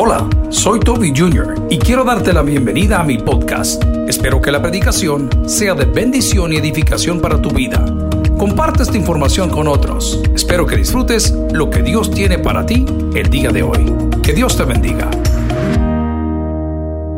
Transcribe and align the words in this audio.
Hola, 0.00 0.28
soy 0.50 0.78
Toby 0.78 1.12
Jr. 1.12 1.56
y 1.70 1.76
quiero 1.76 2.04
darte 2.04 2.32
la 2.32 2.42
bienvenida 2.42 3.00
a 3.00 3.02
mi 3.02 3.18
podcast. 3.18 3.82
Espero 4.06 4.40
que 4.40 4.52
la 4.52 4.62
predicación 4.62 5.28
sea 5.48 5.74
de 5.74 5.86
bendición 5.86 6.52
y 6.52 6.56
edificación 6.56 7.20
para 7.20 7.42
tu 7.42 7.50
vida. 7.50 7.84
Comparte 8.38 8.84
esta 8.84 8.96
información 8.96 9.50
con 9.50 9.66
otros. 9.66 10.22
Espero 10.32 10.66
que 10.66 10.76
disfrutes 10.76 11.32
lo 11.50 11.68
que 11.68 11.82
Dios 11.82 12.12
tiene 12.12 12.38
para 12.38 12.64
ti 12.64 12.86
el 13.12 13.28
día 13.28 13.50
de 13.50 13.64
hoy. 13.64 13.92
Que 14.22 14.32
Dios 14.32 14.56
te 14.56 14.62
bendiga. 14.62 15.10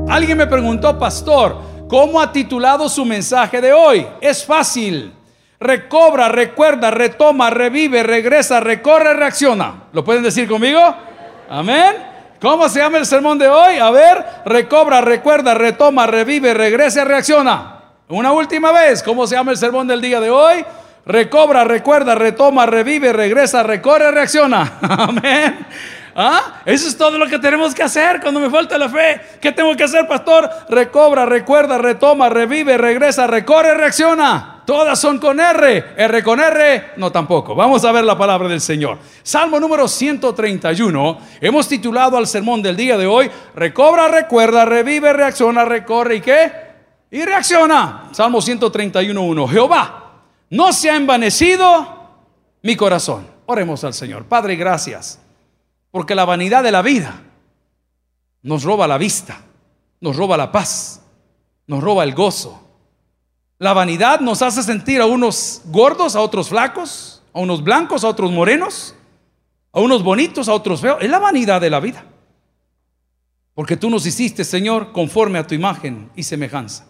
Alguien 0.09 0.39
me 0.39 0.47
preguntó, 0.47 0.99
pastor, 0.99 1.59
¿cómo 1.87 2.19
ha 2.19 2.33
titulado 2.33 2.89
su 2.89 3.05
mensaje 3.05 3.61
de 3.61 3.75
hoy? 3.75 4.07
Es 4.23 4.43
fácil. 4.43 5.13
Recobra, 5.61 6.31
recuerda, 6.31 6.91
retoma, 6.91 7.51
revive, 7.51 8.03
regresa, 8.03 8.59
recorre, 8.59 9.13
reacciona. 9.13 9.83
¿Lo 9.93 10.03
pueden 10.03 10.23
decir 10.23 10.49
conmigo? 10.49 10.81
Amén. 11.51 12.10
¿Cómo 12.41 12.69
se 12.71 12.79
llama 12.79 12.97
el 12.99 13.05
sermón 13.05 13.39
de 13.39 13.49
hoy? 13.49 13.77
A 13.79 13.91
ver, 13.91 14.25
recobra, 14.47 15.03
recuerda, 15.03 15.53
retoma, 15.53 16.07
revive, 16.07 16.55
regresa, 16.55 17.05
reacciona. 17.05 17.81
Una 18.09 18.33
última 18.33 18.73
vez, 18.73 19.03
¿cómo 19.03 19.27
se 19.27 19.37
llama 19.37 19.53
el 19.53 19.59
sermón 19.59 19.87
del 19.87 20.01
día 20.01 20.21
de 20.21 20.31
hoy? 20.31 20.65
Recobra, 21.05 21.65
recuerda, 21.65 22.15
retoma, 22.15 22.65
revive, 22.65 23.13
regresa, 23.13 23.63
recorre, 23.63 24.11
reacciona. 24.11 24.79
Amén. 24.81 25.67
¿Ah? 26.15 26.61
Eso 26.65 26.89
es 26.89 26.97
todo 26.97 27.19
lo 27.19 27.27
que 27.27 27.39
tenemos 27.39 27.75
que 27.75 27.83
hacer 27.83 28.21
cuando 28.21 28.41
me 28.41 28.51
falta 28.51 28.77
la 28.77 28.89
fe. 28.89 29.21
¿Qué 29.41 29.53
tengo 29.53 29.75
que 29.77 29.85
hacer, 29.85 30.07
pastor? 30.07 30.49
Recobra, 30.69 31.27
recuerda, 31.27 31.79
retoma, 31.79 32.29
revive, 32.29 32.77
regresa, 32.77 33.27
recorre, 33.27 33.75
reacciona. 33.75 34.63
Todas 34.65 35.01
son 35.01 35.19
con 35.19 35.41
R. 35.41 35.95
R 35.97 36.23
con 36.23 36.39
R, 36.39 36.93
no 36.97 37.11
tampoco. 37.11 37.55
Vamos 37.55 37.85
a 37.85 37.93
ver 37.93 38.05
la 38.05 38.17
palabra 38.17 38.49
del 38.49 38.61
Señor. 38.61 38.99
Salmo 39.23 39.59
número 39.59 39.89
131. 39.89 41.19
Hemos 41.41 41.69
titulado 41.69 42.17
al 42.17 42.27
sermón 42.27 42.63
del 42.63 42.77
día 42.77 42.97
de 42.97 43.07
hoy, 43.07 43.31
recobra, 43.55 44.09
recuerda, 44.09 44.65
revive, 44.65 45.13
reacciona, 45.13 45.65
recorre 45.65 46.17
y 46.17 46.21
qué? 46.21 46.53
Y 47.11 47.25
reacciona. 47.25 48.11
Salmo 48.13 48.39
131.1. 48.39 49.49
Jehová, 49.49 50.13
no 50.51 50.73
se 50.73 50.91
ha 50.91 50.97
envanecido 50.97 52.01
mi 52.63 52.77
corazón. 52.77 53.27
Oremos 53.47 53.83
al 53.83 53.95
Señor. 53.95 54.27
Padre, 54.27 54.55
gracias. 54.55 55.21
Porque 55.91 56.15
la 56.15 56.25
vanidad 56.25 56.63
de 56.63 56.73
la 56.73 56.83
vida 56.83 57.23
nos 58.43 58.63
roba 58.63 58.87
la 58.87 58.99
vista, 58.99 59.43
nos 60.01 60.17
roba 60.17 60.37
la 60.37 60.53
paz, 60.53 61.03
nos 61.67 61.83
roba 61.83 62.05
el 62.05 62.15
gozo 62.15 62.71
la 63.61 63.75
vanidad 63.75 64.21
nos 64.21 64.41
hace 64.41 64.63
sentir 64.63 65.03
a 65.03 65.07
unos 65.07 65.61
gordos, 65.67 66.17
a 66.17 66.23
otros 66.23 66.49
flacos, 66.49 67.23
a 67.35 67.41
unos 67.41 67.63
blancos, 67.63 68.05
a 68.05 68.09
otros 68.09 68.33
morenos, 68.33 68.95
a 69.71 69.81
unos 69.81 70.03
bonitos, 70.03 70.49
a 70.49 70.55
otros 70.55 70.81
feos. 70.81 70.97
Es 71.03 71.11
la 71.11 71.19
vanidad 71.19 71.61
de 71.61 71.69
la 71.69 71.79
vida. 71.79 72.07
Porque 73.53 73.77
tú 73.77 73.91
nos 73.91 74.07
hiciste, 74.07 74.45
Señor, 74.45 74.93
conforme 74.93 75.39
a 75.39 75.47
tu 75.47 75.55
imagen 75.55 76.11
y 76.17 76.23
semejanza. 76.23 76.87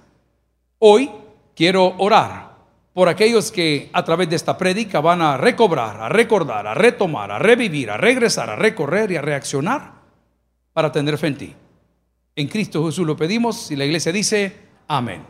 Hoy 0.79 1.11
quiero 1.57 1.97
orar 1.99 2.50
por 2.93 3.09
aquellos 3.09 3.53
que 3.53 3.89
a 3.93 4.05
través 4.05 4.29
de 4.29 4.37
esta 4.37 4.59
prédica 4.59 5.01
van 5.01 5.23
a 5.23 5.37
recobrar, 5.37 6.01
a 6.01 6.09
recordar, 6.09 6.67
a 6.67 6.75
retomar, 6.75 7.31
a 7.31 7.39
revivir, 7.39 7.91
a 7.91 7.97
regresar, 7.97 8.51
a 8.51 8.57
recorrer 8.57 9.13
y 9.13 9.17
a 9.17 9.23
reaccionar 9.23 9.93
para 10.73 10.91
tener 10.91 11.17
fe 11.17 11.29
en 11.29 11.37
ti. 11.37 11.55
En 12.35 12.49
Cristo 12.49 12.85
Jesús 12.87 13.07
lo 13.07 13.17
pedimos 13.17 13.71
y 13.71 13.77
la 13.77 13.85
iglesia 13.85 14.13
dice, 14.13 14.57
amén. 14.89 15.23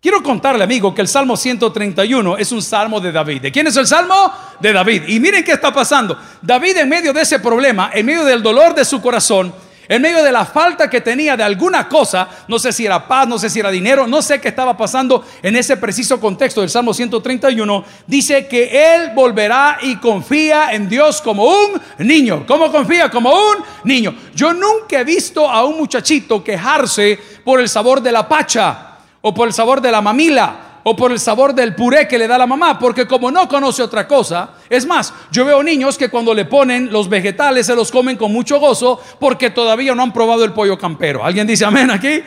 Quiero 0.00 0.22
contarle, 0.22 0.62
amigo, 0.62 0.94
que 0.94 1.00
el 1.00 1.08
Salmo 1.08 1.36
131 1.36 2.36
es 2.36 2.52
un 2.52 2.62
salmo 2.62 3.00
de 3.00 3.10
David. 3.10 3.42
¿De 3.42 3.50
quién 3.50 3.66
es 3.66 3.76
el 3.76 3.86
salmo? 3.86 4.14
De 4.60 4.72
David. 4.72 5.02
Y 5.08 5.18
miren 5.18 5.42
qué 5.42 5.52
está 5.52 5.72
pasando. 5.72 6.16
David 6.40 6.76
en 6.76 6.88
medio 6.88 7.12
de 7.12 7.22
ese 7.22 7.40
problema, 7.40 7.90
en 7.92 8.06
medio 8.06 8.24
del 8.24 8.40
dolor 8.40 8.76
de 8.76 8.84
su 8.84 9.02
corazón, 9.02 9.52
en 9.88 10.02
medio 10.02 10.22
de 10.22 10.30
la 10.30 10.44
falta 10.44 10.90
que 10.90 11.00
tenía 11.00 11.36
de 11.36 11.42
alguna 11.42 11.88
cosa, 11.88 12.28
no 12.46 12.58
sé 12.58 12.72
si 12.72 12.84
era 12.84 13.08
paz, 13.08 13.26
no 13.26 13.38
sé 13.38 13.48
si 13.48 13.60
era 13.60 13.70
dinero, 13.70 14.06
no 14.06 14.20
sé 14.20 14.40
qué 14.40 14.48
estaba 14.48 14.76
pasando 14.76 15.24
en 15.42 15.56
ese 15.56 15.78
preciso 15.78 16.20
contexto 16.20 16.60
del 16.60 16.68
Salmo 16.68 16.92
131, 16.92 17.84
dice 18.06 18.46
que 18.46 18.94
él 18.94 19.12
volverá 19.14 19.78
y 19.80 19.96
confía 19.96 20.72
en 20.72 20.88
Dios 20.88 21.22
como 21.22 21.44
un 21.44 21.80
niño. 21.98 22.44
¿Cómo 22.46 22.70
confía? 22.70 23.10
Como 23.10 23.30
un 23.30 23.64
niño. 23.84 24.14
Yo 24.34 24.52
nunca 24.52 25.00
he 25.00 25.04
visto 25.04 25.48
a 25.48 25.64
un 25.64 25.78
muchachito 25.78 26.44
quejarse 26.44 27.18
por 27.42 27.60
el 27.60 27.68
sabor 27.68 28.02
de 28.02 28.12
la 28.12 28.28
pacha 28.28 28.98
o 29.22 29.32
por 29.32 29.48
el 29.48 29.54
sabor 29.54 29.80
de 29.80 29.90
la 29.90 30.02
mamila, 30.02 30.67
o 30.90 30.96
por 30.96 31.12
el 31.12 31.20
sabor 31.20 31.54
del 31.54 31.74
puré 31.74 32.08
que 32.08 32.16
le 32.16 32.26
da 32.26 32.38
la 32.38 32.46
mamá, 32.46 32.78
porque 32.78 33.06
como 33.06 33.30
no 33.30 33.46
conoce 33.46 33.82
otra 33.82 34.08
cosa, 34.08 34.52
es 34.70 34.86
más, 34.86 35.12
yo 35.30 35.44
veo 35.44 35.62
niños 35.62 35.98
que 35.98 36.08
cuando 36.08 36.32
le 36.32 36.46
ponen 36.46 36.90
los 36.90 37.10
vegetales 37.10 37.66
se 37.66 37.76
los 37.76 37.90
comen 37.90 38.16
con 38.16 38.32
mucho 38.32 38.58
gozo 38.58 38.98
porque 39.20 39.50
todavía 39.50 39.94
no 39.94 40.02
han 40.02 40.14
probado 40.14 40.44
el 40.44 40.54
pollo 40.54 40.78
campero. 40.78 41.22
¿Alguien 41.22 41.46
dice 41.46 41.66
amén 41.66 41.90
aquí? 41.90 42.22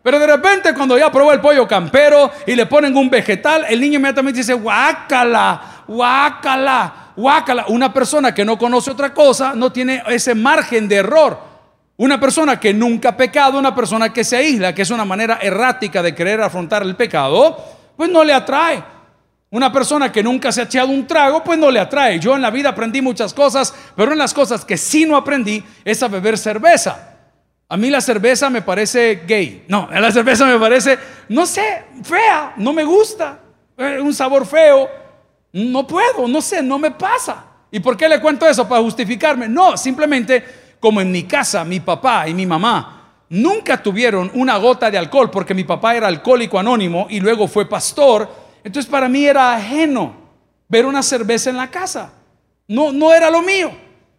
Pero 0.00 0.20
de 0.20 0.28
repente 0.28 0.72
cuando 0.74 0.96
ya 0.96 1.10
probó 1.10 1.32
el 1.32 1.40
pollo 1.40 1.66
campero 1.66 2.30
y 2.46 2.54
le 2.54 2.66
ponen 2.66 2.96
un 2.96 3.10
vegetal, 3.10 3.66
el 3.68 3.80
niño 3.80 3.96
inmediatamente 3.96 4.38
dice, 4.38 4.54
guácala, 4.54 5.82
guácala, 5.88 6.94
guácala. 7.16 7.64
Una 7.66 7.92
persona 7.92 8.32
que 8.32 8.44
no 8.44 8.56
conoce 8.56 8.92
otra 8.92 9.12
cosa 9.12 9.54
no 9.56 9.72
tiene 9.72 10.04
ese 10.06 10.36
margen 10.36 10.86
de 10.86 10.96
error. 10.96 11.36
Una 11.96 12.20
persona 12.20 12.60
que 12.60 12.72
nunca 12.72 13.08
ha 13.08 13.16
pecado, 13.16 13.58
una 13.58 13.74
persona 13.74 14.12
que 14.12 14.22
se 14.22 14.36
aísla, 14.36 14.72
que 14.72 14.82
es 14.82 14.90
una 14.90 15.04
manera 15.04 15.40
errática 15.42 16.00
de 16.00 16.14
querer 16.14 16.40
afrontar 16.40 16.84
el 16.84 16.94
pecado, 16.94 17.73
pues 17.96 18.10
no 18.10 18.24
le 18.24 18.32
atrae. 18.32 18.82
Una 19.50 19.70
persona 19.70 20.10
que 20.10 20.22
nunca 20.22 20.50
se 20.50 20.60
ha 20.60 20.64
echado 20.64 20.88
un 20.88 21.06
trago, 21.06 21.44
pues 21.44 21.58
no 21.58 21.70
le 21.70 21.78
atrae. 21.78 22.18
Yo 22.18 22.34
en 22.34 22.42
la 22.42 22.50
vida 22.50 22.70
aprendí 22.70 23.00
muchas 23.00 23.32
cosas, 23.32 23.72
pero 23.94 24.12
en 24.12 24.18
las 24.18 24.34
cosas 24.34 24.64
que 24.64 24.76
sí 24.76 25.06
no 25.06 25.16
aprendí 25.16 25.62
es 25.84 26.02
a 26.02 26.08
beber 26.08 26.36
cerveza. 26.36 27.10
A 27.68 27.76
mí 27.76 27.88
la 27.88 28.00
cerveza 28.00 28.50
me 28.50 28.62
parece 28.62 29.22
gay. 29.26 29.64
No, 29.68 29.88
la 29.92 30.10
cerveza 30.10 30.44
me 30.44 30.58
parece, 30.58 30.98
no 31.28 31.46
sé, 31.46 31.84
fea, 32.02 32.54
no 32.56 32.72
me 32.72 32.82
gusta. 32.82 33.38
Eh, 33.76 34.00
un 34.00 34.12
sabor 34.12 34.44
feo. 34.44 34.88
No 35.52 35.86
puedo, 35.86 36.26
no 36.26 36.42
sé, 36.42 36.60
no 36.60 36.78
me 36.78 36.90
pasa. 36.90 37.44
¿Y 37.70 37.78
por 37.78 37.96
qué 37.96 38.08
le 38.08 38.20
cuento 38.20 38.46
eso? 38.48 38.68
Para 38.68 38.82
justificarme. 38.82 39.48
No, 39.48 39.76
simplemente 39.76 40.44
como 40.80 41.00
en 41.00 41.12
mi 41.12 41.22
casa 41.22 41.64
mi 41.64 41.78
papá 41.78 42.28
y 42.28 42.34
mi 42.34 42.44
mamá 42.44 43.03
nunca 43.34 43.82
tuvieron 43.82 44.30
una 44.34 44.56
gota 44.56 44.90
de 44.90 44.98
alcohol 44.98 45.30
porque 45.30 45.54
mi 45.54 45.64
papá 45.64 45.96
era 45.96 46.06
alcohólico 46.06 46.58
anónimo 46.58 47.06
y 47.10 47.20
luego 47.20 47.48
fue 47.48 47.68
pastor, 47.68 48.28
entonces 48.62 48.90
para 48.90 49.08
mí 49.08 49.26
era 49.26 49.54
ajeno 49.54 50.14
ver 50.68 50.86
una 50.86 51.02
cerveza 51.02 51.50
en 51.50 51.56
la 51.56 51.70
casa. 51.70 52.12
No, 52.68 52.92
no 52.92 53.12
era 53.12 53.30
lo 53.30 53.42
mío. 53.42 53.72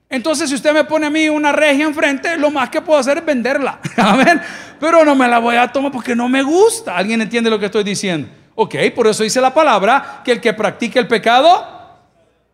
Entonces, 0.07 0.49
si 0.49 0.55
usted 0.55 0.71
me 0.71 0.83
pone 0.83 1.07
a 1.07 1.09
mí 1.09 1.27
una 1.29 1.51
regia 1.51 1.85
enfrente, 1.85 2.37
lo 2.37 2.51
más 2.51 2.69
que 2.69 2.81
puedo 2.81 2.99
hacer 2.99 3.17
es 3.17 3.25
venderla. 3.25 3.79
Amén. 3.97 4.39
Pero 4.79 5.03
no 5.03 5.15
me 5.15 5.27
la 5.27 5.39
voy 5.39 5.55
a 5.55 5.71
tomar 5.71 5.91
porque 5.91 6.15
no 6.15 6.29
me 6.29 6.43
gusta. 6.43 6.95
¿Alguien 6.95 7.21
entiende 7.21 7.49
lo 7.49 7.57
que 7.57 7.65
estoy 7.65 7.83
diciendo? 7.83 8.29
Ok, 8.53 8.75
por 8.95 9.07
eso 9.07 9.23
dice 9.23 9.41
la 9.41 9.53
palabra 9.53 10.21
que 10.23 10.33
el 10.33 10.41
que 10.41 10.53
practique 10.53 10.99
el 10.99 11.07
pecado. 11.07 11.65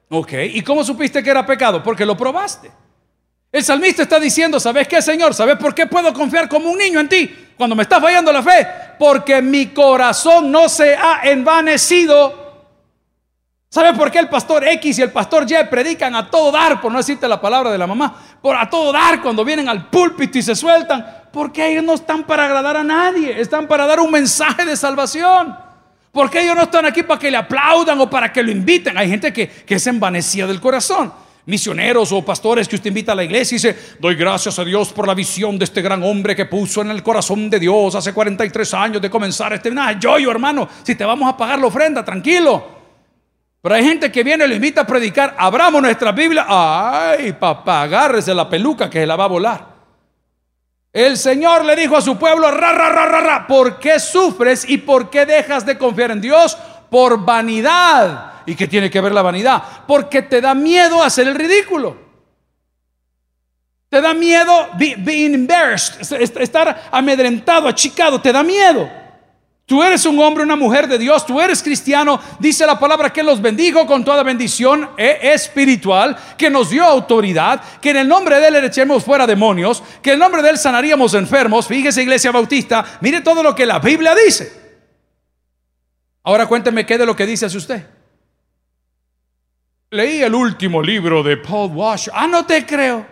Ok, 0.10 0.32
¿y 0.54 0.62
cómo 0.62 0.84
supiste 0.84 1.22
que 1.22 1.30
era 1.30 1.46
pecado? 1.46 1.84
Porque 1.84 2.06
lo 2.06 2.16
probaste. 2.16 2.72
El 3.52 3.66
salmista 3.66 4.04
está 4.04 4.18
diciendo, 4.18 4.62
¿sabes 4.62 4.88
qué, 4.88 5.02
Señor? 5.02 5.34
¿Sabes 5.34 5.58
por 5.58 5.76
qué 5.76 5.86
puedo 5.86 6.14
confiar 6.14 6.48
como 6.48 6.70
un 6.70 6.78
niño 6.78 7.02
en 7.02 7.10
ti 7.10 7.30
cuando 7.58 7.76
me 7.76 7.84
está 7.84 8.00
fallando 8.00 8.32
la 8.32 8.42
fe? 8.42 8.66
Porque 8.98 9.42
mi 9.42 9.68
corazón 9.68 10.50
no 10.50 10.70
se 10.70 10.96
ha 10.96 11.20
envanecido. 11.24 12.40
¿Sabes 13.68 13.98
por 13.98 14.10
qué 14.10 14.20
el 14.20 14.30
pastor 14.30 14.66
X 14.66 15.00
y 15.00 15.02
el 15.02 15.12
pastor 15.12 15.46
Y 15.50 15.56
predican 15.70 16.16
a 16.16 16.30
todo 16.30 16.52
dar, 16.52 16.80
por 16.80 16.94
no 16.94 16.98
decirte 16.98 17.28
la 17.28 17.42
palabra 17.42 17.72
de 17.72 17.78
la 17.78 17.88
mamá, 17.88 18.16
por 18.42 18.56
a 18.56 18.70
todo 18.70 18.94
dar 18.94 19.22
cuando 19.22 19.44
vienen 19.44 19.68
al 19.68 19.90
púlpito 19.90 20.38
y 20.38 20.42
se 20.42 20.56
sueltan? 20.56 21.06
Porque 21.34 21.68
ellos 21.68 21.84
no 21.84 21.96
están 21.96 22.24
para 22.24 22.46
agradar 22.46 22.78
a 22.78 22.84
nadie, 22.84 23.40
están 23.40 23.68
para 23.68 23.86
dar 23.86 24.00
un 24.00 24.12
mensaje 24.12 24.64
de 24.64 24.78
salvación. 24.78 25.58
Porque 26.14 26.42
ellos 26.42 26.56
no 26.56 26.64
están 26.64 26.86
aquí 26.86 27.04
para 27.04 27.20
que 27.20 27.32
le 27.32 27.38
aplaudan 27.38 28.00
o 28.00 28.10
para 28.10 28.32
que 28.32 28.44
lo 28.44 28.52
inviten. 28.52 28.98
Hay 28.98 29.10
gente 29.10 29.34
que, 29.34 29.48
que 29.48 29.76
es 29.76 29.88
envanecida 29.88 30.48
del 30.48 30.62
corazón 30.62 31.12
misioneros 31.46 32.12
o 32.12 32.24
pastores 32.24 32.68
que 32.68 32.76
usted 32.76 32.90
invita 32.90 33.14
a 33.14 33.16
la 33.16 33.24
iglesia 33.24 33.56
y 33.56 33.58
dice, 33.58 33.96
doy 34.00 34.16
gracias 34.16 34.60
a 34.60 34.64
Dios 34.64 34.92
por 34.94 35.08
la 35.08 35.14
visión 35.14 35.58
de 35.58 35.66
este 35.66 35.82
gran 35.82 36.04
hombre 36.04 36.36
que 36.36 36.46
puso 36.46 36.82
en 36.82 36.92
el 36.92 37.02
corazón 37.02 37.50
de 37.50 37.60
Dios 37.60 37.96
hace 37.96 38.14
43 38.14 38.74
años 38.74 39.02
de 39.02 39.10
comenzar 39.10 39.54
este... 39.54 39.72
Nada, 39.72 39.98
yo, 40.00 40.20
yo 40.20 40.32
hermano, 40.32 40.68
si 40.84 40.96
te 40.96 41.04
vamos 41.04 41.32
a 41.32 41.36
pagar 41.36 41.60
la 41.60 41.68
ofrenda, 41.68 42.06
tranquilo. 42.06 42.80
Pero 43.62 43.76
hay 43.76 43.84
gente 43.84 44.12
que 44.12 44.24
viene 44.24 44.46
y 44.46 44.48
lo 44.48 44.56
invita 44.56 44.82
a 44.82 44.88
predicar, 44.88 45.36
abramos 45.38 45.82
nuestra 45.82 46.12
Biblia, 46.12 46.46
ay 46.48 47.34
papá, 47.34 47.84
agárrese 47.84 48.34
la 48.34 48.50
peluca 48.50 48.90
que 48.90 49.00
se 49.00 49.06
la 49.06 49.16
va 49.16 49.26
a 49.26 49.28
volar. 49.28 49.72
El 50.94 51.16
Señor 51.16 51.64
le 51.64 51.76
dijo 51.76 51.96
a 51.96 52.02
su 52.02 52.18
pueblo, 52.18 52.52
ra, 52.52 52.74
ra, 52.74 52.90
ra, 52.90 53.06
ra, 53.06 53.22
ra, 53.22 53.48
¿por 53.48 53.80
qué 53.80 54.00
sufres 54.00 54.68
y 54.68 54.78
por 54.80 55.10
qué 55.10 55.26
dejas 55.26 55.66
de 55.66 55.78
confiar 55.78 56.12
en 56.12 56.22
Dios? 56.22 56.58
Por 56.90 57.24
vanidad 57.24 58.31
¿Y 58.46 58.56
qué 58.56 58.68
tiene 58.68 58.90
que 58.90 59.02
ver 59.02 59.12
la 59.12 59.22
vanidad? 59.22 59.64
Porque 59.88 60.22
te 60.22 60.42
da 60.42 60.54
miedo 60.54 61.04
hacer 61.04 61.28
el 61.28 61.36
ridículo. 61.36 61.98
Te 63.90 64.00
da 64.00 64.14
miedo 64.14 64.70
being 64.78 65.34
embarrassed, 65.34 66.00
estar 66.40 66.90
amedrentado, 66.92 67.68
achicado, 67.68 68.22
te 68.22 68.32
da 68.32 68.42
miedo. 68.42 68.90
Tú 69.66 69.84
eres 69.84 70.06
un 70.06 70.20
hombre, 70.20 70.44
una 70.44 70.56
mujer 70.56 70.88
de 70.88 70.98
Dios, 70.98 71.26
tú 71.26 71.40
eres 71.40 71.64
cristiano. 71.64 72.20
Dice 72.40 72.66
la 72.66 72.80
palabra 72.80 73.12
que 73.12 73.24
los 73.24 73.42
bendijo 73.42 73.86
con 73.86 74.04
toda 74.04 74.24
bendición 74.24 74.90
eh, 74.98 75.20
espiritual, 75.22 76.18
que 76.38 76.50
nos 76.50 76.70
dio 76.70 76.84
autoridad, 76.84 77.62
que 77.82 77.92
en 77.92 77.98
el 77.98 78.08
nombre 78.08 78.40
de 78.40 78.48
Él 78.48 78.56
echemos 78.66 79.04
fuera 79.04 79.28
demonios, 79.28 79.82
que 80.02 80.10
en 80.10 80.14
el 80.16 80.20
nombre 80.20 80.42
de 80.42 80.50
Él 80.50 80.58
sanaríamos 80.58 81.14
enfermos. 81.14 81.68
Fíjese, 81.68 82.02
iglesia 82.02 82.32
bautista, 82.32 82.84
mire 83.02 83.22
todo 83.22 83.44
lo 83.44 83.56
que 83.56 83.66
la 83.66 83.80
Biblia 83.80 84.14
dice. 84.14 84.52
Ahora 86.24 86.48
cuénteme 86.48 86.86
qué 86.86 86.98
de 86.98 87.06
lo 87.06 87.16
que 87.16 87.26
dice 87.26 87.46
hace 87.46 87.58
usted. 87.58 88.01
Leí 89.92 90.22
el 90.22 90.34
último 90.34 90.82
libro 90.82 91.22
de 91.22 91.36
Paul 91.36 91.72
Washer. 91.74 92.14
Ah, 92.16 92.26
no 92.26 92.46
te 92.46 92.66
creo. 92.66 93.06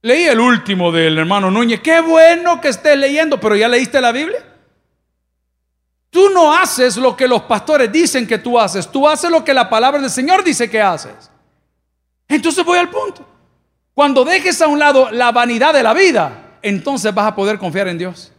Leí 0.00 0.24
el 0.24 0.40
último 0.40 0.90
del 0.90 1.18
hermano 1.18 1.50
Núñez. 1.50 1.80
Qué 1.80 2.00
bueno 2.00 2.62
que 2.62 2.68
estés 2.68 2.96
leyendo, 2.96 3.38
pero 3.38 3.54
ya 3.54 3.68
leíste 3.68 4.00
la 4.00 4.10
Biblia. 4.10 4.42
Tú 6.08 6.30
no 6.30 6.54
haces 6.54 6.96
lo 6.96 7.14
que 7.14 7.28
los 7.28 7.42
pastores 7.42 7.92
dicen 7.92 8.26
que 8.26 8.38
tú 8.38 8.58
haces, 8.58 8.90
tú 8.90 9.06
haces 9.06 9.30
lo 9.30 9.44
que 9.44 9.52
la 9.52 9.68
palabra 9.68 10.00
del 10.00 10.10
Señor 10.10 10.42
dice 10.42 10.70
que 10.70 10.80
haces. 10.80 11.30
Entonces 12.26 12.64
voy 12.64 12.78
al 12.78 12.88
punto. 12.88 13.28
Cuando 13.92 14.24
dejes 14.24 14.62
a 14.62 14.66
un 14.66 14.78
lado 14.78 15.10
la 15.10 15.30
vanidad 15.30 15.74
de 15.74 15.82
la 15.82 15.92
vida, 15.92 16.58
entonces 16.62 17.12
vas 17.12 17.26
a 17.26 17.34
poder 17.34 17.58
confiar 17.58 17.88
en 17.88 17.98
Dios. 17.98 18.32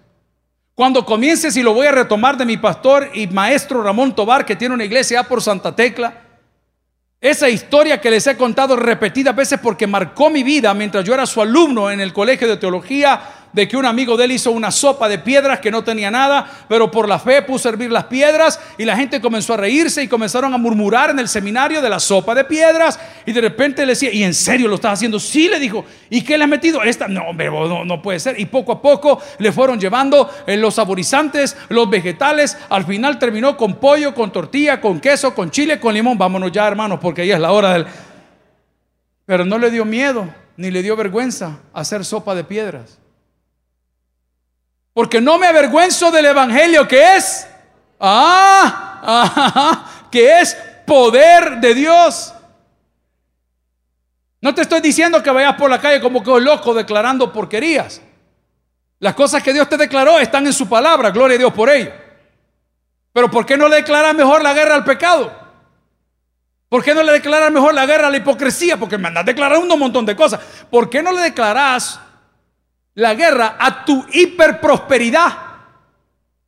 Cuando 0.73 1.05
comiences, 1.05 1.55
y 1.55 1.61
lo 1.61 1.73
voy 1.73 1.85
a 1.85 1.91
retomar 1.91 2.35
de 2.35 2.45
mi 2.45 2.57
pastor 2.57 3.11
y 3.13 3.27
maestro 3.27 3.83
Ramón 3.83 4.15
Tobar, 4.15 4.43
que 4.43 4.55
tiene 4.55 4.73
una 4.73 4.85
iglesia 4.85 5.23
por 5.23 5.41
Santa 5.41 5.75
Tecla, 5.75 6.24
esa 7.21 7.49
historia 7.49 7.99
que 7.99 8.11
les 8.11 8.27
he 8.27 8.37
contado 8.37 8.75
repetidas 8.75 9.35
veces 9.35 9.59
porque 9.61 9.87
marcó 9.87 10.29
mi 10.29 10.43
vida 10.43 10.73
mientras 10.73 11.03
yo 11.05 11.13
era 11.13 11.25
su 11.25 11.41
alumno 11.41 11.89
en 11.89 11.99
el 11.99 12.13
colegio 12.13 12.47
de 12.47 12.57
teología 12.57 13.21
de 13.55 13.69
que 13.69 13.77
un 13.77 13.85
amigo 13.85 14.17
de 14.17 14.25
él 14.25 14.33
hizo 14.33 14.51
una 14.51 14.69
sopa 14.69 15.07
de 15.07 15.17
piedras 15.17 15.61
que 15.61 15.71
no 15.71 15.81
tenía 15.81 16.11
nada, 16.11 16.45
pero 16.67 16.91
por 16.91 17.07
la 17.07 17.17
fe 17.17 17.41
puso 17.41 17.69
a 17.69 17.71
hervir 17.71 17.89
las 17.89 18.03
piedras 18.03 18.59
y 18.77 18.83
la 18.83 18.97
gente 18.97 19.21
comenzó 19.21 19.53
a 19.53 19.57
reírse 19.57 20.03
y 20.03 20.09
comenzaron 20.09 20.53
a 20.53 20.57
murmurar 20.57 21.11
en 21.11 21.19
el 21.19 21.29
seminario 21.29 21.81
de 21.81 21.89
la 21.89 22.01
sopa 22.01 22.35
de 22.35 22.43
piedras 22.43 22.99
y 23.25 23.31
de 23.31 23.39
repente 23.39 23.85
le 23.85 23.93
decía, 23.93 24.11
¿y 24.11 24.23
en 24.23 24.33
serio 24.33 24.67
lo 24.67 24.75
estás 24.75 24.93
haciendo? 24.93 25.21
Sí, 25.21 25.47
le 25.47 25.57
dijo, 25.57 25.85
¿y 26.09 26.21
qué 26.21 26.37
le 26.37 26.43
ha 26.43 26.47
metido? 26.47 26.83
Esta, 26.83 27.07
no, 27.07 27.31
no, 27.31 27.85
no 27.85 28.01
puede 28.01 28.19
ser. 28.19 28.37
Y 28.37 28.45
poco 28.45 28.73
a 28.73 28.81
poco 28.81 29.21
le 29.39 29.53
fueron 29.53 29.79
llevando 29.79 30.29
eh, 30.45 30.57
los 30.57 30.75
saborizantes, 30.75 31.55
los 31.69 31.89
vegetales, 31.89 32.57
al 32.67 32.83
final 32.85 33.17
terminó 33.17 33.55
con 33.55 33.75
pollo, 33.75 34.13
con 34.13 34.33
tortilla, 34.33 34.81
con 34.81 34.99
queso, 34.99 35.33
con 35.33 35.49
chile, 35.49 35.79
con 35.79 35.93
limón. 35.93 36.17
Vámonos 36.17 36.51
ya, 36.51 36.67
hermanos, 36.67 36.99
porque 37.01 37.21
ahí 37.21 37.31
es 37.31 37.39
la 37.39 37.53
hora 37.53 37.71
del... 37.71 37.85
Pero 39.25 39.45
no 39.45 39.57
le 39.57 39.71
dio 39.71 39.85
miedo, 39.85 40.27
ni 40.57 40.71
le 40.71 40.83
dio 40.83 40.97
vergüenza 40.97 41.59
hacer 41.73 42.03
sopa 42.03 42.35
de 42.35 42.43
piedras. 42.43 42.99
Porque 44.95 45.19
no 45.19 45.37
me 45.37 45.45
avergüenzo 45.47 46.09
del 46.09 46.25
Evangelio 46.27 46.87
que 46.87 47.17
es, 47.17 47.45
ah, 47.99 49.85
que 50.09 50.39
es 50.39 50.55
poder 50.87 51.57
de 51.59 51.73
Dios. 51.73 52.33
No 54.39 54.55
te 54.55 54.61
estoy 54.61 54.79
diciendo 54.79 55.21
que 55.21 55.29
vayas 55.31 55.55
por 55.55 55.69
la 55.69 55.81
calle 55.81 55.99
como 55.99 56.23
que 56.23 56.39
loco 56.39 56.73
declarando 56.73 57.33
porquerías. 57.33 58.01
Las 58.99 59.15
cosas 59.15 59.43
que 59.43 59.51
Dios 59.51 59.67
te 59.67 59.75
declaró 59.75 60.17
están 60.17 60.45
en 60.45 60.53
su 60.53 60.69
palabra, 60.69 61.09
gloria 61.09 61.35
a 61.35 61.39
Dios 61.39 61.51
por 61.51 61.69
ello. 61.69 61.91
Pero 63.11 63.29
¿por 63.29 63.45
qué 63.45 63.57
no 63.57 63.67
le 63.67 63.75
declaras 63.75 64.15
mejor 64.15 64.41
la 64.43 64.53
guerra 64.53 64.75
al 64.75 64.85
pecado? 64.85 65.29
¿Por 66.69 66.81
qué 66.85 66.95
no 66.95 67.03
le 67.03 67.11
declaras 67.11 67.51
mejor 67.51 67.73
la 67.73 67.85
guerra 67.85 68.07
a 68.07 68.09
la 68.09 68.15
hipocresía? 68.15 68.77
Porque 68.77 68.97
me 68.97 69.09
andas 69.09 69.25
declarando 69.25 69.73
un 69.73 69.79
montón 69.79 70.05
de 70.05 70.15
cosas. 70.15 70.39
¿Por 70.71 70.89
qué 70.89 71.03
no 71.03 71.11
le 71.11 71.19
declaras 71.19 71.99
la 72.95 73.13
guerra 73.13 73.57
a 73.59 73.85
tu 73.85 74.05
hiperprosperidad. 74.11 75.33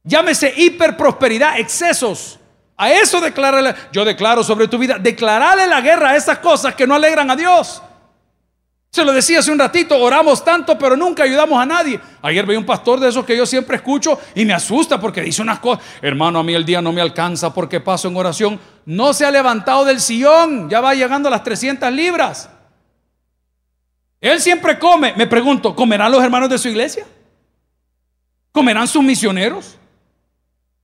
Llámese 0.04 0.54
hiperprosperidad, 0.56 1.60
excesos. 1.60 2.40
A 2.78 2.92
eso 2.92 3.20
declararle, 3.20 3.76
yo 3.92 4.06
declaro 4.06 4.44
sobre 4.44 4.68
tu 4.68 4.78
vida, 4.78 4.98
declararle 5.00 5.68
la 5.68 5.82
guerra 5.82 6.12
a 6.12 6.16
esas 6.16 6.40
cosas 6.40 6.76
que 6.76 6.88
no 6.88 6.96
alegran 6.96 7.30
a 7.30 7.36
Dios. 7.36 7.82
Se 8.90 9.04
lo 9.04 9.12
decía 9.12 9.40
hace 9.40 9.52
un 9.52 9.60
ratito, 9.60 10.00
oramos 10.02 10.44
tanto, 10.44 10.78
pero 10.78 10.96
nunca 10.96 11.24
ayudamos 11.24 11.60
a 11.60 11.66
nadie. 11.66 12.00
Ayer 12.22 12.46
veía 12.46 12.60
un 12.60 12.66
pastor 12.66 13.00
de 13.00 13.10
esos 13.10 13.26
que 13.26 13.36
yo 13.36 13.46
siempre 13.46 13.76
escucho 13.76 14.20
y 14.34 14.46
me 14.46 14.54
asusta 14.54 15.00
porque 15.00 15.22
dice 15.22 15.42
unas 15.42 15.60
cosas. 15.60 15.84
Hermano, 16.02 16.40
a 16.40 16.44
mí 16.44 16.54
el 16.54 16.66
día 16.66 16.82
no 16.82 16.94
me 16.94 17.02
alcanza 17.02 17.54
porque 17.54 17.80
paso 17.80 18.08
en 18.08 18.16
oración. 18.16 18.60
No 18.86 19.14
se 19.14 19.26
ha 19.26 19.32
levantado 19.32 19.84
del 19.84 20.00
sillón, 20.00 20.70
ya 20.70 20.80
va 20.80 20.94
llegando 20.94 21.28
a 21.28 21.32
las 21.32 21.44
300 21.44 21.92
libras. 21.92 22.50
Él 24.20 24.40
siempre 24.42 24.80
come. 24.80 25.14
Me 25.16 25.28
pregunto, 25.28 25.76
¿comerán 25.76 26.12
los 26.12 26.24
hermanos 26.24 26.50
de 26.50 26.58
su 26.58 26.68
iglesia? 26.68 27.06
¿Comerán 28.52 28.88
sus 28.88 29.04
misioneros? 29.04 29.78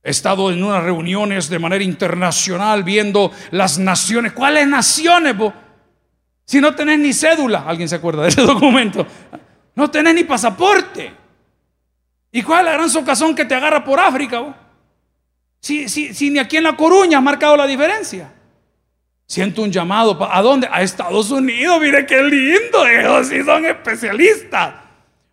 He 0.02 0.10
estado 0.10 0.52
en 0.52 0.62
unas 0.62 0.84
reuniones 0.84 1.48
de 1.48 1.58
manera 1.58 1.82
internacional 1.82 2.84
viendo 2.84 3.32
las 3.50 3.78
naciones. 3.78 4.32
¿Cuáles 4.32 4.68
naciones? 4.68 5.34
Si 6.44 6.60
no 6.60 6.74
tenés 6.74 6.98
ni 6.98 7.12
cédula, 7.12 7.64
¿alguien 7.66 7.88
se 7.88 7.96
acuerda 7.96 8.22
de 8.22 8.28
ese 8.28 8.42
documento? 8.46 9.06
No 9.74 9.90
tenés 9.90 10.14
ni 10.14 10.24
pasaporte. 10.24 11.12
¿Y 12.30 12.42
cuál 12.42 12.60
es 12.60 12.64
la 12.66 12.72
gran 12.72 12.90
socazón 12.90 13.34
que 13.34 13.44
te 13.44 13.54
agarra 13.54 13.82
por 13.82 13.98
África? 13.98 14.54
Si, 15.60 15.88
si 15.88 16.30
ni 16.30 16.38
aquí 16.38 16.58
en 16.58 16.64
La 16.64 16.76
Coruña 16.76 17.18
ha 17.18 17.22
marcado 17.22 17.56
la 17.56 17.66
diferencia. 17.66 18.30
Siento 19.26 19.62
un 19.62 19.72
llamado. 19.72 20.16
¿A 20.30 20.42
dónde? 20.42 20.68
A 20.70 20.82
Estados 20.82 21.30
Unidos. 21.30 21.80
Mire 21.80 22.06
qué 22.06 22.22
lindo. 22.22 22.86
Ellos 22.86 23.28
sí 23.28 23.42
son 23.42 23.64
especialistas. 23.66 24.74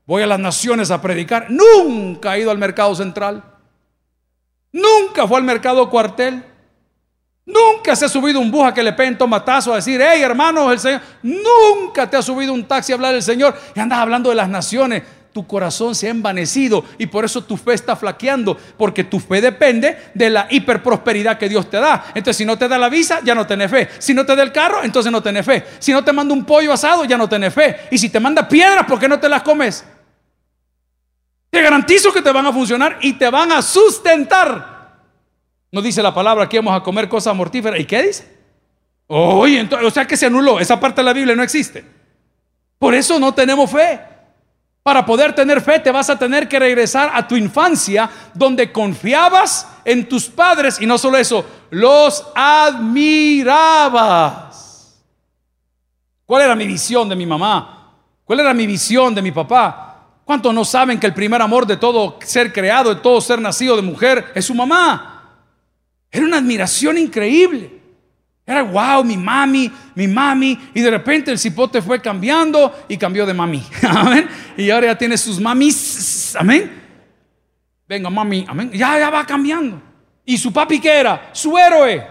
Voy 0.05 0.23
a 0.23 0.27
las 0.27 0.39
naciones 0.39 0.91
a 0.91 1.01
predicar. 1.01 1.47
Nunca 1.49 2.31
ha 2.31 2.37
ido 2.37 2.51
al 2.51 2.57
mercado 2.57 2.95
central. 2.95 3.43
Nunca 4.71 5.27
fue 5.27 5.37
al 5.37 5.43
mercado 5.43 5.89
cuartel. 5.89 6.45
Nunca 7.45 7.95
se 7.95 8.05
ha 8.05 8.09
subido 8.09 8.39
un 8.39 8.51
buja 8.51 8.73
que 8.73 8.83
le 8.83 8.93
peguen 8.93 9.17
tomatazo 9.17 9.73
a 9.73 9.77
decir, 9.77 9.99
hey 10.01 10.21
hermanos, 10.21 10.71
el 10.71 10.79
Señor. 10.79 11.01
Nunca 11.23 12.09
te 12.09 12.15
ha 12.15 12.21
subido 12.21 12.53
un 12.53 12.65
taxi 12.65 12.91
a 12.91 12.95
hablar 12.95 13.13
del 13.13 13.23
Señor 13.23 13.57
y 13.75 13.79
andas 13.79 13.99
hablando 13.99 14.29
de 14.29 14.35
las 14.35 14.47
naciones 14.47 15.03
tu 15.33 15.47
corazón 15.47 15.95
se 15.95 16.07
ha 16.07 16.11
envanecido 16.11 16.83
y 16.97 17.05
por 17.05 17.23
eso 17.23 17.43
tu 17.43 17.57
fe 17.57 17.73
está 17.73 17.95
flaqueando, 17.95 18.57
porque 18.77 19.03
tu 19.03 19.19
fe 19.19 19.39
depende 19.41 19.97
de 20.13 20.29
la 20.29 20.47
hiperprosperidad 20.49 21.37
que 21.37 21.47
Dios 21.47 21.69
te 21.69 21.77
da. 21.77 22.05
Entonces, 22.09 22.37
si 22.37 22.45
no 22.45 22.57
te 22.57 22.67
da 22.67 22.77
la 22.77 22.89
visa, 22.89 23.19
ya 23.23 23.33
no 23.33 23.47
tenés 23.47 23.71
fe. 23.71 23.89
Si 23.99 24.13
no 24.13 24.25
te 24.25 24.35
da 24.35 24.43
el 24.43 24.51
carro, 24.51 24.83
entonces 24.83 25.11
no 25.11 25.21
tenés 25.21 25.45
fe. 25.45 25.65
Si 25.79 25.93
no 25.93 26.03
te 26.03 26.11
manda 26.11 26.33
un 26.33 26.43
pollo 26.43 26.73
asado, 26.73 27.05
ya 27.05 27.17
no 27.17 27.29
tenés 27.29 27.53
fe. 27.53 27.77
Y 27.91 27.97
si 27.97 28.09
te 28.09 28.19
manda 28.19 28.47
piedras, 28.47 28.85
¿por 28.85 28.99
qué 28.99 29.07
no 29.07 29.19
te 29.19 29.29
las 29.29 29.41
comes? 29.41 29.85
Te 31.49 31.61
garantizo 31.61 32.11
que 32.11 32.21
te 32.21 32.31
van 32.31 32.45
a 32.45 32.53
funcionar 32.53 32.97
y 33.01 33.13
te 33.13 33.29
van 33.29 33.51
a 33.51 33.61
sustentar. 33.61 34.99
No 35.71 35.81
dice 35.81 36.03
la 36.03 36.13
palabra 36.13 36.47
que 36.49 36.57
vamos 36.57 36.79
a 36.79 36.83
comer 36.83 37.07
cosas 37.07 37.35
mortíferas. 37.35 37.79
¿Y 37.79 37.85
qué 37.85 38.03
dice? 38.03 38.27
Oye, 39.07 39.67
o 39.83 39.91
sea 39.91 40.05
que 40.05 40.17
se 40.17 40.25
anuló. 40.25 40.59
Esa 40.59 40.79
parte 40.79 41.01
de 41.01 41.05
la 41.05 41.13
Biblia 41.13 41.35
no 41.35 41.43
existe. 41.43 41.85
Por 42.77 42.93
eso 42.95 43.19
no 43.19 43.33
tenemos 43.33 43.69
fe. 43.71 44.10
Para 44.83 45.05
poder 45.05 45.33
tener 45.33 45.61
fe 45.61 45.79
te 45.79 45.91
vas 45.91 46.09
a 46.09 46.17
tener 46.17 46.47
que 46.47 46.57
regresar 46.57 47.11
a 47.13 47.27
tu 47.27 47.35
infancia 47.35 48.09
donde 48.33 48.71
confiabas 48.71 49.67
en 49.85 50.09
tus 50.09 50.27
padres 50.27 50.81
y 50.81 50.87
no 50.87 50.97
solo 50.97 51.17
eso, 51.17 51.45
los 51.69 52.25
admirabas. 52.33 53.51
¿Cuál 56.25 56.43
era 56.43 56.55
mi 56.55 56.65
visión 56.65 57.07
de 57.09 57.15
mi 57.15 57.27
mamá? 57.27 57.93
¿Cuál 58.25 58.39
era 58.39 58.53
mi 58.53 58.65
visión 58.65 59.13
de 59.13 59.21
mi 59.21 59.31
papá? 59.31 59.91
¿Cuántos 60.25 60.53
no 60.53 60.65
saben 60.65 60.99
que 60.99 61.07
el 61.07 61.13
primer 61.13 61.41
amor 61.41 61.67
de 61.67 61.77
todo 61.77 62.17
ser 62.23 62.51
creado, 62.53 62.95
de 62.95 63.01
todo 63.01 63.21
ser 63.21 63.39
nacido 63.39 63.75
de 63.75 63.81
mujer, 63.81 64.31
es 64.33 64.45
su 64.45 64.55
mamá? 64.55 65.11
Era 66.09 66.25
una 66.25 66.37
admiración 66.37 66.97
increíble. 66.97 67.80
Era 68.51 68.63
wow, 68.63 69.03
mi 69.03 69.15
mami, 69.15 69.71
mi 69.95 70.07
mami. 70.07 70.59
Y 70.73 70.81
de 70.81 70.91
repente 70.91 71.31
el 71.31 71.39
cipote 71.39 71.81
fue 71.81 72.01
cambiando 72.01 72.85
y 72.87 72.97
cambió 72.97 73.25
de 73.25 73.33
mami. 73.33 73.63
Amén. 73.87 74.27
Y 74.57 74.69
ahora 74.69 74.87
ya 74.87 74.97
tiene 74.97 75.17
sus 75.17 75.39
mamis. 75.39 76.35
Amén. 76.37 76.69
Venga, 77.87 78.09
mami. 78.09 78.45
Amén. 78.47 78.71
Ya, 78.73 78.99
ya 78.99 79.09
va 79.09 79.25
cambiando. 79.25 79.81
¿Y 80.25 80.37
su 80.37 80.51
papi 80.51 80.79
qué 80.79 80.99
era? 80.99 81.29
Su 81.31 81.57
héroe. 81.57 82.05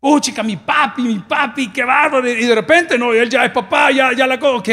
Oh, 0.00 0.18
chica, 0.18 0.42
mi 0.42 0.56
papi, 0.56 1.02
mi 1.02 1.20
papi, 1.20 1.68
qué 1.68 1.84
bárbaro. 1.84 2.28
Y 2.28 2.44
de 2.44 2.54
repente, 2.56 2.98
no, 2.98 3.12
él 3.12 3.30
ya 3.30 3.44
es 3.44 3.52
papá, 3.52 3.92
ya, 3.92 4.12
ya 4.12 4.26
la 4.26 4.34
ok. 4.34 4.68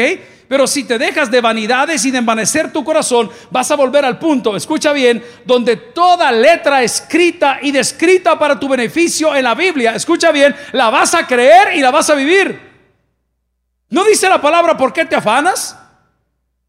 Pero 0.50 0.66
si 0.66 0.82
te 0.82 0.98
dejas 0.98 1.30
de 1.30 1.40
vanidades 1.40 2.04
y 2.04 2.10
de 2.10 2.18
envanecer 2.18 2.72
tu 2.72 2.82
corazón, 2.82 3.30
vas 3.52 3.70
a 3.70 3.76
volver 3.76 4.04
al 4.04 4.18
punto, 4.18 4.56
escucha 4.56 4.92
bien, 4.92 5.24
donde 5.44 5.76
toda 5.76 6.32
letra 6.32 6.82
escrita 6.82 7.60
y 7.62 7.70
descrita 7.70 8.36
para 8.36 8.58
tu 8.58 8.68
beneficio 8.68 9.36
en 9.36 9.44
la 9.44 9.54
Biblia, 9.54 9.94
escucha 9.94 10.32
bien, 10.32 10.56
la 10.72 10.90
vas 10.90 11.14
a 11.14 11.24
creer 11.24 11.76
y 11.76 11.80
la 11.80 11.92
vas 11.92 12.10
a 12.10 12.16
vivir. 12.16 12.58
¿No 13.90 14.02
dice 14.02 14.28
la 14.28 14.42
palabra 14.42 14.76
por 14.76 14.92
qué 14.92 15.04
te 15.04 15.14
afanas? 15.14 15.78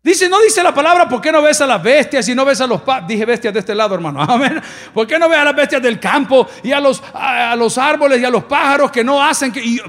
Dice, 0.04 0.28
no 0.28 0.42
dice 0.42 0.64
la 0.64 0.74
palabra, 0.74 1.08
¿por 1.08 1.22
qué 1.22 1.32
no 1.32 1.44
ves 1.44 1.62
a 1.62 1.68
las 1.68 1.84
bestias 1.84 2.28
y 2.28 2.34
no 2.34 2.44
ves 2.44 2.60
a 2.60 2.66
los 2.66 2.82
Dije 3.08 3.24
bestias 3.24 3.54
de 3.54 3.60
este 3.60 3.76
lado, 3.76 3.94
hermano. 3.94 4.20
Amén. 4.28 4.60
¿Por 4.96 5.06
qué 5.06 5.20
no 5.20 5.30
ves 5.30 5.38
a 5.38 5.44
las 5.44 5.56
bestias 5.56 5.80
del 5.80 6.00
campo 6.00 6.48
y 6.64 6.72
a 6.72 6.80
los, 6.80 7.04
a, 7.14 7.56
los 7.56 7.78
árboles 7.78 8.20
y 8.20 8.26
a 8.26 8.32
los 8.32 8.46
pájaros 8.46 8.90
que 8.90 9.04
no 9.04 9.24
hacen 9.24 9.52
que. 9.52 9.80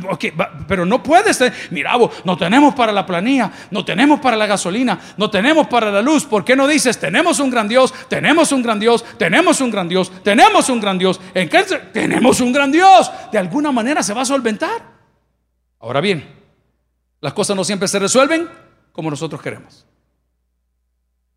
pero 0.69 0.85
no 0.85 1.03
puedes. 1.03 1.39
ser 1.39 1.55
Mira, 1.71 1.97
vos, 1.97 2.11
no 2.25 2.37
tenemos 2.37 2.75
para 2.75 2.93
la 2.93 3.07
planilla, 3.07 3.51
no 3.71 3.87
tenemos 3.87 4.21
para 4.21 4.37
la 4.37 4.47
gasolina, 4.47 5.01
no 5.17 5.31
tenemos 5.31 5.67
para 5.69 5.91
la 5.91 6.03
luz. 6.03 6.27
¿Por 6.27 6.45
qué 6.45 6.55
no 6.55 6.67
dices, 6.67 7.01
tenemos 7.01 7.41
un 7.41 7.49
gran 7.49 7.67
Dios, 7.67 7.95
tenemos 8.09 8.53
un 8.53 8.63
gran 8.63 8.79
Dios, 8.79 9.03
tenemos 9.17 9.63
un 9.63 9.71
gran 9.71 9.89
Dios, 9.89 10.13
tenemos 10.23 10.69
un 10.69 10.79
gran 10.79 10.99
Dios? 10.99 11.21
¿En 11.33 11.49
qué? 11.49 11.63
Tenemos 11.91 12.39
un 12.43 12.53
gran 12.53 12.71
Dios. 12.71 13.11
De 13.33 13.39
alguna 13.39 13.73
manera 13.73 14.03
se 14.03 14.13
va 14.13 14.21
a 14.21 14.27
solventar. 14.27 14.93
Ahora 15.81 16.03
bien, 16.03 16.23
las 17.23 17.33
cosas 17.33 17.57
no 17.57 17.65
siempre 17.65 17.89
se 17.89 17.99
resuelven 17.99 18.47
como 18.93 19.09
nosotros 19.09 19.41
queremos. 19.41 19.87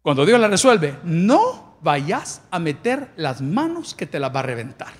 Cuando 0.05 0.23
Dios 0.23 0.39
la 0.39 0.47
resuelve, 0.47 0.97
no 1.03 1.77
vayas 1.81 2.43
a 2.51 2.59
meter 2.59 3.09
las 3.15 3.41
manos 3.41 3.95
que 3.95 4.05
te 4.05 4.19
las 4.19 4.29
va 4.29 4.41
a 4.41 4.43
reventar. 4.43 4.93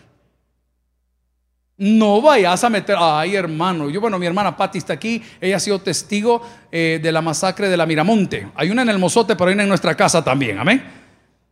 No 1.77 2.24
vayas 2.24 2.63
a 2.63 2.71
meter, 2.71 2.95
ay 2.97 3.35
hermano, 3.35 3.88
yo 3.91 4.01
bueno, 4.01 4.17
mi 4.17 4.25
hermana 4.25 4.57
Patti 4.57 4.79
está 4.79 4.93
aquí, 4.93 5.21
ella 5.39 5.57
ha 5.57 5.59
sido 5.59 5.77
testigo 5.77 6.41
eh, 6.71 7.00
de 7.03 7.12
la 7.12 7.21
masacre 7.21 7.69
de 7.69 7.77
la 7.77 7.85
Miramonte. 7.85 8.47
Hay 8.55 8.71
una 8.71 8.81
en 8.81 8.89
el 8.89 8.97
Mozote, 8.97 9.35
pero 9.35 9.50
hay 9.50 9.53
una 9.53 9.62
en 9.62 9.69
nuestra 9.69 9.93
casa 9.93 10.24
también, 10.24 10.57
amén. 10.57 10.83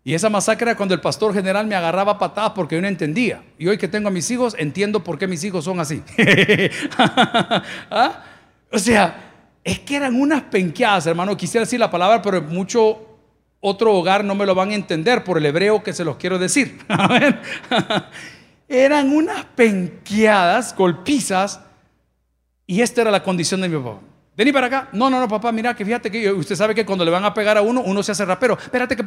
Y 0.04 0.16
esa 0.16 0.32
masacre 0.32 0.72
era 0.72 0.76
cuando 0.76 0.96
el 0.96 1.02
pastor 1.02 1.32
general 1.32 1.68
me 1.68 1.76
agarraba 1.76 2.18
patadas 2.18 2.54
porque 2.56 2.74
yo 2.74 2.82
no 2.82 2.88
entendía. 2.88 3.44
Y 3.60 3.68
hoy 3.68 3.78
que 3.78 3.88
tengo 3.88 4.08
a 4.08 4.12
mis 4.12 4.32
hijos, 4.32 4.56
entiendo 4.58 5.04
por 5.04 5.20
qué 5.20 5.28
mis 5.28 5.44
hijos 5.44 5.64
son 5.66 5.80
así. 5.80 6.02
¿Ah? 6.98 8.24
O 8.72 8.80
sea, 8.80 9.16
es 9.64 9.78
que 9.78 9.96
eran 9.96 10.20
unas 10.20 10.42
penqueadas, 10.42 11.06
hermano. 11.06 11.38
Quisiera 11.38 11.66
decir 11.66 11.80
la 11.80 11.92
palabra, 11.92 12.20
pero 12.20 12.42
mucho 12.42 13.13
otro 13.66 13.94
hogar 13.94 14.26
no 14.26 14.36
me 14.36 14.46
lo 14.46 14.54
van 14.54 14.72
a 14.72 14.76
entender 14.76 15.24
por 15.24 15.38
el 15.38 15.46
hebreo 15.46 15.82
que 15.84 15.94
se 15.94 16.04
los 16.04 16.18
quiero 16.18 16.38
decir. 16.38 16.80
Eran 18.68 19.10
unas 19.10 19.46
penqueadas, 19.56 20.76
golpizas, 20.76 21.62
y 22.68 22.82
esta 22.82 23.02
era 23.02 23.12
la 23.12 23.24
condición 23.24 23.62
de 23.62 23.70
mi 23.70 23.78
papá. 23.78 24.00
Vení 24.36 24.52
para 24.52 24.68
acá. 24.68 24.90
No, 24.92 25.10
no, 25.10 25.18
no, 25.18 25.30
papá, 25.30 25.54
mira 25.54 25.74
que 25.74 25.86
fíjate 25.86 26.12
que 26.12 26.30
usted 26.30 26.58
sabe 26.58 26.76
que 26.76 26.86
cuando 26.86 27.06
le 27.06 27.12
van 27.12 27.24
a 27.24 27.34
pegar 27.34 27.58
a 27.58 27.62
uno, 27.62 27.82
uno 27.86 28.04
se 28.04 28.12
hace 28.12 28.26
rapero. 28.26 28.58
Espérate 28.62 28.98
que 28.98 29.04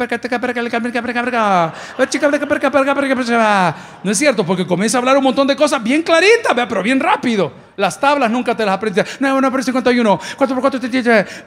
No 4.04 4.10
es 4.10 4.16
cierto, 4.16 4.46
porque 4.46 4.66
comienza 4.66 4.96
a 4.96 5.00
hablar 5.00 5.18
un 5.18 5.24
montón 5.24 5.46
de 5.46 5.54
cosas 5.54 5.82
bien 5.82 6.02
claritas, 6.02 6.54
pero 6.66 6.82
bien 6.82 6.98
rápido. 6.98 7.52
Las 7.76 8.00
tablas 8.00 8.30
nunca 8.30 8.56
te 8.56 8.64
las 8.64 8.74
aprendes. 8.76 9.20
No, 9.20 9.38
no, 9.38 9.50
pero 9.50 9.62
51, 9.62 10.20
4 10.38 10.54
por 10.56 10.70
4, 10.70 10.80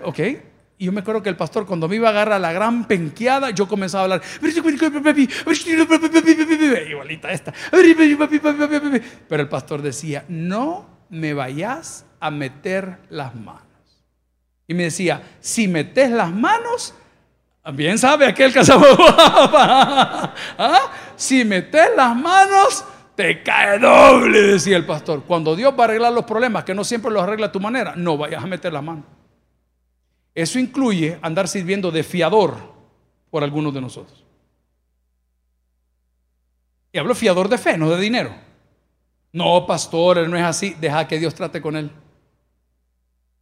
ok. 0.04 0.20
Y 0.82 0.86
yo 0.86 0.94
me 0.94 1.02
acuerdo 1.02 1.22
que 1.22 1.28
el 1.28 1.36
pastor, 1.36 1.66
cuando 1.66 1.90
me 1.90 1.98
iba 1.98 2.08
a 2.08 2.12
agarrar 2.12 2.40
la 2.40 2.54
gran 2.54 2.86
penqueada, 2.86 3.50
yo 3.50 3.68
comenzaba 3.68 4.04
a 4.04 4.06
hablar. 4.06 4.22
Igualita 6.90 7.30
esta. 7.34 7.54
Pero 7.70 9.42
el 9.44 9.50
pastor 9.50 9.82
decía: 9.82 10.24
No 10.30 10.88
me 11.10 11.34
vayas 11.34 12.06
a 12.22 12.32
meter 12.32 13.00
las 13.10 13.36
manos. 13.36 13.62
Y 14.68 14.74
me 14.74 14.84
decía: 14.84 15.22
Si 15.42 15.68
metes 15.68 16.12
las 16.12 16.32
manos, 16.32 16.94
bien 17.74 17.98
sabe 17.98 18.26
aquel 18.26 18.54
que 18.54 18.62
¿Ah? 18.72 20.34
Si 21.18 21.44
metes 21.44 21.90
las 21.94 22.16
manos, 22.16 22.86
te 23.16 23.44
cae 23.44 23.80
doble, 23.80 24.44
decía 24.44 24.78
el 24.78 24.86
pastor. 24.86 25.24
Cuando 25.28 25.58
Dios 25.58 25.74
va 25.78 25.84
a 25.84 25.88
arreglar 25.88 26.14
los 26.14 26.24
problemas, 26.24 26.64
que 26.64 26.74
no 26.74 26.86
siempre 26.86 27.12
los 27.12 27.22
arregla 27.22 27.48
a 27.48 27.52
tu 27.52 27.60
manera, 27.60 27.96
no 27.98 28.18
vayas 28.18 28.42
a 28.42 28.48
meter 28.48 28.72
las 28.72 28.82
manos. 28.82 29.19
Eso 30.36 30.60
incluye 30.60 31.18
andar 31.22 31.48
sirviendo 31.48 31.92
de 31.92 32.04
fiador 32.04 32.58
por 33.30 33.44
algunos 33.44 33.74
de 33.74 33.82
nosotros. 33.82 34.24
Y 36.92 36.98
hablo 36.98 37.14
fiador 37.14 37.50
de 37.50 37.58
fe, 37.58 37.78
no 37.78 37.90
de 37.90 38.02
dinero. 38.02 38.34
No, 39.32 39.66
pastor, 39.68 40.18
él 40.18 40.30
no 40.30 40.38
es 40.38 40.44
así. 40.44 40.76
Deja 40.80 41.08
que 41.08 41.20
Dios 41.20 41.36
trate 41.36 41.62
con 41.62 41.76
él. 41.76 41.92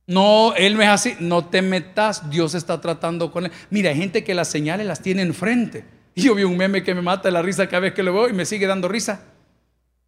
No, 0.06 0.54
él 0.56 0.76
no 0.76 0.82
es 0.82 0.90
así. 0.90 1.16
No 1.20 1.46
te 1.46 1.62
metas. 1.62 2.30
Dios 2.30 2.56
está 2.56 2.82
tratando 2.82 3.32
con 3.32 3.46
él. 3.46 3.52
Mira, 3.70 3.90
hay 3.90 3.98
gente 3.98 4.24
que 4.24 4.34
las 4.34 4.50
señales 4.50 4.86
las 4.86 5.02
tiene 5.02 5.22
enfrente. 5.22 5.86
Y 6.14 6.24
yo 6.24 6.36
vi 6.36 6.44
un 6.44 6.58
meme 6.58 6.84
que 6.84 6.96
me 6.96 7.02
mata 7.02 7.32
la 7.32 7.42
risa 7.42 7.68
cada 7.68 7.82
vez 7.82 7.94
que 7.94 8.04
lo 8.04 8.14
veo 8.14 8.28
y 8.28 8.34
me 8.34 8.46
sigue 8.46 8.68
dando 8.68 8.88
risa. 8.88 9.26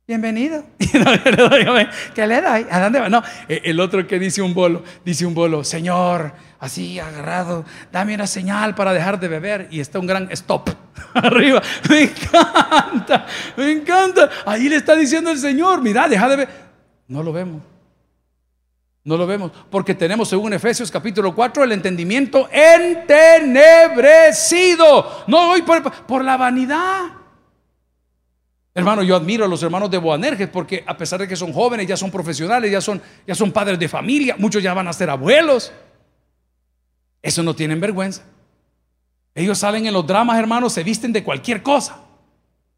Bienvenido. 0.09 0.65
¿Qué 2.15 2.25
le 2.25 2.41
doy? 2.41 2.65
¿A 2.71 2.79
dónde 2.79 2.99
va? 2.99 3.09
No, 3.09 3.21
e, 3.47 3.61
el 3.65 3.79
otro 3.79 4.07
que 4.07 4.17
dice 4.17 4.41
un 4.41 4.55
bolo, 4.55 4.83
dice 5.05 5.23
un 5.23 5.35
bolo, 5.35 5.63
Señor, 5.63 6.33
así 6.59 6.99
agarrado, 6.99 7.63
dame 7.91 8.15
una 8.15 8.25
señal 8.25 8.73
para 8.73 8.91
dejar 8.91 9.19
de 9.19 9.27
beber. 9.27 9.67
Y 9.69 9.79
está 9.79 9.99
un 9.99 10.07
gran 10.07 10.27
stop 10.31 10.71
arriba. 11.13 11.61
Me 11.87 12.05
encanta, 12.05 13.27
me 13.55 13.71
encanta. 13.71 14.31
Ahí 14.47 14.67
le 14.67 14.77
está 14.77 14.95
diciendo 14.95 15.29
el 15.29 15.37
Señor, 15.37 15.83
mira, 15.83 16.07
deja 16.07 16.27
de 16.27 16.37
beber. 16.37 16.49
No 17.07 17.21
lo 17.21 17.31
vemos. 17.31 17.61
No 19.03 19.15
lo 19.15 19.27
vemos, 19.27 19.51
porque 19.69 19.93
tenemos, 19.93 20.27
según 20.27 20.53
Efesios 20.53 20.89
capítulo 20.89 21.35
4, 21.35 21.65
el 21.65 21.73
entendimiento 21.73 22.49
entenebrecido. 22.51 25.23
No 25.27 25.51
hoy 25.51 25.61
por 25.61 26.25
la 26.25 26.35
vanidad. 26.35 27.18
Hermano, 28.73 29.03
yo 29.03 29.15
admiro 29.15 29.45
a 29.45 29.47
los 29.47 29.63
hermanos 29.63 29.89
de 29.89 29.97
Boanerges 29.97 30.47
porque 30.47 30.83
a 30.85 30.95
pesar 30.95 31.19
de 31.19 31.27
que 31.27 31.35
son 31.35 31.51
jóvenes, 31.51 31.87
ya 31.87 31.97
son 31.97 32.11
profesionales, 32.11 32.71
ya 32.71 32.81
son, 32.81 33.01
ya 33.25 33.35
son 33.35 33.51
padres 33.51 33.79
de 33.79 33.89
familia, 33.89 34.35
muchos 34.37 34.61
ya 34.61 34.73
van 34.73 34.87
a 34.87 34.93
ser 34.93 35.09
abuelos. 35.09 35.73
Eso 37.21 37.43
no 37.43 37.55
tienen 37.55 37.79
vergüenza. 37.79 38.23
Ellos 39.35 39.57
salen 39.57 39.85
en 39.85 39.93
los 39.93 40.05
dramas, 40.05 40.37
hermanos, 40.37 40.73
se 40.73 40.83
visten 40.83 41.11
de 41.11 41.23
cualquier 41.23 41.63
cosa. 41.63 41.99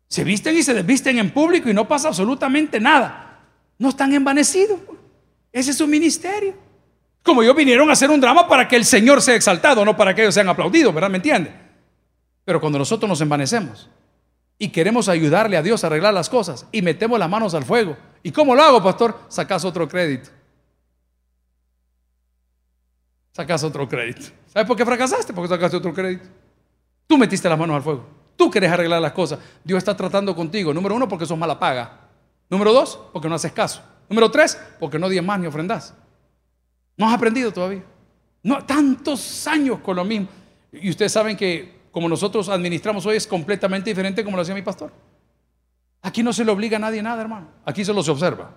Se 0.07 0.23
visten 0.23 0.57
y 0.57 0.63
se 0.63 0.73
desvisten 0.73 1.19
en 1.19 1.31
público 1.31 1.69
y 1.69 1.73
no 1.73 1.87
pasa 1.87 2.09
absolutamente 2.09 2.79
nada. 2.79 3.39
No 3.77 3.89
están 3.89 4.13
envanecidos. 4.13 4.79
Ese 5.51 5.71
es 5.71 5.77
su 5.77 5.87
ministerio. 5.87 6.53
Como 7.23 7.43
ellos 7.43 7.55
vinieron 7.55 7.89
a 7.89 7.93
hacer 7.93 8.09
un 8.09 8.19
drama 8.19 8.47
para 8.47 8.67
que 8.67 8.75
el 8.75 8.85
Señor 8.85 9.21
sea 9.21 9.35
exaltado, 9.35 9.85
no 9.85 9.95
para 9.95 10.15
que 10.15 10.21
ellos 10.21 10.33
sean 10.33 10.49
aplaudidos, 10.49 10.93
¿verdad? 10.93 11.09
¿Me 11.09 11.17
entiende? 11.17 11.53
Pero 12.43 12.59
cuando 12.59 12.79
nosotros 12.79 13.07
nos 13.07 13.21
envanecemos, 13.21 13.89
y 14.61 14.69
queremos 14.69 15.09
ayudarle 15.09 15.57
a 15.57 15.63
Dios 15.63 15.83
a 15.83 15.87
arreglar 15.87 16.13
las 16.13 16.29
cosas 16.29 16.67
y 16.71 16.83
metemos 16.83 17.17
las 17.17 17.27
manos 17.27 17.55
al 17.55 17.65
fuego. 17.65 17.97
¿Y 18.21 18.31
cómo 18.31 18.53
lo 18.53 18.61
hago, 18.61 18.83
pastor? 18.83 19.17
Sacas 19.27 19.65
otro 19.65 19.87
crédito. 19.87 20.29
Sacas 23.31 23.63
otro 23.63 23.89
crédito. 23.89 24.27
¿Sabes 24.45 24.67
por 24.67 24.77
qué 24.77 24.85
fracasaste? 24.85 25.33
Porque 25.33 25.49
sacaste 25.49 25.77
otro 25.77 25.91
crédito. 25.91 26.29
Tú 27.07 27.17
metiste 27.17 27.49
las 27.49 27.57
manos 27.57 27.77
al 27.77 27.81
fuego. 27.81 28.05
Tú 28.35 28.51
querés 28.51 28.71
arreglar 28.71 29.01
las 29.01 29.13
cosas. 29.13 29.39
Dios 29.63 29.79
está 29.79 29.97
tratando 29.97 30.35
contigo. 30.35 30.71
Número 30.75 30.93
uno, 30.93 31.07
porque 31.07 31.25
sos 31.25 31.39
mala 31.39 31.57
paga. 31.57 31.97
Número 32.47 32.71
dos, 32.71 32.99
porque 33.11 33.27
no 33.27 33.33
haces 33.33 33.53
caso. 33.53 33.81
Número 34.09 34.29
tres, 34.29 34.61
porque 34.79 34.99
no 34.99 35.09
diez 35.09 35.23
más 35.23 35.39
ni 35.39 35.47
ofrendas. 35.47 35.95
No 36.95 37.07
has 37.07 37.15
aprendido 37.15 37.51
todavía. 37.51 37.81
No, 38.43 38.63
tantos 38.63 39.47
años 39.47 39.79
con 39.79 39.95
lo 39.95 40.05
mismo. 40.05 40.27
Y 40.71 40.91
ustedes 40.91 41.11
saben 41.11 41.35
que 41.35 41.80
como 41.91 42.07
nosotros 42.07 42.49
administramos 42.49 43.05
hoy 43.05 43.17
es 43.17 43.27
completamente 43.27 43.89
diferente 43.89 44.23
como 44.23 44.37
lo 44.37 44.43
hacía 44.43 44.55
mi 44.55 44.61
pastor. 44.61 44.91
Aquí 46.01 46.23
no 46.23 46.33
se 46.33 46.43
le 46.43 46.51
obliga 46.51 46.77
a 46.77 46.79
nadie 46.79 47.01
nada, 47.01 47.21
hermano. 47.21 47.47
Aquí 47.65 47.85
solo 47.85 48.01
se 48.01 48.11
observa. 48.11 48.51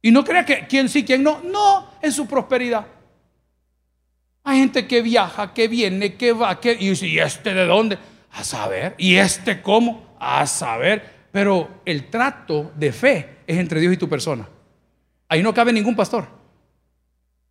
Y 0.00 0.10
no 0.10 0.24
crea 0.24 0.44
que 0.44 0.66
quién 0.66 0.88
sí, 0.88 1.04
quién 1.04 1.22
no. 1.22 1.40
No, 1.42 1.92
en 2.00 2.12
su 2.12 2.26
prosperidad. 2.26 2.86
Hay 4.44 4.58
gente 4.58 4.86
que 4.86 5.02
viaja, 5.02 5.54
que 5.54 5.68
viene, 5.68 6.14
que 6.14 6.32
va, 6.32 6.60
que... 6.60 6.76
Y, 6.78 7.18
este 7.18 7.54
de 7.54 7.66
dónde? 7.66 7.98
A 8.32 8.42
saber. 8.42 8.94
¿Y 8.98 9.16
este 9.16 9.62
cómo? 9.62 10.16
A 10.18 10.46
saber. 10.46 11.28
Pero 11.30 11.80
el 11.84 12.10
trato 12.10 12.72
de 12.76 12.92
fe 12.92 13.38
es 13.46 13.58
entre 13.58 13.80
Dios 13.80 13.94
y 13.94 13.96
tu 13.96 14.08
persona. 14.08 14.48
Ahí 15.28 15.42
no 15.42 15.54
cabe 15.54 15.72
ningún 15.72 15.96
pastor. 15.96 16.26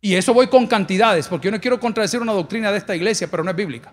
Y 0.00 0.14
eso 0.14 0.34
voy 0.34 0.48
con 0.48 0.66
cantidades, 0.66 1.28
porque 1.28 1.46
yo 1.46 1.52
no 1.52 1.60
quiero 1.60 1.80
contradecir 1.80 2.20
una 2.20 2.32
doctrina 2.32 2.70
de 2.70 2.78
esta 2.78 2.94
iglesia, 2.94 3.28
pero 3.30 3.42
no 3.44 3.50
es 3.50 3.56
bíblica. 3.56 3.92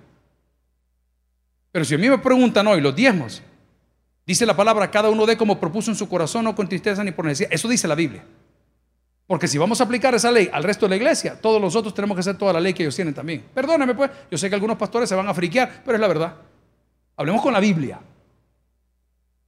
Pero 1.71 1.85
si 1.85 1.95
a 1.95 1.97
mí 1.97 2.09
me 2.09 2.17
preguntan 2.17 2.65
hoy 2.67 2.81
los 2.81 2.95
diezmos, 2.95 3.41
dice 4.25 4.45
la 4.45 4.55
palabra, 4.55 4.89
cada 4.89 5.09
uno 5.09 5.25
de 5.25 5.37
como 5.37 5.59
propuso 5.59 5.91
en 5.91 5.95
su 5.95 6.09
corazón, 6.09 6.43
no 6.43 6.55
con 6.55 6.67
tristeza 6.67 7.03
ni 7.03 7.11
por 7.11 7.25
necesidad. 7.25 7.53
Eso 7.53 7.67
dice 7.67 7.87
la 7.87 7.95
Biblia. 7.95 8.23
Porque 9.27 9.47
si 9.47 9.59
vamos 9.59 9.79
a 9.79 9.83
aplicar 9.83 10.15
esa 10.15 10.31
ley 10.31 10.49
al 10.51 10.63
resto 10.63 10.87
de 10.87 10.89
la 10.89 10.95
iglesia, 10.95 11.39
todos 11.39 11.61
nosotros 11.61 11.93
tenemos 11.93 12.15
que 12.15 12.21
hacer 12.21 12.35
toda 12.35 12.53
la 12.53 12.59
ley 12.59 12.73
que 12.73 12.81
ellos 12.81 12.95
tienen 12.95 13.13
también. 13.13 13.45
Perdóneme 13.53 13.93
pues, 13.93 14.09
yo 14.31 14.37
sé 14.37 14.49
que 14.49 14.55
algunos 14.55 14.75
pastores 14.75 15.07
se 15.07 15.13
van 15.13 15.27
a 15.27 15.33
friquear, 15.33 15.83
pero 15.85 15.95
es 15.95 16.01
la 16.01 16.07
verdad. 16.07 16.35
Hablemos 17.15 17.41
con 17.41 17.53
la 17.53 17.59
Biblia. 17.59 17.99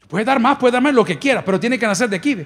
Puede 0.07 0.25
dar 0.25 0.39
más, 0.39 0.57
puede 0.57 0.73
dar 0.73 0.83
más 0.83 0.93
lo 0.93 1.03
que 1.03 1.17
quiera, 1.17 1.43
pero 1.43 1.59
tiene 1.59 1.79
que 1.79 1.87
nacer 1.87 2.09
de 2.09 2.17
aquí. 2.17 2.45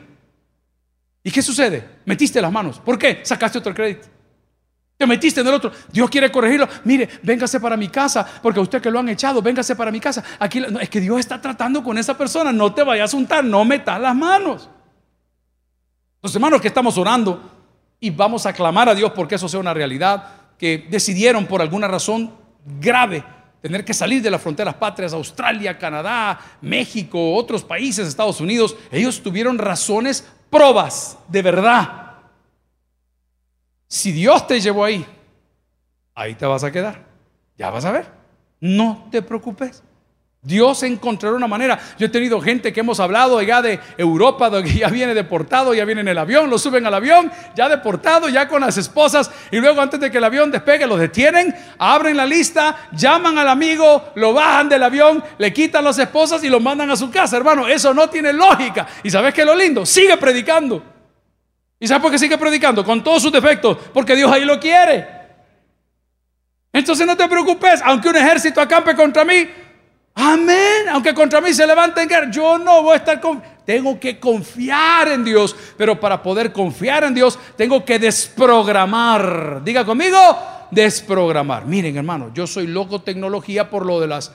¿Y 1.24 1.32
qué 1.32 1.42
sucede? 1.42 1.84
Metiste 2.06 2.40
las 2.40 2.52
manos. 2.52 2.80
¿Por 2.80 2.98
qué? 2.98 3.20
Sacaste 3.24 3.58
otro 3.58 3.74
crédito. 3.74 4.08
Te 4.98 5.06
metiste 5.06 5.42
en 5.42 5.48
el 5.48 5.54
otro. 5.54 5.72
Dios 5.92 6.10
quiere 6.10 6.32
corregirlo. 6.32 6.68
Mire, 6.86 7.10
véngase 7.22 7.60
para 7.60 7.76
mi 7.76 7.90
casa, 7.90 8.26
porque 8.42 8.60
a 8.60 8.64
usted 8.64 8.82
que 8.82 8.90
lo 8.90 9.00
han 9.00 9.10
echado, 9.10 9.42
véngase 9.42 9.76
para 9.76 9.92
mi 9.92 10.00
casa. 10.00 10.24
Aquí 10.40 10.64
es 10.80 10.90
que 10.90 11.02
Dios 11.02 11.20
está 11.20 11.42
tratando 11.42 11.84
con 11.84 11.98
esa 11.98 12.18
persona. 12.18 12.54
No 12.54 12.74
te 12.74 12.84
vayas 12.84 13.14
a 13.14 13.18
untar, 13.18 13.44
no 13.44 13.66
metas 13.66 14.00
las 14.00 14.16
manos. 14.16 14.70
Los 16.22 16.34
hermanos 16.34 16.62
que 16.62 16.70
estamos 16.70 16.98
orando 16.98 17.52
y 18.00 18.10
vamos 18.10 18.46
a 18.46 18.54
clamar 18.54 18.88
a 18.88 18.96
Dios 18.96 19.12
porque 19.14 19.36
eso 19.36 19.50
sea 19.50 19.60
una 19.60 19.74
realidad. 19.74 20.28
que 20.58 20.88
decidieron 20.90 21.46
por 21.48 21.62
alguna 21.62 21.86
razón 21.86 22.32
grave 22.80 23.26
tener 23.66 23.84
que 23.84 23.96
salir 23.96 24.22
de 24.22 24.30
las 24.30 24.42
fronteras 24.42 24.76
patrias, 24.76 25.12
Australia, 25.12 25.76
Canadá, 25.78 26.40
México, 26.62 27.34
otros 27.34 27.64
países, 27.64 28.08
Estados 28.08 28.40
Unidos, 28.40 28.76
ellos 28.92 29.24
tuvieron 29.24 29.58
razones, 29.58 30.24
probas 30.52 31.18
de 31.28 31.42
verdad. 31.42 32.05
Si 33.88 34.12
Dios 34.12 34.48
te 34.48 34.60
llevó 34.60 34.86
ahí, 34.86 35.06
ahí 36.14 36.36
te 36.36 36.46
vas 36.46 36.64
a 36.64 36.72
quedar. 36.72 37.06
Ya 37.58 37.70
vas 37.70 37.86
a 37.86 37.92
ver. 37.92 38.08
No 38.60 39.08
te 39.12 39.22
preocupes. 39.22 39.84
Dios 40.46 40.84
encontrará 40.84 41.36
una 41.36 41.48
manera. 41.48 41.80
Yo 41.98 42.06
he 42.06 42.10
tenido 42.10 42.40
gente 42.40 42.72
que 42.72 42.82
hemos 42.82 43.00
hablado 43.00 43.42
ya 43.42 43.64
de 43.64 43.80
Europa, 43.98 44.52
que 44.62 44.76
ya 44.76 44.90
viene 44.90 45.16
deportado, 45.16 45.74
ya 45.74 45.86
viene 45.86 46.02
en 46.02 46.08
el 46.08 46.18
avión, 46.20 46.52
lo 46.52 46.60
suben 46.60 46.86
al 46.86 46.94
avión, 46.94 47.32
ya 47.56 47.68
deportado, 47.68 48.30
ya 48.30 48.48
con 48.48 48.62
las 48.62 48.78
esposas, 48.78 49.32
y 49.50 49.58
luego 49.58 49.82
antes 49.82 50.00
de 50.00 50.12
que 50.12 50.20
el 50.20 50.24
avión 50.24 50.52
despegue, 50.52 50.86
lo 50.86 50.98
detienen, 50.98 51.56
abren 51.80 52.16
la 52.16 52.28
lista, 52.28 52.90
llaman 52.92 53.40
al 53.40 53.50
amigo, 53.50 54.12
lo 54.14 54.34
bajan 54.34 54.70
del 54.70 54.84
avión, 54.84 55.24
le 55.40 55.52
quitan 55.52 55.84
las 55.84 55.98
esposas 55.98 56.44
y 56.44 56.50
lo 56.50 56.60
mandan 56.60 56.92
a 56.92 56.96
su 56.96 57.10
casa, 57.10 57.38
hermano. 57.38 57.68
Eso 57.68 57.92
no 57.92 58.08
tiene 58.08 58.32
lógica. 58.32 58.86
¿Y 59.02 59.10
sabes 59.10 59.34
qué 59.34 59.42
es 59.42 59.48
lo 59.48 59.56
lindo? 59.56 59.84
Sigue 59.84 60.16
predicando. 60.18 60.95
¿Y 61.86 61.88
sabes 61.88 62.02
por 62.02 62.12
qué 62.12 62.18
sigue 62.18 62.36
predicando? 62.36 62.84
Con 62.84 63.04
todos 63.04 63.22
sus 63.22 63.32
defectos, 63.32 63.78
porque 63.94 64.16
Dios 64.16 64.32
ahí 64.32 64.44
lo 64.44 64.60
quiere. 64.60 65.08
Entonces 66.74 67.06
no 67.06 67.16
te 67.16 67.28
preocupes, 67.28 67.80
aunque 67.86 68.10
un 68.10 68.16
ejército 68.16 68.60
acampe 68.60 68.96
contra 68.96 69.24
mí, 69.24 69.48
Amén. 70.16 70.90
Aunque 70.92 71.14
contra 71.14 71.42
mí 71.42 71.54
se 71.54 71.68
levanten 71.68 72.10
guerra, 72.10 72.32
yo 72.32 72.58
no 72.58 72.82
voy 72.82 72.94
a 72.94 72.96
estar 72.96 73.22
con. 73.22 73.44
Tengo 73.66 74.00
que 74.00 74.20
confiar 74.20 75.10
en 75.10 75.24
Dios. 75.24 75.56
Pero 75.78 76.00
para 76.00 76.24
poder 76.24 76.52
confiar 76.52 77.04
en 77.04 77.14
Dios, 77.14 77.38
tengo 77.56 77.86
que 77.86 78.00
desprogramar. 78.00 79.62
Diga 79.64 79.86
conmigo, 79.86 80.18
desprogramar. 80.72 81.68
Miren, 81.68 81.98
hermano, 81.98 82.32
yo 82.34 82.48
soy 82.48 82.66
loco 82.66 83.02
tecnología 83.04 83.70
por 83.70 83.86
lo 83.86 84.00
de 84.00 84.08
las. 84.08 84.32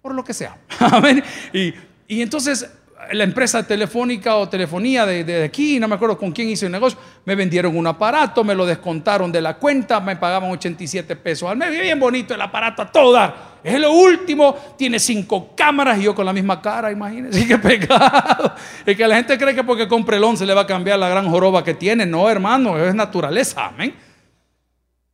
Por 0.00 0.14
lo 0.14 0.22
que 0.22 0.34
sea. 0.34 0.56
Amén. 0.78 1.24
Y, 1.52 1.74
y 2.06 2.22
entonces 2.22 2.70
la 3.10 3.24
empresa 3.24 3.66
telefónica 3.66 4.36
o 4.36 4.48
telefonía 4.48 5.04
de, 5.04 5.44
aquí, 5.44 5.80
no 5.80 5.88
me 5.88 5.96
acuerdo 5.96 6.16
con 6.16 6.32
quién 6.32 6.48
hice 6.48 6.66
el 6.66 6.72
negocio, 6.72 6.98
me 7.24 7.34
vendieron 7.34 7.76
un 7.76 7.86
aparato, 7.86 8.44
me 8.44 8.54
lo 8.54 8.64
descontaron 8.64 9.32
de 9.32 9.40
la 9.40 9.54
cuenta, 9.54 10.00
me 10.00 10.16
pagaban 10.16 10.50
87 10.50 11.16
pesos 11.16 11.50
al 11.50 11.56
mes, 11.56 11.70
bien 11.70 11.98
bonito 11.98 12.34
el 12.34 12.40
aparato 12.40 12.82
a 12.82 12.90
toda. 12.90 13.34
Es 13.62 13.78
lo 13.78 13.92
último, 13.92 14.56
tiene 14.76 14.98
cinco 14.98 15.54
cámaras 15.54 15.98
y 15.98 16.02
yo 16.02 16.14
con 16.14 16.26
la 16.26 16.32
misma 16.32 16.60
cara, 16.60 16.90
imagínense, 16.90 17.46
qué 17.48 17.58
pecado. 17.58 18.54
Es 18.84 18.96
que 18.96 19.06
la 19.06 19.16
gente 19.16 19.38
cree 19.38 19.54
que 19.54 19.64
porque 19.64 19.86
compre 19.86 20.16
el 20.16 20.24
11 20.24 20.46
le 20.46 20.54
va 20.54 20.62
a 20.62 20.66
cambiar 20.66 20.98
la 20.98 21.08
gran 21.08 21.28
joroba 21.28 21.62
que 21.62 21.74
tiene. 21.74 22.06
No, 22.06 22.28
hermano, 22.28 22.78
es 22.78 22.94
naturaleza, 22.94 23.66
amén. 23.66 23.94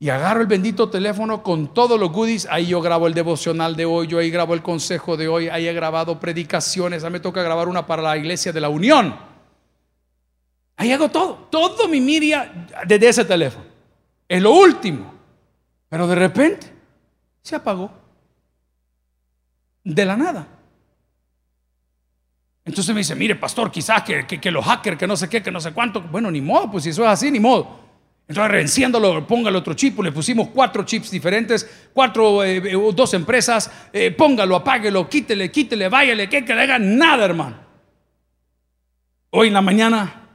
Y 0.00 0.10
agarro 0.10 0.40
el 0.40 0.46
bendito 0.46 0.88
teléfono 0.90 1.42
con 1.42 1.74
todos 1.74 1.98
los 1.98 2.12
goodies. 2.12 2.46
Ahí 2.50 2.66
yo 2.66 2.80
grabo 2.80 3.08
el 3.08 3.14
devocional 3.14 3.74
de 3.74 3.84
hoy, 3.84 4.06
yo 4.06 4.18
ahí 4.18 4.30
grabo 4.30 4.54
el 4.54 4.62
consejo 4.62 5.16
de 5.16 5.26
hoy, 5.26 5.48
ahí 5.48 5.66
he 5.66 5.72
grabado 5.72 6.20
predicaciones. 6.20 7.02
A 7.02 7.08
mí 7.08 7.14
me 7.14 7.20
toca 7.20 7.42
grabar 7.42 7.66
una 7.66 7.86
para 7.86 8.02
la 8.02 8.16
iglesia 8.16 8.52
de 8.52 8.60
la 8.60 8.68
Unión. 8.68 9.16
Ahí 10.76 10.92
hago 10.92 11.08
todo, 11.08 11.48
todo 11.50 11.88
mi 11.88 12.00
media 12.00 12.68
desde 12.86 13.08
ese 13.08 13.24
teléfono. 13.24 13.64
Es 14.28 14.40
lo 14.40 14.52
último. 14.52 15.12
Pero 15.88 16.06
de 16.06 16.14
repente 16.14 16.72
se 17.42 17.56
apagó. 17.56 17.90
De 19.82 20.04
la 20.04 20.16
nada. 20.16 20.46
Entonces 22.64 22.94
me 22.94 23.00
dice, 23.00 23.14
mire, 23.16 23.34
pastor, 23.34 23.72
quizás 23.72 24.02
que, 24.02 24.26
que 24.26 24.50
los 24.50 24.64
hackers, 24.64 24.98
que 24.98 25.06
no 25.06 25.16
sé 25.16 25.28
qué, 25.28 25.42
que 25.42 25.50
no 25.50 25.60
sé 25.60 25.72
cuánto. 25.72 26.02
Bueno, 26.02 26.30
ni 26.30 26.42
modo, 26.42 26.70
pues 26.70 26.84
si 26.84 26.90
eso 26.90 27.02
es 27.02 27.08
así, 27.08 27.30
ni 27.30 27.40
modo. 27.40 27.87
Entonces, 28.28 28.50
reenciéndolo, 28.50 29.26
póngale 29.26 29.56
otro 29.56 29.72
chip, 29.72 29.98
le 30.00 30.12
pusimos 30.12 30.48
cuatro 30.48 30.84
chips 30.84 31.10
diferentes, 31.10 31.88
cuatro, 31.94 32.44
eh, 32.44 32.58
eh, 32.58 32.92
dos 32.94 33.14
empresas, 33.14 33.70
eh, 33.90 34.10
póngalo, 34.10 34.54
apáguelo, 34.54 35.08
quítele, 35.08 35.50
quítele, 35.50 35.88
váyale, 35.88 36.28
que, 36.28 36.42
le 36.42 36.62
haga 36.62 36.78
nada, 36.78 37.24
hermano. 37.24 37.56
Hoy 39.30 39.48
en 39.48 39.54
la 39.54 39.62
mañana, 39.62 40.28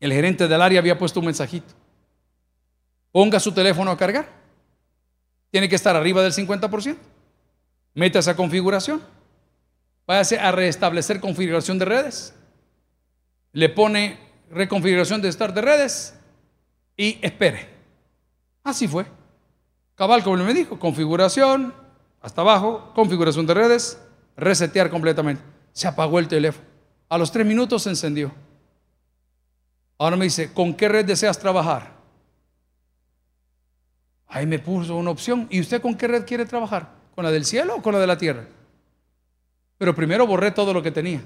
el 0.00 0.14
gerente 0.14 0.48
del 0.48 0.62
área 0.62 0.78
había 0.78 0.96
puesto 0.96 1.20
un 1.20 1.26
mensajito. 1.26 1.74
Ponga 3.12 3.38
su 3.38 3.52
teléfono 3.52 3.90
a 3.90 3.98
cargar. 3.98 4.26
Tiene 5.50 5.68
que 5.68 5.76
estar 5.76 5.94
arriba 5.94 6.22
del 6.22 6.32
50%. 6.32 6.96
Meta 7.92 8.18
esa 8.18 8.34
configuración. 8.34 9.02
Váyase 10.06 10.38
a 10.38 10.50
restablecer 10.52 11.20
configuración 11.20 11.78
de 11.78 11.84
redes. 11.84 12.34
Le 13.52 13.68
pone 13.68 14.18
reconfiguración 14.50 15.20
de 15.20 15.28
estar 15.28 15.52
de 15.52 15.60
redes 15.60 16.13
y 16.96 17.18
espere. 17.22 17.68
Así 18.62 18.88
fue. 18.88 19.06
Cabal, 19.94 20.24
como 20.24 20.36
me 20.38 20.54
dijo, 20.54 20.78
configuración, 20.78 21.74
hasta 22.20 22.40
abajo, 22.40 22.92
configuración 22.94 23.46
de 23.46 23.54
redes, 23.54 23.98
resetear 24.36 24.90
completamente. 24.90 25.42
Se 25.72 25.86
apagó 25.86 26.18
el 26.18 26.28
teléfono. 26.28 26.66
A 27.08 27.18
los 27.18 27.30
tres 27.30 27.46
minutos 27.46 27.82
se 27.82 27.90
encendió. 27.90 28.32
Ahora 29.98 30.16
me 30.16 30.24
dice, 30.24 30.52
¿con 30.52 30.74
qué 30.74 30.88
red 30.88 31.04
deseas 31.04 31.38
trabajar? 31.38 31.92
Ahí 34.26 34.46
me 34.46 34.58
puso 34.58 34.96
una 34.96 35.10
opción. 35.10 35.46
¿Y 35.50 35.60
usted 35.60 35.80
con 35.80 35.94
qué 35.94 36.08
red 36.08 36.24
quiere 36.24 36.44
trabajar? 36.44 36.90
¿Con 37.14 37.24
la 37.24 37.30
del 37.30 37.44
cielo 37.44 37.76
o 37.76 37.82
con 37.82 37.92
la 37.92 38.00
de 38.00 38.06
la 38.06 38.18
tierra? 38.18 38.46
Pero 39.78 39.94
primero 39.94 40.26
borré 40.26 40.50
todo 40.50 40.72
lo 40.72 40.82
que 40.82 40.90
tenía. 40.90 41.22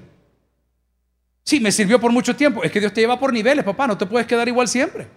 Sí, 1.43 1.59
me 1.59 1.71
sirvió 1.71 1.99
por 1.99 2.11
mucho 2.11 2.35
tiempo. 2.35 2.63
Es 2.63 2.71
que 2.71 2.79
Dios 2.79 2.93
te 2.93 3.01
lleva 3.01 3.19
por 3.19 3.33
niveles, 3.33 3.65
papá. 3.65 3.87
No 3.87 3.97
te 3.97 4.05
puedes 4.05 4.27
quedar 4.27 4.47
igual 4.47 4.67
siempre. 4.67 5.07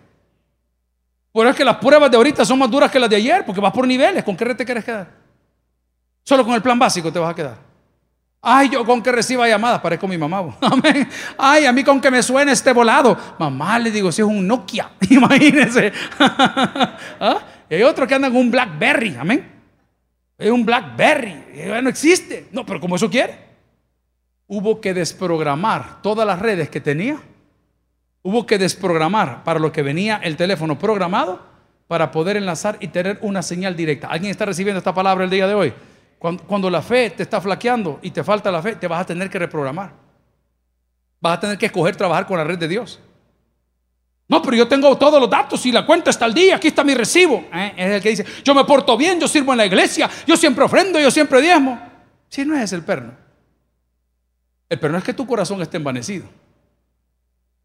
Por 1.32 1.46
eso 1.46 1.52
es 1.52 1.56
que 1.56 1.64
las 1.64 1.76
pruebas 1.76 2.10
de 2.10 2.16
ahorita 2.18 2.44
son 2.44 2.58
más 2.58 2.70
duras 2.70 2.90
que 2.90 2.98
las 2.98 3.08
de 3.08 3.16
ayer, 3.16 3.44
porque 3.44 3.60
vas 3.60 3.72
por 3.72 3.86
niveles. 3.86 4.22
¿Con 4.22 4.36
qué 4.36 4.44
red 4.44 4.56
te 4.56 4.66
quieres 4.66 4.84
quedar? 4.84 5.08
Solo 6.22 6.44
con 6.44 6.54
el 6.54 6.62
plan 6.62 6.78
básico 6.78 7.10
te 7.10 7.18
vas 7.18 7.30
a 7.30 7.34
quedar. 7.34 7.72
Ay, 8.44 8.68
yo 8.68 8.84
con 8.84 9.00
que 9.00 9.12
reciba 9.12 9.48
llamadas, 9.48 9.80
parezco 9.80 10.06
mi 10.06 10.18
mamá. 10.18 10.56
Amén. 10.60 11.08
Ay, 11.38 11.64
a 11.64 11.72
mí 11.72 11.82
con 11.82 12.00
que 12.00 12.10
me 12.10 12.22
suene 12.22 12.52
este 12.52 12.72
volado. 12.72 13.16
Mamá, 13.38 13.78
le 13.78 13.90
digo, 13.90 14.12
si 14.12 14.20
es 14.20 14.28
un 14.28 14.46
Nokia, 14.46 14.90
imagínense. 15.10 15.92
¿Ah? 16.18 17.38
Y 17.70 17.76
hay 17.76 17.82
otro 17.82 18.06
que 18.06 18.14
anda 18.14 18.28
con 18.28 18.36
un 18.36 18.50
Blackberry, 18.50 19.16
amén. 19.18 19.50
Es 20.36 20.50
un 20.50 20.66
Blackberry, 20.66 21.44
no 21.82 21.88
existe. 21.88 22.48
No, 22.50 22.66
pero 22.66 22.80
como 22.80 22.96
eso 22.96 23.08
quiere. 23.08 23.38
Hubo 24.48 24.80
que 24.80 24.92
desprogramar 24.92 26.02
todas 26.02 26.26
las 26.26 26.38
redes 26.38 26.68
que 26.68 26.80
tenía 26.80 27.16
Hubo 28.22 28.46
que 28.46 28.58
desprogramar 28.58 29.42
para 29.42 29.58
lo 29.58 29.72
que 29.72 29.82
venía 29.82 30.20
el 30.22 30.36
teléfono 30.36 30.78
programado 30.78 31.40
para 31.88 32.10
poder 32.10 32.36
enlazar 32.36 32.78
y 32.80 32.88
tener 32.88 33.18
una 33.22 33.42
señal 33.42 33.76
directa. 33.76 34.06
¿Alguien 34.06 34.30
está 34.30 34.46
recibiendo 34.46 34.78
esta 34.78 34.94
palabra 34.94 35.24
el 35.24 35.30
día 35.30 35.46
de 35.46 35.54
hoy? 35.54 35.74
Cuando, 36.18 36.70
la 36.70 36.80
fe 36.82 37.10
te 37.10 37.24
está 37.24 37.40
flaqueando 37.40 37.98
y 38.00 38.12
te 38.12 38.22
falta 38.22 38.52
la 38.52 38.62
fe, 38.62 38.76
te 38.76 38.86
vas 38.86 39.00
a 39.00 39.06
tener 39.06 39.28
que 39.28 39.40
reprogramar. 39.40 39.92
Vas 41.20 41.36
a 41.36 41.40
tener 41.40 41.58
que 41.58 41.66
escoger 41.66 41.96
trabajar 41.96 42.26
con 42.26 42.38
la 42.38 42.44
red 42.44 42.58
de 42.58 42.68
Dios. 42.68 43.00
No, 44.28 44.40
pero 44.40 44.56
yo 44.56 44.68
tengo 44.68 44.96
todos 44.96 45.20
los 45.20 45.28
datos 45.28 45.66
y 45.66 45.72
la 45.72 45.84
cuenta 45.84 46.10
está 46.10 46.24
al 46.24 46.32
día, 46.32 46.56
aquí 46.56 46.68
está 46.68 46.84
mi 46.84 46.94
recibo. 46.94 47.44
¿Eh? 47.52 47.74
Es 47.76 47.90
el 47.90 48.00
que 48.00 48.08
dice, 48.10 48.24
yo 48.44 48.54
me 48.54 48.64
porto 48.64 48.96
bien, 48.96 49.18
yo 49.18 49.26
sirvo 49.26 49.50
en 49.52 49.58
la 49.58 49.66
iglesia, 49.66 50.08
yo 50.24 50.36
siempre 50.36 50.64
ofrendo, 50.64 51.00
yo 51.00 51.10
siempre 51.10 51.42
diezmo. 51.42 51.78
Si 52.28 52.44
no 52.44 52.56
es 52.56 52.72
el 52.72 52.82
perno. 52.82 53.14
El 54.68 54.78
perno 54.78 54.98
es 54.98 55.04
que 55.04 55.12
tu 55.12 55.26
corazón 55.26 55.60
esté 55.60 55.76
envanecido. 55.76 56.26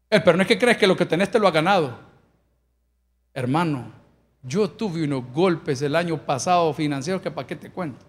Pero 0.08 0.34
no 0.34 0.42
es 0.42 0.48
que 0.48 0.58
crees 0.58 0.78
que 0.78 0.86
lo 0.86 0.96
que 0.96 1.06
tenés 1.06 1.30
te 1.30 1.38
lo 1.38 1.46
ha 1.46 1.50
ganado. 1.50 1.98
Hermano, 3.34 3.92
yo 4.42 4.70
tuve 4.70 5.04
unos 5.04 5.24
golpes 5.32 5.82
el 5.82 5.94
año 5.94 6.24
pasado 6.24 6.72
financieros 6.72 7.20
que 7.20 7.30
para 7.30 7.46
qué 7.46 7.56
te 7.56 7.70
cuento. 7.70 8.04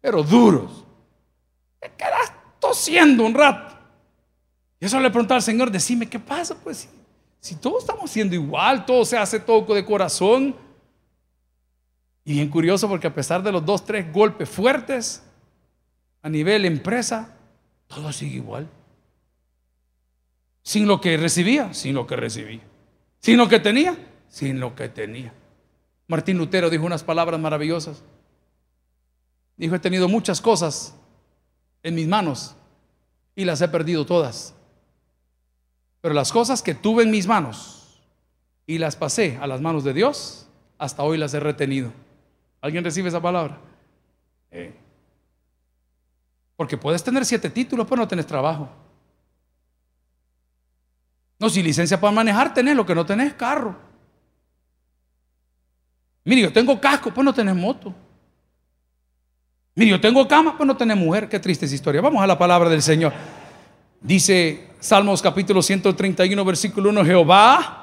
Pero 0.00 0.22
duros. 0.22 0.84
Te 1.80 1.90
quedas 1.96 2.32
tosiendo 2.58 3.24
un 3.24 3.34
rato. 3.34 3.76
Y 4.80 4.86
eso 4.86 5.00
le 5.00 5.10
preguntaba 5.10 5.36
al 5.36 5.42
Señor, 5.42 5.70
decime, 5.70 6.08
¿qué 6.08 6.18
pasa? 6.18 6.54
Pues 6.62 6.78
si, 6.78 6.88
si 7.40 7.54
todos 7.56 7.82
estamos 7.82 8.10
siendo 8.10 8.34
igual, 8.34 8.84
todo 8.84 9.04
se 9.04 9.16
hace 9.16 9.40
todo 9.40 9.74
de 9.74 9.84
corazón. 9.84 10.54
Y 12.24 12.34
bien 12.34 12.48
curioso 12.48 12.88
porque 12.88 13.06
a 13.06 13.14
pesar 13.14 13.42
de 13.42 13.50
los 13.50 13.64
dos, 13.64 13.84
tres 13.84 14.12
golpes 14.12 14.48
fuertes 14.48 15.22
a 16.22 16.28
nivel 16.28 16.64
empresa, 16.66 17.34
todo 17.86 18.12
sigue 18.12 18.36
igual. 18.36 18.68
Sin 20.68 20.86
lo 20.86 21.00
que 21.00 21.16
recibía, 21.16 21.72
sin 21.72 21.94
lo 21.94 22.06
que 22.06 22.14
recibía. 22.14 22.60
Sin 23.20 23.38
lo 23.38 23.48
que 23.48 23.58
tenía, 23.58 23.96
sin 24.28 24.60
lo 24.60 24.74
que 24.74 24.90
tenía. 24.90 25.32
Martín 26.08 26.36
Lutero 26.36 26.68
dijo 26.68 26.84
unas 26.84 27.02
palabras 27.02 27.40
maravillosas. 27.40 28.02
Dijo, 29.56 29.76
he 29.76 29.78
tenido 29.78 30.08
muchas 30.08 30.42
cosas 30.42 30.94
en 31.82 31.94
mis 31.94 32.06
manos 32.06 32.54
y 33.34 33.46
las 33.46 33.62
he 33.62 33.68
perdido 33.68 34.04
todas. 34.04 34.54
Pero 36.02 36.12
las 36.12 36.30
cosas 36.30 36.60
que 36.60 36.74
tuve 36.74 37.02
en 37.02 37.10
mis 37.10 37.26
manos 37.26 38.02
y 38.66 38.76
las 38.76 38.94
pasé 38.94 39.38
a 39.40 39.46
las 39.46 39.62
manos 39.62 39.84
de 39.84 39.94
Dios, 39.94 40.48
hasta 40.76 41.02
hoy 41.02 41.16
las 41.16 41.32
he 41.32 41.40
retenido. 41.40 41.94
¿Alguien 42.60 42.84
recibe 42.84 43.08
esa 43.08 43.22
palabra? 43.22 43.58
Eh. 44.50 44.74
Porque 46.56 46.76
puedes 46.76 47.02
tener 47.02 47.24
siete 47.24 47.48
títulos, 47.48 47.86
pero 47.88 48.02
no 48.02 48.06
tienes 48.06 48.26
trabajo. 48.26 48.68
No, 51.38 51.48
si 51.48 51.62
licencia 51.62 52.00
para 52.00 52.12
manejar 52.12 52.52
tenés, 52.52 52.74
lo 52.74 52.84
que 52.84 52.94
no 52.94 53.06
tenés 53.06 53.34
carro. 53.34 53.76
Mire, 56.24 56.42
yo 56.42 56.52
tengo 56.52 56.80
casco, 56.80 57.12
pues 57.12 57.24
no 57.24 57.32
tenés 57.32 57.54
moto. 57.54 57.94
Mire, 59.74 59.92
yo 59.92 60.00
tengo 60.00 60.26
cama, 60.26 60.56
pues 60.56 60.66
no 60.66 60.76
tenés 60.76 60.96
mujer. 60.96 61.28
Qué 61.28 61.38
triste 61.38 61.66
esa 61.66 61.74
historia. 61.74 62.00
Vamos 62.00 62.22
a 62.22 62.26
la 62.26 62.36
palabra 62.36 62.68
del 62.68 62.82
Señor. 62.82 63.12
Dice 64.00 64.68
Salmos 64.80 65.22
capítulo 65.22 65.62
131, 65.62 66.44
versículo 66.44 66.90
1, 66.90 67.04
Jehová 67.04 67.78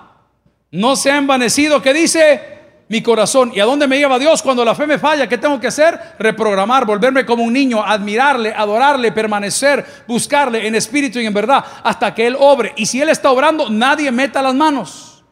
no 0.72 0.96
se 0.96 1.12
ha 1.12 1.18
envanecido, 1.18 1.82
¿qué 1.82 1.94
dice? 1.94 2.55
Mi 2.88 3.02
corazón. 3.02 3.52
¿Y 3.54 3.60
a 3.60 3.65
dónde 3.65 3.88
me 3.88 3.98
lleva 3.98 4.19
Dios 4.19 4.43
cuando 4.43 4.63
la 4.63 4.76
fe 4.76 4.86
me 4.86 5.00
falla? 5.00 5.28
¿Qué 5.28 5.39
tengo 5.39 5.60
que 5.60 5.67
hacer? 5.67 6.00
Reprogramar, 6.19 6.86
volverme 6.86 7.26
como 7.26 7.43
un 7.43 7.54
niño, 7.54 7.84
admirarle, 7.84 8.54
adorarle, 8.56 9.12
permanecer, 9.12 9.84
buscarle 10.08 10.67
en 10.67 10.76
espíritu 10.76 11.19
y 11.19 11.26
en 11.26 11.34
verdad 11.34 11.65
hasta 11.84 12.13
que 12.13 12.28
Él 12.28 12.36
obre. 12.39 12.74
Y 12.76 12.86
si 12.86 13.02
Él 13.02 13.10
está 13.10 13.32
obrando, 13.32 13.69
nadie 13.69 14.12
meta 14.12 14.41
las 14.41 14.54
manos. 14.54 15.24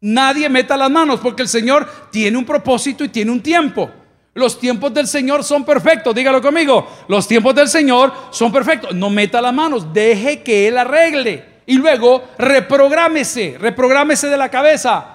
Nadie 0.00 0.48
meta 0.48 0.76
las 0.76 0.90
manos 0.90 1.20
porque 1.20 1.42
el 1.42 1.48
Señor 1.48 1.88
tiene 2.10 2.38
un 2.38 2.44
propósito 2.44 3.04
y 3.04 3.08
tiene 3.10 3.30
un 3.30 3.42
tiempo. 3.42 3.90
Los 4.32 4.58
tiempos 4.58 4.92
del 4.92 5.06
Señor 5.06 5.44
son 5.44 5.64
perfectos. 5.64 6.14
Dígalo 6.14 6.42
conmigo. 6.42 6.88
Los 7.08 7.28
tiempos 7.28 7.54
del 7.54 7.68
Señor 7.68 8.12
son 8.30 8.50
perfectos. 8.50 8.94
No 8.94 9.08
meta 9.10 9.40
las 9.40 9.54
manos. 9.54 9.92
Deje 9.92 10.42
que 10.42 10.66
Él 10.68 10.78
arregle. 10.78 11.44
Y 11.66 11.74
luego 11.74 12.24
reprográmese. 12.36 13.56
Reprográmese 13.60 14.28
de 14.28 14.36
la 14.36 14.50
cabeza. 14.50 15.13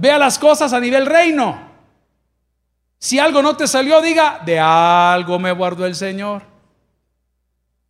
Vea 0.00 0.16
las 0.16 0.38
cosas 0.38 0.72
a 0.72 0.80
nivel 0.80 1.04
reino. 1.04 1.60
Si 2.98 3.18
algo 3.18 3.42
no 3.42 3.54
te 3.54 3.68
salió, 3.68 4.00
diga, 4.00 4.40
de 4.46 4.58
algo 4.58 5.38
me 5.38 5.52
guardó 5.52 5.84
el 5.84 5.94
Señor. 5.94 6.40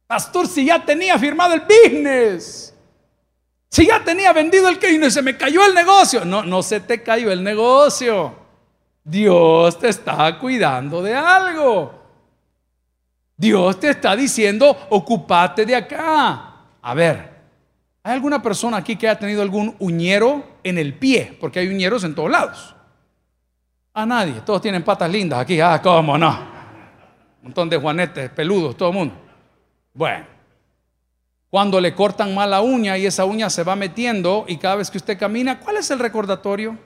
Pastor, 0.08 0.48
si 0.48 0.64
ya 0.64 0.84
tenía 0.84 1.16
firmado 1.20 1.54
el 1.54 1.60
business. 1.60 2.74
Si 3.68 3.86
ya 3.86 4.02
tenía 4.02 4.32
vendido 4.32 4.68
el 4.68 4.80
que 4.80 4.90
y 4.90 5.10
se 5.12 5.22
me 5.22 5.36
cayó 5.36 5.64
el 5.64 5.72
negocio. 5.72 6.24
No, 6.24 6.42
no 6.42 6.64
se 6.64 6.80
te 6.80 7.00
cayó 7.00 7.30
el 7.30 7.44
negocio. 7.44 8.34
Dios 9.04 9.78
te 9.78 9.90
está 9.90 10.36
cuidando 10.36 11.02
de 11.02 11.14
algo. 11.14 11.94
Dios 13.36 13.78
te 13.78 13.90
está 13.90 14.16
diciendo, 14.16 14.76
ocupate 14.90 15.64
de 15.64 15.76
acá. 15.76 16.56
A 16.82 16.92
ver, 16.92 17.39
¿hay 18.02 18.14
alguna 18.14 18.42
persona 18.42 18.76
aquí 18.76 18.96
que 18.96 19.08
haya 19.08 19.18
tenido 19.18 19.42
algún 19.42 19.76
uñero 19.78 20.44
en 20.62 20.78
el 20.78 20.94
pie? 20.94 21.36
Porque 21.40 21.60
hay 21.60 21.68
uñeros 21.68 22.04
en 22.04 22.14
todos 22.14 22.30
lados. 22.30 22.74
A 23.92 24.06
nadie, 24.06 24.40
todos 24.44 24.62
tienen 24.62 24.82
patas 24.82 25.10
lindas 25.10 25.40
aquí. 25.40 25.60
Ah, 25.60 25.80
cómo 25.82 26.16
no. 26.16 26.28
Un 26.30 27.44
montón 27.44 27.68
de 27.68 27.76
juanetes 27.76 28.30
peludos, 28.30 28.76
todo 28.76 28.90
el 28.90 28.94
mundo. 28.94 29.14
Bueno, 29.94 30.26
cuando 31.50 31.80
le 31.80 31.94
cortan 31.94 32.34
mal 32.34 32.50
la 32.50 32.60
uña 32.60 32.96
y 32.96 33.06
esa 33.06 33.24
uña 33.24 33.50
se 33.50 33.64
va 33.64 33.74
metiendo 33.74 34.44
y 34.46 34.56
cada 34.56 34.76
vez 34.76 34.90
que 34.90 34.98
usted 34.98 35.18
camina, 35.18 35.58
¿cuál 35.58 35.78
es 35.78 35.90
el 35.90 35.98
recordatorio? 35.98 36.78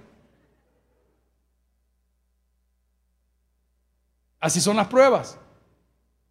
Así 4.40 4.60
son 4.60 4.76
las 4.76 4.88
pruebas. 4.88 5.38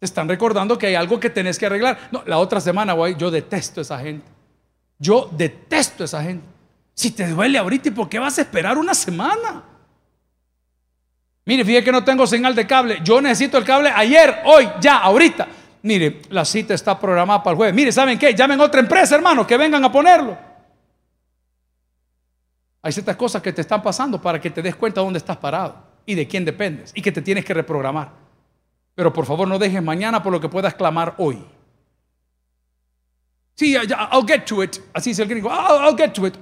Te 0.00 0.06
están 0.06 0.28
recordando 0.28 0.76
que 0.76 0.88
hay 0.88 0.94
algo 0.96 1.20
que 1.20 1.30
tenés 1.30 1.58
que 1.58 1.66
arreglar. 1.66 2.08
No, 2.10 2.22
la 2.26 2.38
otra 2.38 2.60
semana, 2.60 2.92
güey, 2.92 3.16
yo 3.16 3.30
detesto 3.30 3.80
a 3.80 3.82
esa 3.82 3.98
gente. 3.98 4.33
Yo 4.98 5.28
detesto 5.32 6.04
a 6.04 6.06
esa 6.06 6.22
gente. 6.22 6.46
Si 6.94 7.10
te 7.10 7.26
duele 7.26 7.58
ahorita, 7.58 7.88
¿y 7.88 7.92
por 7.92 8.08
qué 8.08 8.18
vas 8.18 8.38
a 8.38 8.42
esperar 8.42 8.78
una 8.78 8.94
semana? 8.94 9.62
Mire, 11.46 11.64
fíjate 11.64 11.84
que 11.84 11.92
no 11.92 12.04
tengo 12.04 12.26
señal 12.26 12.54
de 12.54 12.66
cable. 12.66 13.00
Yo 13.02 13.20
necesito 13.20 13.58
el 13.58 13.64
cable 13.64 13.90
ayer, 13.94 14.42
hoy, 14.44 14.68
ya, 14.80 14.98
ahorita. 14.98 15.48
Mire, 15.82 16.22
la 16.30 16.44
cita 16.44 16.72
está 16.72 16.98
programada 16.98 17.42
para 17.42 17.52
el 17.52 17.56
jueves. 17.56 17.74
Mire, 17.74 17.92
¿saben 17.92 18.18
qué? 18.18 18.34
Llamen 18.34 18.60
a 18.60 18.64
otra 18.64 18.80
empresa, 18.80 19.14
hermano, 19.16 19.46
que 19.46 19.56
vengan 19.56 19.84
a 19.84 19.92
ponerlo. 19.92 20.38
Hay 22.80 22.92
ciertas 22.92 23.16
cosas 23.16 23.42
que 23.42 23.52
te 23.52 23.60
están 23.60 23.82
pasando 23.82 24.20
para 24.20 24.40
que 24.40 24.50
te 24.50 24.62
des 24.62 24.76
cuenta 24.76 25.00
de 25.00 25.04
dónde 25.06 25.18
estás 25.18 25.36
parado 25.36 25.76
y 26.06 26.14
de 26.14 26.28
quién 26.28 26.44
dependes 26.44 26.92
y 26.94 27.02
que 27.02 27.12
te 27.12 27.20
tienes 27.20 27.44
que 27.44 27.52
reprogramar. 27.52 28.12
Pero 28.94 29.12
por 29.12 29.26
favor 29.26 29.48
no 29.48 29.58
dejes 29.58 29.82
mañana 29.82 30.22
por 30.22 30.32
lo 30.32 30.40
que 30.40 30.48
puedas 30.48 30.74
clamar 30.74 31.14
hoy. 31.18 31.44
Sí, 33.54 33.76
I'll 33.76 34.26
get 34.26 34.44
to 34.46 34.62
it. 34.62 34.78
Así 34.92 35.10
dice 35.10 35.22
el 35.22 35.28
gringo. 35.28 35.48
I'll, 35.48 35.96
get 35.96 36.12
to 36.12 36.26
it. 36.26 36.34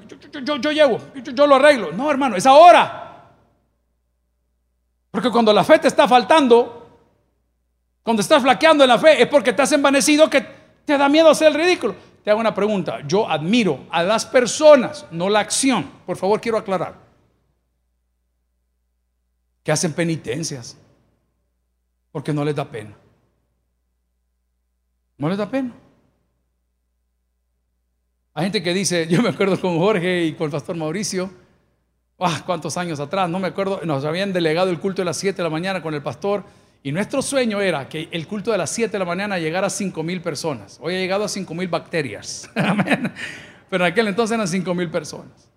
Yo, 0.45 0.57
yo, 0.57 0.73
llego, 0.73 0.99
yo, 1.15 1.47
lo 1.47 1.57
arreglo. 1.57 1.93
No, 1.93 2.11
hermano, 2.11 2.37
es 2.37 2.47
ahora. 2.47 3.35
Porque 5.11 5.31
cuando 5.31 5.53
la 5.53 5.63
fe 5.63 5.79
te 5.79 5.89
está 5.89 6.09
faltando, 6.09 6.89
cuando 8.03 8.23
estás 8.23 8.43
flaqueando 8.43 8.85
en 8.85 8.89
la 8.89 8.99
fe, 8.99 9.23
es 9.23 9.29
porque 9.29 9.53
te 9.53 9.61
has 9.61 9.73
envanecido 9.73 10.31
que 10.31 10.41
te 10.87 10.97
da 10.97 11.09
miedo 11.09 11.29
hacer 11.29 11.49
el 11.49 11.55
ridículo. 11.55 11.95
Te 12.25 12.31
hago 12.31 12.41
una 12.41 12.55
pregunta. 12.55 13.01
Yo 13.07 13.29
admiro 13.29 13.87
a 13.91 14.03
las 14.03 14.25
personas, 14.25 15.07
no 15.11 15.29
la 15.29 15.41
acción. 15.41 15.91
Por 16.07 16.17
favor, 16.17 16.41
quiero 16.41 16.57
aclarar 16.57 16.95
que 19.63 19.71
hacen 19.71 19.93
penitencias 19.93 20.77
porque 22.11 22.33
no 22.33 22.45
les 22.45 22.55
da 22.55 22.65
pena. 22.65 22.97
No 25.19 25.29
les 25.29 25.39
da 25.39 25.49
pena. 25.49 25.73
Hay 28.35 28.45
gente 28.45 28.63
que 28.63 28.73
dice, 28.73 29.07
yo 29.09 29.21
me 29.21 29.29
acuerdo 29.29 29.61
con 29.61 29.79
Jorge 29.79 30.25
y 30.25 30.33
con 30.33 30.47
el 30.47 30.51
pastor 30.51 30.75
Mauricio, 30.75 31.31
ah, 32.19 32.43
cuántos 32.47 32.79
años 32.79 32.99
atrás, 32.99 33.29
no 33.29 33.39
me 33.39 33.49
acuerdo, 33.49 33.83
nos 33.85 34.07
habían 34.07 34.33
delegado 34.33 34.71
el 34.71 34.79
culto 34.81 35.03
de 35.03 35.07
las 35.07 35.19
7 35.19 35.37
de 35.37 35.43
la 35.43 35.51
mañana 35.51 35.83
con 35.83 35.93
el 35.93 36.03
pastor 36.03 36.45
y 36.83 36.93
nuestro 36.93 37.21
sueño 37.21 37.61
era 37.61 37.91
que 37.91 38.09
el 38.11 38.27
culto 38.27 38.51
de 38.51 38.57
las 38.57 38.71
7 38.71 38.91
de 38.91 38.99
la 38.99 39.05
mañana 39.05 39.39
llegara 39.39 39.67
a 39.67 39.71
5 39.71 40.03
mil 40.03 40.23
personas. 40.23 40.79
Hoy 40.81 40.95
ha 40.95 40.99
llegado 40.99 41.25
a 41.25 41.29
5 41.29 41.55
mil 41.55 41.69
bacterias. 41.69 42.51
Pero 43.71 43.85
en 43.85 43.93
aquel 43.93 44.09
entonces 44.09 44.35
eran 44.35 44.49
5 44.49 44.75
mil 44.75 44.91
personas. 44.91 45.51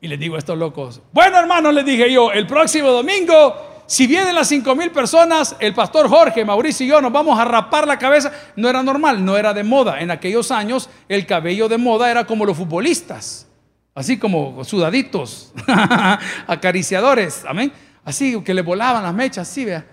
Y 0.00 0.08
les 0.08 0.18
digo 0.18 0.34
a 0.34 0.38
estos 0.38 0.58
locos, 0.58 1.00
bueno 1.12 1.38
hermanos, 1.38 1.72
les 1.72 1.86
dije 1.86 2.12
yo, 2.12 2.32
el 2.32 2.48
próximo 2.48 2.88
domingo, 2.90 3.75
si 3.86 4.08
vienen 4.08 4.34
las 4.34 4.48
cinco 4.48 4.74
mil 4.74 4.90
personas, 4.90 5.54
el 5.60 5.72
pastor 5.72 6.08
Jorge, 6.08 6.44
Mauricio 6.44 6.84
y 6.84 6.88
yo 6.88 7.00
nos 7.00 7.12
vamos 7.12 7.38
a 7.38 7.44
rapar 7.44 7.86
la 7.86 7.98
cabeza. 7.98 8.32
No 8.56 8.68
era 8.68 8.82
normal, 8.82 9.24
no 9.24 9.36
era 9.36 9.54
de 9.54 9.62
moda. 9.62 10.00
En 10.00 10.10
aquellos 10.10 10.50
años 10.50 10.90
el 11.08 11.24
cabello 11.24 11.68
de 11.68 11.78
moda 11.78 12.10
era 12.10 12.24
como 12.24 12.44
los 12.44 12.56
futbolistas, 12.56 13.46
así 13.94 14.18
como 14.18 14.64
sudaditos, 14.64 15.52
acariciadores, 16.46 17.44
amén. 17.46 17.72
Así 18.04 18.40
que 18.42 18.54
le 18.54 18.62
volaban 18.62 19.02
las 19.02 19.14
mechas, 19.14 19.48
así 19.48 19.64
vea. 19.64 19.86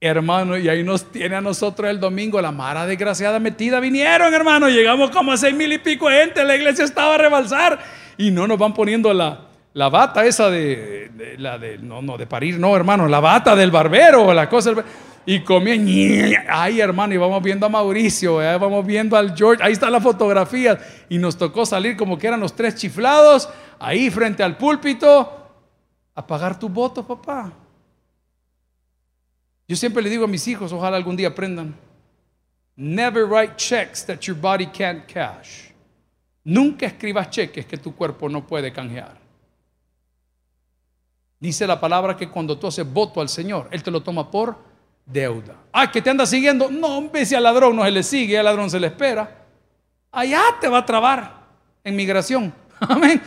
Hermano, 0.00 0.58
y 0.58 0.68
ahí 0.68 0.82
nos 0.82 1.10
tiene 1.10 1.36
a 1.36 1.40
nosotros 1.40 1.88
el 1.88 1.98
domingo 1.98 2.40
la 2.42 2.52
mara 2.52 2.84
desgraciada 2.84 3.38
metida. 3.38 3.80
Vinieron, 3.80 4.34
hermano, 4.34 4.68
llegamos 4.68 5.10
como 5.10 5.32
a 5.32 5.36
seis 5.36 5.54
mil 5.54 5.72
y 5.72 5.78
pico 5.78 6.08
de 6.08 6.20
gente, 6.20 6.44
la 6.44 6.56
iglesia 6.56 6.84
estaba 6.84 7.14
a 7.14 7.18
rebalsar 7.18 7.78
y 8.18 8.30
no 8.30 8.46
nos 8.46 8.58
van 8.58 8.74
poniendo 8.74 9.14
la, 9.14 9.43
la 9.74 9.88
bata 9.88 10.24
esa 10.24 10.50
de, 10.50 11.36
la 11.38 11.58
de, 11.58 11.78
no, 11.78 12.00
no, 12.00 12.16
de 12.16 12.26
parir, 12.26 12.58
no, 12.58 12.74
hermano, 12.76 13.08
la 13.08 13.20
bata 13.20 13.54
del 13.56 13.70
barbero, 13.70 14.32
la 14.32 14.48
cosa. 14.48 14.72
Y 15.26 15.40
comían, 15.40 15.86
ay 16.48 16.80
hermano, 16.80 17.14
y 17.14 17.16
vamos 17.16 17.42
viendo 17.42 17.66
a 17.66 17.68
Mauricio, 17.68 18.36
vamos 18.36 18.86
viendo 18.86 19.16
al 19.16 19.34
George, 19.34 19.62
ahí 19.62 19.72
está 19.72 19.90
la 19.90 20.00
fotografía, 20.00 20.78
y 21.08 21.18
nos 21.18 21.36
tocó 21.36 21.66
salir 21.66 21.96
como 21.96 22.18
que 22.18 22.26
eran 22.26 22.40
los 22.40 22.54
tres 22.54 22.76
chiflados, 22.76 23.48
ahí 23.78 24.10
frente 24.10 24.42
al 24.42 24.56
púlpito, 24.56 25.50
a 26.14 26.26
pagar 26.26 26.58
tu 26.58 26.68
voto, 26.68 27.04
papá. 27.04 27.52
Yo 29.66 29.74
siempre 29.76 30.02
le 30.02 30.10
digo 30.10 30.24
a 30.26 30.28
mis 30.28 30.46
hijos, 30.46 30.72
ojalá 30.72 30.98
algún 30.98 31.16
día 31.16 31.28
aprendan, 31.28 31.74
never 32.76 33.24
write 33.24 33.56
checks 33.56 34.04
that 34.04 34.20
your 34.20 34.36
body 34.38 34.66
can't 34.66 35.06
cash. 35.06 35.70
Nunca 36.44 36.86
escribas 36.86 37.30
cheques 37.30 37.64
que 37.64 37.78
tu 37.78 37.96
cuerpo 37.96 38.28
no 38.28 38.46
puede 38.46 38.70
canjear. 38.70 39.23
Dice 41.40 41.66
la 41.66 41.80
palabra 41.80 42.16
que 42.16 42.28
cuando 42.28 42.58
tú 42.58 42.66
haces 42.66 42.90
voto 42.90 43.20
al 43.20 43.28
Señor, 43.28 43.68
Él 43.70 43.82
te 43.82 43.90
lo 43.90 44.02
toma 44.02 44.30
por 44.30 44.56
deuda. 45.04 45.56
Ah, 45.72 45.90
que 45.90 46.00
te 46.00 46.10
anda 46.10 46.26
siguiendo. 46.26 46.70
No, 46.70 46.98
hombre, 46.98 47.26
si 47.26 47.34
al 47.34 47.42
ladrón 47.42 47.76
no 47.76 47.84
se 47.84 47.90
le 47.90 48.02
sigue, 48.02 48.38
al 48.38 48.44
ladrón 48.44 48.70
se 48.70 48.80
le 48.80 48.86
espera. 48.86 49.44
Allá 50.10 50.42
te 50.60 50.68
va 50.68 50.78
a 50.78 50.86
trabar 50.86 51.44
en 51.82 51.96
migración. 51.96 52.54
Amén. 52.80 53.20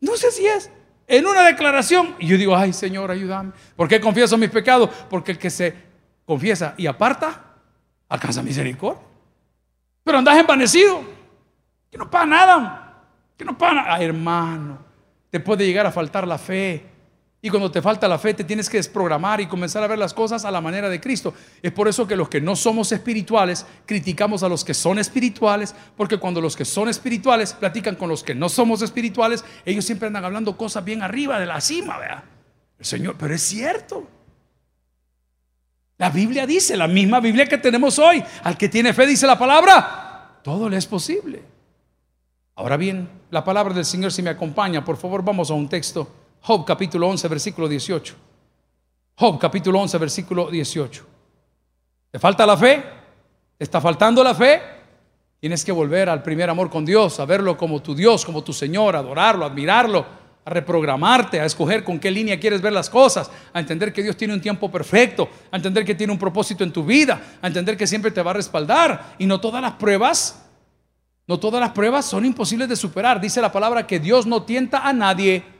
No 0.00 0.16
sé 0.16 0.30
si 0.30 0.46
es. 0.46 0.70
En 1.06 1.26
una 1.26 1.42
declaración, 1.42 2.14
y 2.20 2.28
yo 2.28 2.38
digo, 2.38 2.56
ay 2.56 2.72
Señor, 2.72 3.10
ayúdame. 3.10 3.52
¿Por 3.74 3.88
qué 3.88 4.00
confieso 4.00 4.38
mis 4.38 4.50
pecados? 4.50 4.88
Porque 5.08 5.32
el 5.32 5.38
que 5.38 5.50
se 5.50 5.74
confiesa 6.24 6.74
y 6.76 6.86
aparta, 6.86 7.44
alcanza 8.08 8.42
misericordia. 8.42 9.02
Pero 10.04 10.18
andas 10.18 10.38
envanecido 10.38 11.02
que 11.90 11.98
no 11.98 12.08
paga 12.08 12.26
nada, 12.26 13.04
que 13.36 13.44
no 13.44 13.58
paga 13.58 13.82
nada. 13.82 14.00
hermano, 14.00 14.78
te 15.30 15.40
puede 15.40 15.66
llegar 15.66 15.86
a 15.86 15.90
faltar 15.90 16.26
la 16.26 16.38
fe. 16.38 16.86
Y 17.42 17.48
cuando 17.48 17.70
te 17.70 17.80
falta 17.80 18.06
la 18.06 18.18
fe, 18.18 18.34
te 18.34 18.44
tienes 18.44 18.68
que 18.68 18.76
desprogramar 18.76 19.40
y 19.40 19.46
comenzar 19.46 19.82
a 19.82 19.86
ver 19.86 19.98
las 19.98 20.12
cosas 20.12 20.44
a 20.44 20.50
la 20.50 20.60
manera 20.60 20.90
de 20.90 21.00
Cristo. 21.00 21.32
Es 21.62 21.72
por 21.72 21.88
eso 21.88 22.06
que 22.06 22.14
los 22.14 22.28
que 22.28 22.40
no 22.40 22.54
somos 22.54 22.92
espirituales 22.92 23.64
criticamos 23.86 24.42
a 24.42 24.48
los 24.48 24.62
que 24.62 24.74
son 24.74 24.98
espirituales, 24.98 25.74
porque 25.96 26.18
cuando 26.18 26.42
los 26.42 26.54
que 26.54 26.66
son 26.66 26.90
espirituales 26.90 27.54
platican 27.54 27.96
con 27.96 28.10
los 28.10 28.22
que 28.22 28.34
no 28.34 28.50
somos 28.50 28.82
espirituales, 28.82 29.42
ellos 29.64 29.86
siempre 29.86 30.08
andan 30.08 30.26
hablando 30.26 30.54
cosas 30.58 30.84
bien 30.84 31.02
arriba 31.02 31.40
de 31.40 31.46
la 31.46 31.62
cima, 31.62 31.96
¿verdad? 31.96 32.24
El 32.78 32.84
Señor, 32.84 33.16
pero 33.18 33.34
es 33.34 33.42
cierto. 33.42 34.06
La 35.96 36.10
Biblia 36.10 36.46
dice, 36.46 36.76
la 36.76 36.88
misma 36.88 37.20
Biblia 37.20 37.46
que 37.46 37.58
tenemos 37.58 37.98
hoy, 37.98 38.22
al 38.42 38.58
que 38.58 38.68
tiene 38.68 38.92
fe 38.92 39.06
dice 39.06 39.26
la 39.26 39.38
palabra, 39.38 40.40
todo 40.42 40.68
le 40.68 40.76
es 40.76 40.86
posible. 40.86 41.42
Ahora 42.54 42.76
bien, 42.76 43.08
la 43.30 43.42
palabra 43.44 43.72
del 43.72 43.86
Señor 43.86 44.12
si 44.12 44.22
me 44.22 44.28
acompaña, 44.28 44.84
por 44.84 44.98
favor 44.98 45.24
vamos 45.24 45.50
a 45.50 45.54
un 45.54 45.66
texto 45.66 46.19
Job 46.42 46.64
capítulo 46.64 47.08
11, 47.08 47.28
versículo 47.28 47.68
18. 47.68 48.14
Job 49.16 49.38
capítulo 49.38 49.80
11, 49.80 49.98
versículo 49.98 50.50
18. 50.50 51.06
¿Te 52.10 52.18
falta 52.18 52.46
la 52.46 52.56
fe? 52.56 52.82
¿Te 53.58 53.64
está 53.64 53.80
faltando 53.80 54.24
la 54.24 54.34
fe? 54.34 54.60
Tienes 55.38 55.64
que 55.64 55.72
volver 55.72 56.08
al 56.08 56.22
primer 56.22 56.48
amor 56.48 56.70
con 56.70 56.84
Dios, 56.84 57.20
a 57.20 57.24
verlo 57.24 57.56
como 57.56 57.80
tu 57.82 57.94
Dios, 57.94 58.24
como 58.24 58.42
tu 58.42 58.52
Señor, 58.52 58.96
adorarlo, 58.96 59.44
admirarlo, 59.44 60.06
a 60.44 60.50
reprogramarte, 60.50 61.40
a 61.40 61.44
escoger 61.44 61.84
con 61.84 61.98
qué 61.98 62.10
línea 62.10 62.40
quieres 62.40 62.62
ver 62.62 62.72
las 62.72 62.88
cosas, 62.88 63.30
a 63.52 63.60
entender 63.60 63.92
que 63.92 64.02
Dios 64.02 64.16
tiene 64.16 64.32
un 64.32 64.40
tiempo 64.40 64.70
perfecto, 64.70 65.28
a 65.50 65.56
entender 65.56 65.84
que 65.84 65.94
tiene 65.94 66.12
un 66.12 66.18
propósito 66.18 66.64
en 66.64 66.72
tu 66.72 66.84
vida, 66.84 67.20
a 67.42 67.46
entender 67.46 67.76
que 67.76 67.86
siempre 67.86 68.10
te 68.10 68.22
va 68.22 68.30
a 68.30 68.34
respaldar 68.34 69.14
y 69.18 69.26
no 69.26 69.40
todas 69.40 69.60
las 69.60 69.72
pruebas, 69.72 70.46
no 71.26 71.38
todas 71.38 71.60
las 71.60 71.70
pruebas 71.70 72.06
son 72.06 72.24
imposibles 72.24 72.68
de 72.68 72.76
superar. 72.76 73.20
Dice 73.20 73.40
la 73.40 73.52
palabra 73.52 73.86
que 73.86 74.00
Dios 74.00 74.26
no 74.26 74.42
tienta 74.42 74.88
a 74.88 74.92
nadie. 74.92 75.59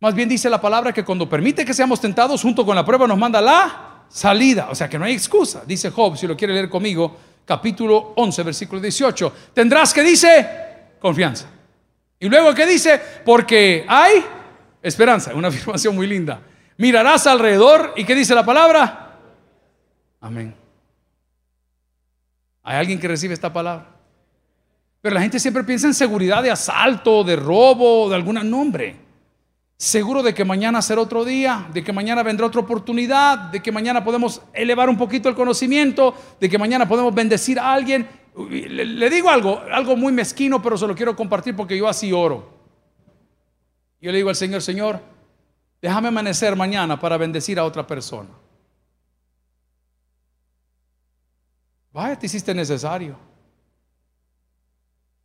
Más 0.00 0.14
bien 0.14 0.28
dice 0.28 0.48
la 0.48 0.60
palabra 0.60 0.92
que 0.92 1.04
cuando 1.04 1.28
permite 1.28 1.64
que 1.64 1.74
seamos 1.74 2.00
tentados, 2.00 2.40
junto 2.40 2.64
con 2.64 2.74
la 2.74 2.84
prueba 2.84 3.06
nos 3.06 3.18
manda 3.18 3.40
la 3.40 4.04
salida. 4.08 4.68
O 4.70 4.74
sea 4.74 4.88
que 4.88 4.98
no 4.98 5.04
hay 5.04 5.12
excusa. 5.12 5.62
Dice 5.66 5.90
Job, 5.90 6.16
si 6.16 6.26
lo 6.26 6.36
quiere 6.36 6.54
leer 6.54 6.70
conmigo, 6.70 7.16
capítulo 7.44 8.14
11, 8.16 8.42
versículo 8.42 8.80
18. 8.80 9.32
Tendrás 9.52 9.92
que 9.92 10.02
dice 10.02 10.48
confianza. 10.98 11.46
Y 12.18 12.28
luego 12.28 12.54
que 12.54 12.66
dice, 12.66 13.00
porque 13.24 13.84
hay 13.86 14.24
esperanza, 14.82 15.34
una 15.34 15.48
afirmación 15.48 15.94
muy 15.94 16.06
linda. 16.06 16.40
Mirarás 16.78 17.26
alrededor 17.26 17.92
y 17.94 18.04
¿qué 18.04 18.14
dice 18.14 18.34
la 18.34 18.44
palabra? 18.44 19.18
Amén. 20.18 20.54
¿Hay 22.62 22.76
alguien 22.76 22.98
que 22.98 23.08
recibe 23.08 23.34
esta 23.34 23.52
palabra? 23.52 23.86
Pero 25.02 25.14
la 25.14 25.20
gente 25.20 25.38
siempre 25.38 25.62
piensa 25.64 25.86
en 25.86 25.94
seguridad 25.94 26.42
de 26.42 26.50
asalto, 26.50 27.22
de 27.22 27.36
robo, 27.36 28.08
de 28.08 28.14
algún 28.16 28.50
nombre. 28.50 29.09
Seguro 29.80 30.22
de 30.22 30.34
que 30.34 30.44
mañana 30.44 30.82
será 30.82 31.00
otro 31.00 31.24
día, 31.24 31.66
de 31.72 31.82
que 31.82 31.90
mañana 31.90 32.22
vendrá 32.22 32.46
otra 32.46 32.60
oportunidad, 32.60 33.38
de 33.38 33.62
que 33.62 33.72
mañana 33.72 34.04
podemos 34.04 34.42
elevar 34.52 34.90
un 34.90 34.98
poquito 34.98 35.30
el 35.30 35.34
conocimiento, 35.34 36.14
de 36.38 36.50
que 36.50 36.58
mañana 36.58 36.86
podemos 36.86 37.14
bendecir 37.14 37.58
a 37.58 37.72
alguien 37.72 38.06
le, 38.36 39.10
digo 39.10 39.28
algo, 39.28 39.60
algo 39.72 39.96
muy 39.96 40.12
mezquino, 40.12 40.62
pero 40.62 40.76
se 40.76 40.86
lo 40.86 40.94
quiero 40.94 41.16
compartir 41.16 41.56
porque 41.56 41.76
yo 41.76 41.88
así 41.88 42.12
oro. 42.12 42.48
Yo 44.00 44.10
le 44.10 44.18
digo 44.18 44.28
al 44.28 44.36
Señor, 44.36 44.62
Señor, 44.62 45.00
déjame 45.82 46.08
amanecer 46.08 46.56
mañana 46.56 46.98
para 46.98 47.16
bendecir 47.16 47.58
a 47.58 47.64
otra 47.64 47.86
persona. 47.86 48.28
Vaya, 51.92 52.18
te 52.18 52.26
hiciste 52.26 52.54
necesario. 52.54 53.16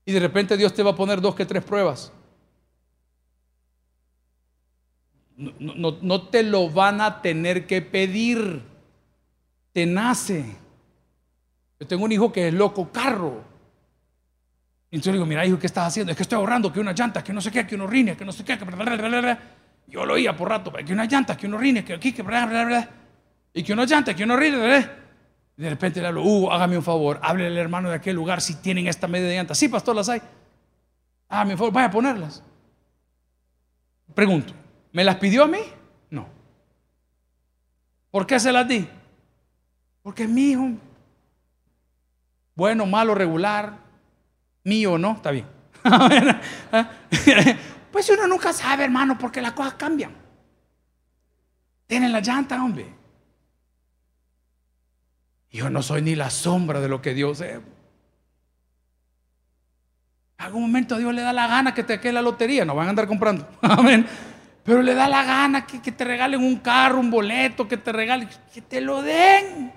Y 0.05 0.13
de 0.13 0.19
repente 0.19 0.57
Dios 0.57 0.73
te 0.73 0.81
va 0.81 0.91
a 0.91 0.95
poner 0.95 1.21
dos 1.21 1.35
que 1.35 1.45
tres 1.45 1.63
pruebas. 1.63 2.11
No 5.37 6.27
te 6.27 6.43
lo 6.43 6.69
van 6.69 7.01
a 7.01 7.21
tener 7.21 7.67
que 7.67 7.81
pedir. 7.81 8.61
Te 9.73 9.85
nace. 9.85 10.55
Yo 11.79 11.87
tengo 11.87 12.05
un 12.05 12.11
hijo 12.11 12.31
que 12.31 12.47
es 12.47 12.53
loco 12.53 12.91
carro. 12.91 13.43
Entonces 14.91 15.11
le 15.11 15.17
digo, 15.17 15.25
mira 15.25 15.45
hijo, 15.45 15.59
¿qué 15.59 15.67
estás 15.67 15.87
haciendo? 15.87 16.11
Es 16.11 16.17
que 16.17 16.23
estoy 16.23 16.37
ahorrando, 16.37 16.71
que 16.71 16.79
una 16.79 16.93
llanta, 16.93 17.21
que 17.23 17.33
no 17.33 17.41
sé 17.41 17.51
qué, 17.51 17.67
que 17.67 17.75
uno 17.75 17.85
rine, 17.85 18.15
que 18.15 18.23
no 18.23 18.31
sé 18.31 18.45
qué, 18.45 18.57
que 18.57 19.37
Yo 19.87 20.05
lo 20.05 20.13
oía 20.13 20.35
por 20.35 20.47
rato, 20.47 20.71
que 20.71 20.93
una 20.93 21.05
llanta, 21.05 21.35
que 21.35 21.47
uno 21.47 21.57
rine, 21.57 21.83
que 21.83 21.93
aquí, 21.93 22.13
que. 22.13 22.23
Y 23.53 23.63
que 23.63 23.73
una 23.73 23.85
llanta, 23.85 24.15
que 24.15 24.23
uno 24.23 24.37
rine, 24.37 24.89
Y 25.57 25.61
de 25.61 25.69
repente 25.69 25.99
le 25.99 26.07
hablo, 26.07 26.23
uh, 26.23 26.49
hágame 26.49 26.77
un 26.77 26.83
favor, 26.83 27.19
háblele 27.21 27.49
al 27.49 27.57
hermano 27.57 27.89
de 27.89 27.95
aquel 27.95 28.15
lugar 28.15 28.41
si 28.41 28.55
tienen 28.55 28.87
esta 28.87 29.07
media 29.07 29.27
de 29.27 29.35
llanta. 29.35 29.53
Sí, 29.55 29.67
pastor, 29.67 29.95
las 29.95 30.07
hay. 30.07 30.21
Hágame 31.27 31.53
un 31.53 31.57
favor, 31.57 31.73
vaya 31.73 31.87
a 31.87 31.91
ponerlas. 31.91 32.41
Pregunto, 34.13 34.53
¿me 34.95 35.03
las 35.03 35.17
pidió 35.17 35.43
a 35.43 35.47
mí? 35.47 35.59
No. 36.09 36.25
¿Por 38.11 38.25
qué 38.25 38.39
se 38.39 38.53
las 38.53 38.65
di? 38.65 38.87
Porque 40.01 40.25
mi 40.25 40.51
hijo 40.51 40.69
bueno, 42.55 42.85
malo, 42.85 43.13
regular, 43.13 43.79
mío 44.63 44.97
no, 44.97 45.15
está 45.15 45.31
bien. 45.31 45.45
pues 47.91 48.09
uno 48.09 48.25
nunca 48.27 48.53
sabe, 48.53 48.85
hermano, 48.85 49.17
porque 49.17 49.41
las 49.41 49.51
cosas 49.51 49.73
cambian. 49.73 50.15
Tienen 51.85 52.13
la 52.13 52.21
llanta, 52.21 52.63
hombre. 52.63 52.93
Yo 55.51 55.69
no 55.69 55.83
soy 55.83 56.01
ni 56.01 56.15
la 56.15 56.29
sombra 56.29 56.79
de 56.79 56.87
lo 56.87 57.01
que 57.01 57.13
Dios 57.13 57.41
es. 57.41 57.59
Algún 60.37 60.61
momento 60.61 60.97
Dios 60.97 61.13
le 61.13 61.23
da 61.23 61.33
la 61.33 61.47
gana 61.47 61.73
que 61.73 61.83
te 61.83 61.99
quede 61.99 62.13
la 62.13 62.21
lotería, 62.21 62.63
no 62.63 62.73
van 62.73 62.87
a 62.87 62.91
andar 62.91 63.07
comprando. 63.07 63.45
Amén. 63.61 64.07
Pero 64.65 64.81
le 64.81 64.95
da 64.95 65.07
la 65.07 65.23
gana 65.23 65.67
que, 65.67 65.79
que 65.79 65.91
te 65.91 66.03
regalen 66.03 66.41
un 66.41 66.57
carro, 66.57 66.99
un 66.99 67.11
boleto, 67.11 67.67
que 67.67 67.77
te 67.77 67.91
regalen, 67.91 68.27
que 68.51 68.61
te 68.61 68.81
lo 68.81 69.03
den. 69.03 69.71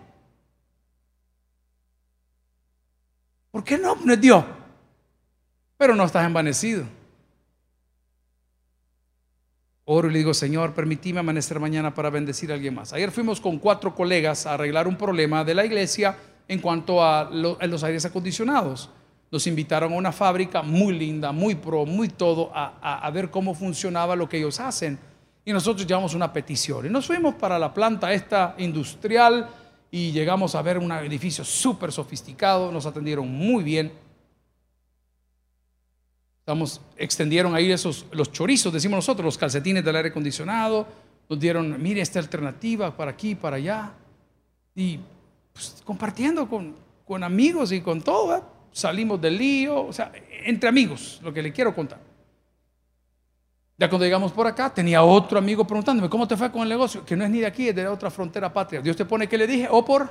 ¿Por 3.51 3.63
qué 3.63 3.77
no? 3.77 3.97
No 3.97 4.15
es 4.15 4.21
Dios. 4.21 4.45
Pero 5.77 5.95
no 5.95 6.05
estás 6.05 6.25
envanecido. 6.27 6.85
Oro 9.85 10.09
y 10.09 10.13
le 10.13 10.19
digo, 10.19 10.33
Señor, 10.35 10.75
permitime 10.75 11.21
amanecer 11.21 11.61
mañana 11.61 11.95
para 11.95 12.11
bendecir 12.11 12.51
a 12.51 12.55
alguien 12.55 12.75
más. 12.75 12.93
Ayer 12.93 13.11
fuimos 13.11 13.41
con 13.41 13.59
cuatro 13.59 13.95
colegas 13.95 14.47
a 14.47 14.55
arreglar 14.55 14.89
un 14.89 14.97
problema 14.97 15.45
de 15.45 15.55
la 15.55 15.65
iglesia 15.65 16.17
en 16.47 16.61
cuanto 16.61 17.05
a, 17.05 17.31
los 17.31 17.85
aires 17.85 18.05
acondicionados. 18.07 18.91
Nos 19.31 19.47
invitaron 19.47 19.93
a 19.93 19.97
una 19.97 20.13
fábrica 20.13 20.63
muy 20.63 20.99
linda, 20.99 21.33
muy 21.33 21.55
pro, 21.55 21.85
muy 21.85 22.09
todo, 22.09 22.51
a, 22.55 23.07
a 23.07 23.11
ver 23.11 23.31
cómo 23.31 23.55
funcionaba 23.55 24.17
lo 24.17 24.29
que 24.29 24.39
ellos 24.39 24.59
hacen. 24.61 24.99
Y 25.45 25.53
nosotros 25.53 25.87
llevamos 25.87 26.15
una 26.15 26.33
petición. 26.33 26.87
Y 26.87 26.89
nos 26.89 27.07
fuimos 27.07 27.35
para 27.35 27.59
la 27.59 27.73
planta 27.73 28.13
esta 28.13 28.55
industrial 28.59 29.49
y 29.91 30.13
llegamos 30.13 30.55
a 30.55 30.63
ver 30.63 30.79
un 30.79 30.93
edificio 30.93 31.45
súper 31.45 31.93
sofisticado, 31.93 32.71
nos 32.71 32.87
atendieron 32.87 33.31
muy 33.31 33.65
bien. 33.65 33.93
Estamos, 36.41 36.81
extendieron 36.97 37.55
ahí 37.55 37.71
esos, 37.71 38.07
los 38.13 38.33
chorizos, 38.33 38.73
decimos 38.73 38.97
nosotros, 38.97 39.25
los 39.25 39.39
calcetines 39.39 39.85
del 39.85 39.97
aire 39.97 40.09
acondicionado, 40.09 40.87
nos 41.29 41.39
dieron, 41.39 41.81
mire 41.83 42.01
esta 42.01 42.19
alternativa 42.19 42.97
para 42.97 43.11
aquí, 43.11 43.35
para 43.35 43.57
allá, 43.57 43.93
y 44.75 44.99
pues, 45.53 45.83
compartiendo 45.85 46.49
con, 46.49 46.75
con, 47.07 47.23
amigos 47.23 47.73
y 47.73 47.81
con 47.83 48.01
todo, 48.01 48.43
salimos 48.79 49.21
del 49.21 49.37
lío, 49.37 49.87
o 49.87 49.93
sea, 49.93 50.13
entre 50.45 50.69
amigos, 50.69 51.21
lo 51.23 51.33
que 51.33 51.43
le 51.43 51.53
quiero 51.53 51.75
contar. 51.75 51.99
Ya 53.77 53.89
cuando 53.89 54.05
llegamos 54.05 54.33
por 54.33 54.47
acá, 54.47 54.73
tenía 54.73 55.03
otro 55.03 55.39
amigo 55.39 55.67
preguntándome, 55.67 56.09
¿cómo 56.09 56.27
te 56.27 56.37
fue 56.37 56.51
con 56.51 56.63
el 56.63 56.69
negocio? 56.69 57.05
Que 57.05 57.17
no 57.17 57.25
es 57.25 57.31
ni 57.31 57.41
de 57.41 57.47
aquí, 57.47 57.69
es 57.69 57.77
de 57.77 57.87
otra 57.87 58.11
frontera 58.11 58.53
patria. 58.53 58.81
Dios 58.81 58.97
te 58.97 59.05
pone, 59.05 59.29
¿qué 59.29 59.39
le 59.39 59.47
dije? 59.47 59.69
O 59.71 59.85
por 59.85 60.11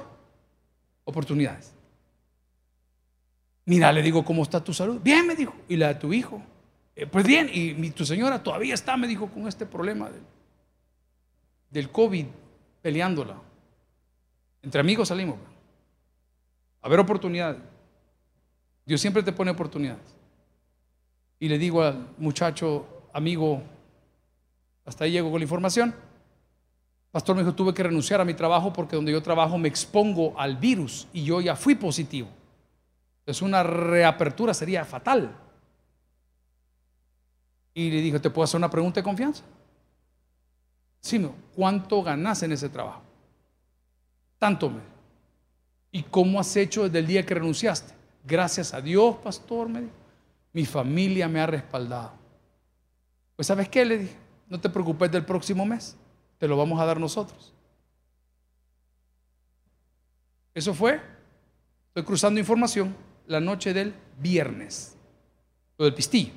oportunidades. 1.03 1.73
Mira, 3.65 3.91
le 3.91 4.01
digo, 4.01 4.23
¿cómo 4.23 4.43
está 4.43 4.63
tu 4.63 4.73
salud? 4.73 5.01
Bien, 5.03 5.27
me 5.27 5.36
dijo. 5.36 5.53
¿Y 5.67 5.75
la 5.75 5.89
de 5.89 5.95
tu 5.95 6.13
hijo? 6.13 6.41
Eh, 6.95 7.06
pues 7.08 7.25
bien, 7.25 7.49
y 7.51 7.89
tu 7.91 8.06
señora 8.06 8.41
todavía 8.41 8.73
está, 8.73 8.95
me 8.95 9.08
dijo, 9.08 9.27
con 9.27 9.47
este 9.47 9.65
problema 9.65 10.10
del, 10.10 10.23
del 11.69 11.89
COVID, 11.91 12.25
peleándola. 12.82 13.36
Entre 14.62 14.80
amigos 14.80 15.10
salimos. 15.10 15.38
A 16.82 16.88
ver 16.88 16.99
oportunidades. 16.99 17.62
Dios 18.88 19.02
siempre 19.02 19.21
te 19.21 19.34
pone 19.34 19.52
oportunidades. 19.52 20.15
Y 21.39 21.50
le 21.50 21.58
digo 21.58 21.84
al 21.84 22.08
muchacho, 22.17 22.88
amigo, 23.12 23.62
hasta 24.86 25.04
ahí 25.04 25.12
llego 25.12 25.30
con 25.30 25.41
la 25.41 25.43
información. 25.43 25.93
Pastor 27.12 27.36
me 27.36 27.41
dijo, 27.41 27.54
tuve 27.54 27.73
que 27.73 27.84
renunciar 27.84 28.21
a 28.21 28.26
mi 28.26 28.34
trabajo 28.34 28.71
porque 28.71 28.95
donde 28.95 29.12
yo 29.12 29.21
trabajo 29.21 29.58
me 29.58 29.67
expongo 29.67 30.39
al 30.39 30.56
virus 30.56 31.06
y 31.12 31.26
yo 31.26 31.41
ya 31.41 31.58
fui 31.58 31.76
positivo. 31.76 32.30
Es 33.26 33.41
una 33.41 33.62
reapertura, 33.62 34.54
sería 34.54 34.86
fatal. 34.86 35.36
Y 37.73 37.91
le 37.91 38.02
dije, 38.02 38.19
¿te 38.21 38.30
puedo 38.30 38.45
hacer 38.45 38.58
una 38.58 38.71
pregunta 38.71 39.02
de 39.02 39.04
confianza? 39.04 39.43
Sí, 41.02 41.30
¿cuánto 41.54 42.02
ganas 42.02 42.41
en 42.41 42.54
ese 42.54 42.69
trabajo? 42.69 43.02
Tanto 44.39 44.69
me. 44.69 44.80
¿Y 45.91 46.04
cómo 46.04 46.39
has 46.39 46.56
hecho 46.56 46.84
desde 46.84 47.00
el 47.00 47.08
día 47.08 47.26
que 47.26 47.34
renunciaste? 47.34 47.96
Gracias 48.27 48.73
a 48.73 48.81
Dios, 48.81 49.15
pastor, 49.23 49.69
me 49.69 49.81
dijo. 49.81 49.93
Mi 50.51 50.65
familia 50.65 51.27
me 51.29 51.39
ha 51.39 51.47
respaldado. 51.47 52.11
Pues 53.35 53.47
sabes 53.47 53.69
qué 53.69 53.85
le 53.85 53.99
dije, 53.99 54.15
no 54.49 54.59
te 54.59 54.69
preocupes 54.69 55.11
del 55.11 55.23
próximo 55.23 55.65
mes, 55.65 55.95
te 56.37 56.47
lo 56.47 56.57
vamos 56.57 56.79
a 56.79 56.85
dar 56.85 56.99
nosotros. 56.99 57.53
Eso 60.53 60.73
fue, 60.73 60.99
estoy 61.89 62.03
cruzando 62.03 62.39
información, 62.39 62.95
la 63.27 63.39
noche 63.39 63.73
del 63.73 63.93
viernes, 64.19 64.97
lo 65.77 65.85
del 65.85 65.93
pistillo. 65.93 66.33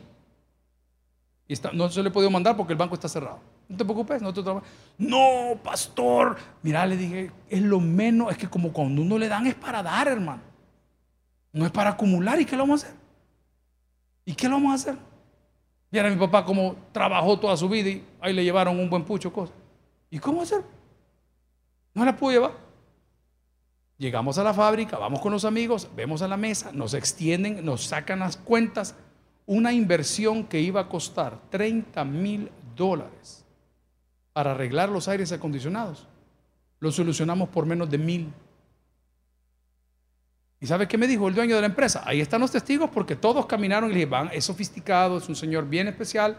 Y 1.48 1.55
no 1.72 1.88
se 1.88 2.03
le 2.03 2.11
he 2.11 2.12
podido 2.12 2.31
mandar 2.31 2.57
porque 2.57 2.74
el 2.74 2.79
banco 2.79 2.94
está 2.94 3.09
cerrado. 3.09 3.40
No 3.68 3.76
te 3.76 3.85
preocupes, 3.85 4.20
no 4.22 4.33
te 4.33 4.42
No, 4.98 5.59
pastor. 5.64 6.37
Mira, 6.62 6.87
le 6.87 6.96
dije, 6.96 7.33
es 7.48 7.62
lo 7.62 7.81
menos, 7.81 8.31
es 8.31 8.38
que 8.38 8.48
como 8.48 8.72
cuando 8.72 9.03
uno 9.03 9.18
le 9.18 9.29
dan 9.29 9.46
es 9.46 9.55
para 9.55 9.83
dar, 9.83 10.07
hermano. 10.07 10.50
No 11.53 11.67
es 11.67 11.73
para 11.73 11.91
acumular. 11.91 12.41
¿Y 12.41 12.45
qué 12.45 12.57
lo 12.57 12.63
vamos 12.63 12.85
a 12.85 12.87
hacer? 12.87 12.99
¿Y 14.25 14.35
qué 14.35 14.49
lo 14.49 14.57
vamos 14.57 14.73
a 14.73 14.75
hacer? 14.75 15.11
Y 15.91 15.99
era 15.99 16.09
mi 16.09 16.17
papá 16.17 16.45
como 16.45 16.77
trabajó 16.93 17.39
toda 17.39 17.57
su 17.57 17.69
vida 17.69 17.89
y 17.89 18.05
ahí 18.21 18.33
le 18.33 18.45
llevaron 18.45 18.79
un 18.79 18.89
buen 18.89 19.05
pucho, 19.05 19.33
cosas. 19.33 19.57
¿Y 20.09 20.19
cómo 20.19 20.43
hacer? 20.43 20.63
No 21.95 22.05
la 22.05 22.17
pudo 22.17 22.33
llevar. 22.33 22.53
Llegamos 23.99 24.39
a 24.39 24.45
la 24.45 24.55
fábrica, 24.55 24.97
vamos 24.97 25.21
con 25.21 25.33
los 25.33 25.45
amigos, 25.45 25.89
vemos 25.95 26.23
a 26.23 26.29
la 26.29 26.37
mesa, 26.39 26.71
nos 26.73 26.95
extienden, 26.95 27.65
nos 27.65 27.85
sacan 27.85 28.21
las 28.21 28.37
cuentas. 28.37 28.95
Una 29.47 29.73
inversión 29.73 30.45
que 30.45 30.61
iba 30.61 30.81
a 30.81 30.89
costar 30.89 31.39
30 31.51 32.05
mil 32.05 32.51
dólares 32.77 33.45
para 34.33 34.53
arreglar 34.53 34.89
los 34.89 35.09
aires 35.09 35.33
acondicionados. 35.33 36.07
Lo 36.79 36.93
solucionamos 36.93 37.49
por 37.51 37.67
menos 37.67 37.91
de 37.91 37.99
mil. 37.99 38.33
¿Y 40.61 40.66
sabe 40.66 40.87
qué 40.87 40.99
me 40.99 41.07
dijo 41.07 41.27
el 41.27 41.35
dueño 41.35 41.55
de 41.55 41.62
la 41.62 41.68
empresa? 41.68 42.03
Ahí 42.05 42.20
están 42.20 42.42
los 42.42 42.53
testigos 42.53 42.90
porque 42.90 43.16
todos 43.16 43.46
caminaron 43.46 43.88
y 43.88 43.94
le 43.94 44.01
dije, 44.01 44.11
van, 44.11 44.29
es 44.31 44.44
sofisticado, 44.44 45.16
es 45.16 45.29
un 45.29 45.35
señor 45.35 45.66
bien 45.66 45.88
especial, 45.88 46.37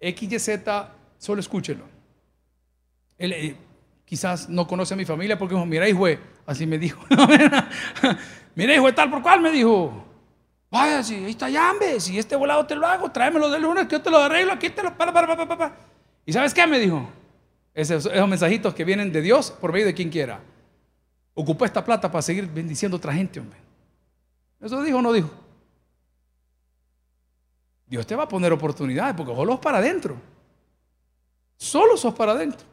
XYZ, 0.00 0.48
solo 1.16 1.40
escúchelo. 1.40 1.84
Él 3.18 3.32
eh, 3.32 3.56
quizás 4.04 4.48
no 4.48 4.66
conoce 4.66 4.94
a 4.94 4.96
mi 4.96 5.04
familia 5.04 5.38
porque 5.38 5.54
dijo, 5.54 5.64
mira 5.64 5.88
hijo, 5.88 6.06
así 6.44 6.66
me 6.66 6.76
dijo, 6.76 7.00
mira 8.56 8.74
hijo, 8.74 8.92
tal 8.94 9.08
por 9.08 9.22
cual 9.22 9.40
me 9.40 9.52
dijo, 9.52 10.06
vaya, 10.68 11.04
si 11.04 11.14
ahí 11.14 11.30
está 11.30 11.48
llame, 11.48 12.00
si 12.00 12.18
este 12.18 12.34
volado 12.34 12.66
te 12.66 12.74
lo 12.74 12.84
hago, 12.84 13.12
tráemelo 13.12 13.48
de 13.48 13.60
lunes, 13.60 13.86
que 13.86 13.92
yo 13.92 14.02
te 14.02 14.10
lo 14.10 14.18
arreglo, 14.18 14.52
aquí 14.54 14.70
te 14.70 14.82
lo... 14.82 14.96
Para, 14.96 15.12
para, 15.12 15.36
para, 15.36 15.46
para. 15.46 15.76
¿Y 16.26 16.32
sabes 16.32 16.52
qué 16.52 16.66
me 16.66 16.80
dijo? 16.80 17.08
Esos, 17.74 18.06
esos 18.06 18.28
mensajitos 18.28 18.74
que 18.74 18.84
vienen 18.84 19.12
de 19.12 19.22
Dios 19.22 19.52
por 19.52 19.72
medio 19.72 19.86
de 19.86 19.94
quien 19.94 20.10
quiera. 20.10 20.40
Ocupó 21.34 21.64
esta 21.64 21.84
plata 21.84 22.10
para 22.10 22.22
seguir 22.22 22.46
bendiciendo 22.46 22.96
a 22.96 22.98
otra 22.98 23.12
gente, 23.12 23.40
hombre. 23.40 23.58
¿Eso 24.60 24.82
dijo 24.82 24.98
o 24.98 25.02
no 25.02 25.12
dijo? 25.12 25.30
Dios 27.86 28.06
te 28.06 28.16
va 28.16 28.24
a 28.24 28.28
poner 28.28 28.52
oportunidades 28.52 29.14
porque 29.14 29.34
solo 29.34 29.54
es 29.54 29.60
para 29.60 29.78
adentro. 29.78 30.16
Solo 31.56 31.96
sos 31.96 32.14
para 32.14 32.32
adentro. 32.32 32.66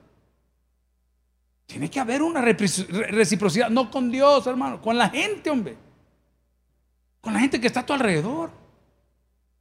Tiene 1.65 1.89
que 1.89 1.99
haber 1.99 2.21
una 2.21 2.41
reciprocidad, 2.41 3.69
no 3.69 3.91
con 3.91 4.09
Dios, 4.09 4.47
hermano, 4.47 4.81
con 4.81 4.97
la 4.97 5.09
gente, 5.09 5.49
hombre. 5.49 5.77
Con 7.21 7.33
la 7.33 7.39
gente 7.39 7.61
que 7.61 7.67
está 7.67 7.81
a 7.81 7.85
tu 7.85 7.93
alrededor. 7.93 8.49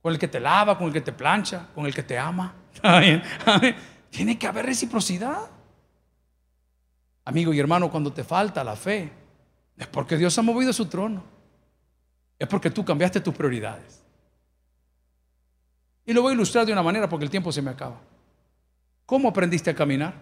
Con 0.00 0.12
el 0.12 0.18
que 0.18 0.28
te 0.28 0.40
lava, 0.40 0.78
con 0.78 0.86
el 0.86 0.92
que 0.92 1.00
te 1.00 1.12
plancha, 1.12 1.68
con 1.74 1.86
el 1.86 1.94
que 1.94 2.02
te 2.02 2.16
ama. 2.16 2.54
Tiene 4.10 4.38
que 4.38 4.46
haber 4.46 4.64
reciprocidad. 4.64 5.50
Amigo 7.28 7.52
y 7.52 7.60
hermano, 7.60 7.90
cuando 7.90 8.10
te 8.10 8.24
falta 8.24 8.64
la 8.64 8.74
fe, 8.74 9.12
es 9.76 9.86
porque 9.88 10.16
Dios 10.16 10.38
ha 10.38 10.40
movido 10.40 10.72
su 10.72 10.86
trono. 10.86 11.22
Es 12.38 12.48
porque 12.48 12.70
tú 12.70 12.82
cambiaste 12.86 13.20
tus 13.20 13.34
prioridades. 13.34 14.02
Y 16.06 16.14
lo 16.14 16.22
voy 16.22 16.30
a 16.30 16.34
ilustrar 16.34 16.64
de 16.64 16.72
una 16.72 16.82
manera 16.82 17.06
porque 17.06 17.26
el 17.26 17.30
tiempo 17.30 17.52
se 17.52 17.60
me 17.60 17.70
acaba. 17.70 18.00
¿Cómo 19.04 19.28
aprendiste 19.28 19.68
a 19.68 19.74
caminar? 19.74 20.14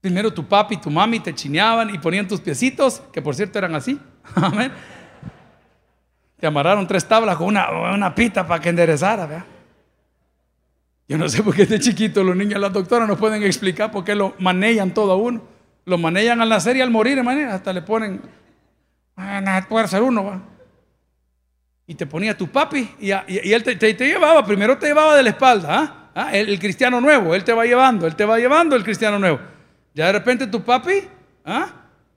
Primero 0.00 0.34
tu 0.34 0.44
papi 0.44 0.74
y 0.74 0.78
tu 0.78 0.90
mami 0.90 1.20
te 1.20 1.32
chineaban 1.32 1.94
y 1.94 1.98
ponían 2.00 2.26
tus 2.26 2.40
piecitos, 2.40 3.02
que 3.12 3.22
por 3.22 3.36
cierto 3.36 3.58
eran 3.58 3.76
así. 3.76 4.00
Amén. 4.34 4.72
Te 6.40 6.46
amarraron 6.48 6.88
tres 6.88 7.06
tablas 7.06 7.36
con 7.36 7.46
una, 7.46 7.70
una 7.70 8.12
pita 8.12 8.44
para 8.44 8.60
que 8.60 8.70
enderezara. 8.70 9.26
¿verdad? 9.26 9.53
Yo 11.06 11.18
no 11.18 11.28
sé 11.28 11.42
por 11.42 11.54
qué 11.54 11.62
este 11.62 11.78
chiquito 11.78 12.24
los 12.24 12.34
niños, 12.34 12.60
las 12.60 12.72
doctoras 12.72 13.06
nos 13.06 13.18
pueden 13.18 13.42
explicar 13.42 13.90
por 13.90 14.04
qué 14.04 14.14
lo 14.14 14.34
manejan 14.38 14.94
todo 14.94 15.12
a 15.12 15.16
uno. 15.16 15.42
Lo 15.84 15.98
manejan 15.98 16.40
al 16.40 16.48
nacer 16.48 16.76
y 16.78 16.80
al 16.80 16.90
morir, 16.90 17.18
hasta 17.18 17.72
le 17.74 17.82
ponen, 17.82 18.22
puede 19.68 19.86
ser 19.86 20.00
uno, 20.02 20.24
va. 20.24 20.40
Y 21.86 21.94
te 21.94 22.06
ponía 22.06 22.34
tu 22.34 22.48
papi 22.48 22.94
y, 22.98 23.10
él 23.10 23.62
te, 23.62 23.94
llevaba, 23.94 24.46
primero 24.46 24.78
te 24.78 24.86
llevaba 24.86 25.14
de 25.14 25.22
la 25.22 25.28
espalda, 25.28 25.68
¿ah? 25.70 26.10
¿Ah? 26.14 26.30
El, 26.32 26.58
cristiano 26.58 27.02
nuevo, 27.02 27.34
él 27.34 27.44
te 27.44 27.52
va 27.52 27.66
llevando, 27.66 28.06
él 28.06 28.16
te 28.16 28.24
va 28.24 28.38
llevando 28.38 28.74
el 28.74 28.82
cristiano 28.82 29.18
nuevo. 29.18 29.40
Ya 29.92 30.06
de 30.06 30.12
repente 30.12 30.46
tu 30.46 30.62
papi 30.62 31.02
¿ah? 31.44 31.66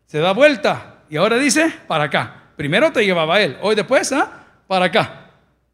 se 0.05 0.19
da 0.19 0.31
vuelta 0.31 0.99
y 1.09 1.17
ahora 1.17 1.37
dice, 1.37 1.73
para 1.87 2.05
acá. 2.05 2.43
Primero 2.55 2.91
te 2.91 3.03
llevaba 3.03 3.41
él, 3.41 3.57
hoy 3.61 3.75
después, 3.75 4.13
¿ah? 4.13 4.45
para 4.65 4.85
acá 4.85 5.26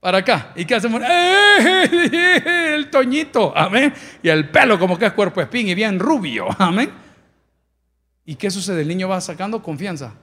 para 0.04 0.18
acá. 0.18 0.52
¿Y 0.58 0.66
qué 0.66 0.76
hacemos? 0.76 1.02
¡Eh! 1.02 2.74
El 2.76 2.90
toñito, 2.90 3.54
amén. 3.56 3.94
Y 4.22 4.28
el 4.28 4.50
pelo 4.50 4.78
como 4.78 4.98
que 4.98 5.06
es 5.06 5.14
cuerpo 5.14 5.40
espín 5.40 5.70
y 5.70 5.74
bien 5.74 5.98
rubio, 5.98 6.50
amén. 6.60 6.92
¿Y 8.26 8.36
qué 8.36 8.52
sucede? 8.52 8.82
El 8.82 8.90
niño 8.90 9.08
va 9.08 9.22
sacando 9.22 9.64
confianza. 9.64 10.14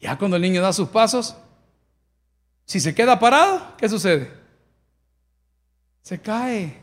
Ya 0.00 0.18
cuando 0.18 0.36
el 0.36 0.42
niño 0.42 0.60
da 0.60 0.72
sus 0.72 0.88
pasos, 0.88 1.36
si 2.64 2.80
se 2.80 2.92
queda 2.96 3.16
parado, 3.20 3.76
¿qué 3.78 3.88
sucede? 3.88 4.32
Se 6.02 6.20
cae. 6.20 6.82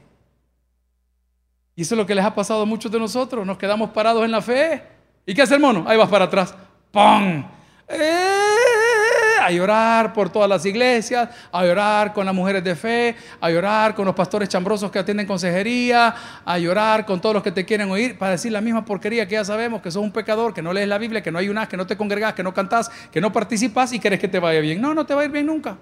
Y 1.76 1.82
eso 1.82 1.95
es 1.95 1.97
lo 1.97 2.06
que 2.06 2.15
les 2.15 2.23
ha 2.23 2.34
pasado 2.34 2.62
a 2.62 2.65
muchos 2.65 2.89
de 2.89 2.99
nosotros. 2.99 3.45
Nos 3.45 3.58
quedamos 3.58 3.89
parados 3.89 4.23
en 4.23 4.32
la 4.32 4.41
fe. 4.41 4.82
¿Y 5.26 5.34
qué 5.34 5.41
hace 5.41 5.56
el 5.56 5.62
mono? 5.62 5.84
Ahí 5.88 5.97
vas 5.97 6.10
para 6.10 6.26
atrás. 6.26 6.56
¡Pum! 6.91 7.43
¡Eh! 7.89 8.52
A 9.45 9.51
llorar 9.51 10.13
por 10.13 10.29
todas 10.29 10.49
las 10.49 10.65
iglesias, 10.65 11.29
a 11.51 11.65
llorar 11.65 12.13
con 12.13 12.25
las 12.25 12.34
mujeres 12.34 12.63
de 12.63 12.75
fe, 12.75 13.15
a 13.39 13.49
llorar 13.49 13.93
con 13.95 14.06
los 14.06 14.15
pastores 14.15 14.49
chambrosos 14.49 14.89
que 14.91 14.99
atienden 14.99 15.27
consejería, 15.27 16.15
a 16.45 16.58
llorar 16.58 17.06
con 17.06 17.19
todos 17.19 17.36
los 17.36 17.43
que 17.43 17.51
te 17.51 17.65
quieren 17.65 17.91
oír 17.91 18.17
para 18.17 18.32
decir 18.32 18.51
la 18.51 18.62
misma 18.62 18.86
porquería 18.86 19.27
que 19.27 19.34
ya 19.36 19.45
sabemos, 19.45 19.82
que 19.82 19.91
sos 19.91 20.03
un 20.03 20.12
pecador, 20.12 20.53
que 20.53 20.62
no 20.62 20.73
lees 20.73 20.88
la 20.88 20.97
Biblia, 20.97 21.21
que 21.21 21.32
no 21.32 21.39
ayunas, 21.39 21.67
que 21.67 21.77
no 21.77 21.86
te 21.86 21.97
congregas, 21.97 22.34
que 22.34 22.43
no 22.43 22.53
cantas, 22.53 22.89
que 23.12 23.21
no 23.21 23.32
participas 23.32 23.93
y 23.93 23.99
querés 23.99 24.19
que 24.19 24.27
te 24.27 24.39
vaya 24.39 24.60
bien. 24.60 24.82
No, 24.82 24.93
no 24.93 25.06
te 25.06 25.13
va 25.13 25.21
a 25.21 25.25
ir 25.25 25.32
bien 25.32 25.45
nunca. 25.45 25.77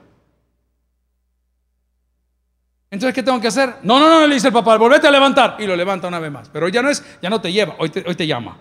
Entonces, 2.90 3.16
¿qué 3.16 3.24
tengo 3.24 3.40
que 3.40 3.48
hacer? 3.48 3.76
No, 3.84 4.00
no, 4.00 4.10
no, 4.10 4.28
le 4.28 4.36
dice 4.36 4.48
el 4.48 4.54
papá, 4.54 4.78
volvete 4.78 5.08
a 5.08 5.12
levantar. 5.12 5.56
Y 5.60 5.66
lo 5.66 5.78
levanta 5.78 6.10
una 6.10 6.20
vez 6.20 6.30
más. 6.30 6.50
Pero 6.50 6.68
ya 6.68 6.82
no 6.82 6.90
es, 6.90 7.04
ya 7.22 7.30
no 7.30 7.40
te 7.40 7.52
lleva, 7.52 7.76
hoy 7.80 7.90
te, 7.90 8.04
hoy 8.06 8.16
te 8.16 8.28
llama. 8.28 8.58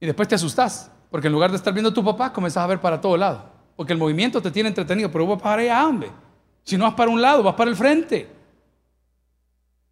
Y 0.00 0.06
después 0.06 0.26
te 0.26 0.34
asustas. 0.34 0.90
Porque 1.10 1.26
en 1.26 1.32
lugar 1.32 1.50
de 1.50 1.56
estar 1.56 1.72
viendo 1.72 1.90
a 1.90 1.94
tu 1.94 2.04
papá, 2.04 2.32
comenzás 2.32 2.64
a 2.64 2.66
ver 2.66 2.80
para 2.80 3.00
todo 3.00 3.16
lado. 3.16 3.44
Porque 3.76 3.92
el 3.92 3.98
movimiento 3.98 4.40
te 4.40 4.50
tiene 4.50 4.68
entretenido, 4.68 5.10
pero 5.10 5.26
vos 5.26 5.40
para 5.40 5.62
allá, 5.62 5.86
hombre. 5.86 6.10
Si 6.62 6.76
no 6.76 6.84
vas 6.84 6.94
para 6.94 7.10
un 7.10 7.20
lado, 7.20 7.42
vas 7.42 7.54
para 7.54 7.70
el 7.70 7.76
frente. 7.76 8.28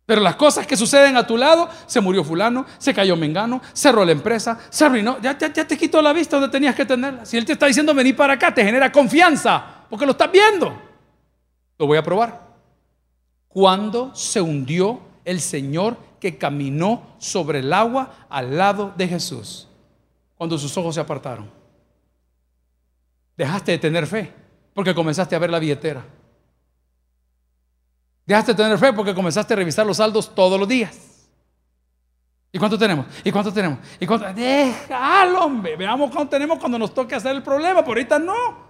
Pero 0.07 0.23
las 0.23 0.37
cosas 0.37 0.67
que 0.67 0.77
suceden 0.77 1.17
a 1.17 1.27
tu 1.27 1.37
lado, 1.37 1.69
se 1.87 2.01
murió 2.01 2.25
fulano, 2.25 2.65
se 2.79 2.95
cayó 2.95 3.15
Mengano, 3.15 3.61
cerró 3.75 4.07
la 4.07 4.13
empresa, 4.13 4.59
se 4.71 4.87
arruinó, 4.87 5.21
ya, 5.21 5.37
ya, 5.37 5.53
te 5.53 5.77
quitó 5.77 6.01
la 6.01 6.15
vista 6.15 6.37
donde 6.37 6.51
tenías 6.51 6.75
que 6.75 6.87
tenerla. 6.87 7.27
Si 7.27 7.37
él 7.37 7.45
te 7.45 7.53
está 7.53 7.67
diciendo 7.67 7.93
venir 7.93 8.17
para 8.17 8.33
acá, 8.33 8.55
te 8.55 8.65
genera 8.65 8.91
confianza, 8.91 9.85
porque 9.91 10.07
lo 10.07 10.13
estás 10.13 10.33
viendo. 10.33 10.73
Lo 11.79 11.87
voy 11.87 11.99
a 11.99 12.03
probar. 12.03 12.41
Cuando 13.49 14.15
se 14.15 14.41
hundió 14.41 15.01
el 15.27 15.41
Señor 15.43 15.99
que 16.21 16.39
caminó 16.39 17.03
sobre 17.19 17.59
el 17.59 17.71
agua 17.73 18.27
al 18.31 18.57
lado 18.57 18.95
de 18.97 19.09
Jesús? 19.09 19.68
Cuando 20.39 20.57
sus 20.57 20.75
ojos 20.79 20.95
se 20.95 21.01
apartaron. 21.01 21.51
Dejaste 23.37 23.73
de 23.73 23.79
tener 23.79 24.07
fe 24.07 24.33
porque 24.73 24.95
comenzaste 24.95 25.35
a 25.37 25.39
ver 25.39 25.51
la 25.51 25.59
billetera. 25.59 26.05
Dejaste 28.25 28.53
de 28.53 28.63
tener 28.63 28.79
fe 28.79 28.93
porque 28.93 29.15
comenzaste 29.15 29.53
a 29.53 29.57
revisar 29.57 29.85
los 29.85 29.97
saldos 29.97 30.35
todos 30.35 30.59
los 30.59 30.69
días. 30.69 31.29
¿Y 32.53 32.59
cuánto 32.59 32.79
tenemos? 32.79 33.07
¿Y 33.25 33.33
cuánto 33.33 33.53
tenemos? 33.53 33.79
¿Y 34.01 34.07
cuánto? 34.07 34.33
Déjalo, 34.33 35.45
hombre. 35.45 35.77
Veamos 35.77 36.11
cuánto 36.11 36.31
tenemos 36.31 36.59
cuando 36.59 36.79
nos 36.79 36.95
toque 36.95 37.15
hacer 37.15 37.35
el 37.35 37.43
problema. 37.43 37.85
Por 37.85 37.97
ahorita 37.97 38.19
no. 38.19 38.69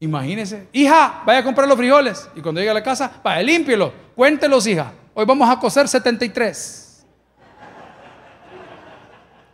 Imagínese. 0.00 0.68
Hija, 0.72 1.22
vaya 1.24 1.40
a 1.40 1.44
comprar 1.44 1.68
los 1.68 1.76
frijoles. 1.76 2.28
Y 2.34 2.40
cuando 2.40 2.60
llegue 2.60 2.70
a 2.70 2.74
la 2.74 2.82
casa, 2.82 3.20
vaya, 3.22 3.42
límpielo. 3.42 3.92
Cuéntelos, 4.16 4.66
hija. 4.66 4.92
Hoy 5.14 5.24
vamos 5.24 5.48
a 5.48 5.58
coser 5.58 5.86
73. 5.86 6.89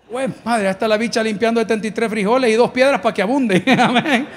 Güey, 0.08 0.28
madre, 0.44 0.70
está 0.70 0.86
la 0.86 0.96
bicha 0.96 1.22
limpiando 1.22 1.60
73 1.60 2.08
frijoles 2.08 2.50
y 2.50 2.54
dos 2.54 2.70
piedras 2.70 3.00
para 3.00 3.12
que 3.12 3.22
abunde. 3.22 3.62
Amén. 3.78 4.28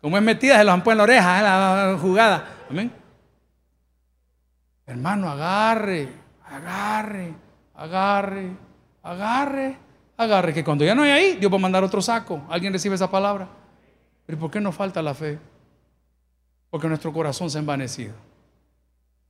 Como 0.00 0.16
es 0.16 0.22
metida, 0.22 0.58
se 0.58 0.64
los 0.64 0.74
han 0.74 0.82
en 0.86 0.96
la 0.96 1.02
oreja, 1.02 1.42
la 1.42 1.98
jugada. 2.00 2.48
Amén. 2.68 2.92
Hermano, 4.86 5.28
agarre, 5.30 6.08
agarre, 6.48 7.34
agarre, 7.74 8.50
agarre, 9.02 9.76
agarre. 10.16 10.54
Que 10.54 10.64
cuando 10.64 10.84
ya 10.84 10.94
no 10.94 11.02
hay 11.02 11.10
ahí, 11.10 11.36
Dios 11.36 11.50
va 11.50 11.56
a 11.56 11.60
mandar 11.60 11.82
otro 11.82 12.00
saco. 12.00 12.42
Alguien 12.48 12.72
recibe 12.72 12.94
esa 12.94 13.10
palabra. 13.10 13.48
Pero 14.26 14.38
¿por 14.38 14.50
qué 14.50 14.60
nos 14.60 14.74
falta 14.74 15.02
la 15.02 15.14
fe? 15.14 15.38
Porque 16.70 16.88
nuestro 16.88 17.12
corazón 17.12 17.50
se 17.50 17.58
ha 17.58 17.60
envanecido. 17.60 18.14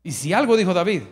Y 0.03 0.13
si 0.13 0.33
algo 0.33 0.57
dijo 0.57 0.73
David 0.73 1.03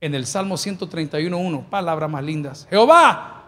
en 0.00 0.14
el 0.14 0.26
Salmo 0.26 0.56
131.1, 0.56 1.64
palabras 1.66 2.10
más 2.10 2.24
lindas. 2.24 2.66
Jehová, 2.68 3.41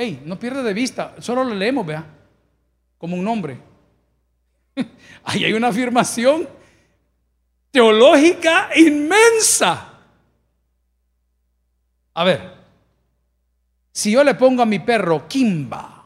Hey, 0.00 0.22
no 0.24 0.38
pierda 0.38 0.62
de 0.62 0.72
vista, 0.72 1.16
solo 1.18 1.42
lo 1.42 1.52
leemos, 1.56 1.84
vea, 1.84 2.06
como 2.98 3.16
un 3.16 3.24
nombre. 3.24 3.58
Ahí 5.24 5.42
hay 5.42 5.52
una 5.52 5.66
afirmación 5.68 6.48
teológica 7.72 8.70
inmensa. 8.76 9.94
A 12.14 12.22
ver, 12.22 12.52
si 13.90 14.12
yo 14.12 14.22
le 14.22 14.36
pongo 14.36 14.62
a 14.62 14.66
mi 14.66 14.78
perro 14.78 15.26
Kimba, 15.26 16.04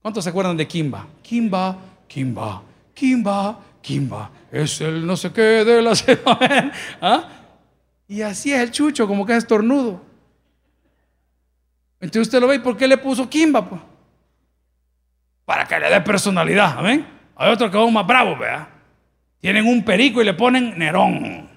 ¿Cuántos 0.00 0.24
se 0.24 0.30
acuerdan 0.30 0.56
de 0.56 0.66
Kimba? 0.66 1.06
Kimba, 1.22 1.76
Kimba, 2.08 2.62
Kimba, 2.94 3.60
Kimba. 3.82 4.30
Es 4.50 4.80
el 4.80 5.06
no 5.06 5.18
sé 5.18 5.30
qué 5.32 5.42
de 5.42 5.82
la 5.82 5.92
¿Ah? 7.02 7.28
Y 8.08 8.22
así 8.22 8.54
es 8.54 8.60
el 8.60 8.70
chucho, 8.70 9.06
como 9.06 9.26
que 9.26 9.32
es 9.32 9.38
estornudo. 9.40 10.11
Entonces 12.02 12.22
usted 12.22 12.40
lo 12.40 12.48
ve, 12.48 12.56
¿y 12.56 12.58
por 12.58 12.76
qué 12.76 12.88
le 12.88 12.98
puso 12.98 13.30
Kimba? 13.30 13.64
Pues? 13.64 13.80
Para 15.44 15.64
que 15.64 15.78
le 15.78 15.88
dé 15.88 16.00
personalidad, 16.00 16.76
¿amén? 16.76 17.06
Hay 17.36 17.52
otro 17.52 17.70
que 17.70 17.82
es 17.82 17.92
más 17.92 18.04
bravo, 18.04 18.36
¿verdad? 18.36 18.68
Tienen 19.40 19.64
un 19.66 19.84
perico 19.84 20.20
y 20.20 20.24
le 20.24 20.34
ponen 20.34 20.76
Nerón. 20.76 21.48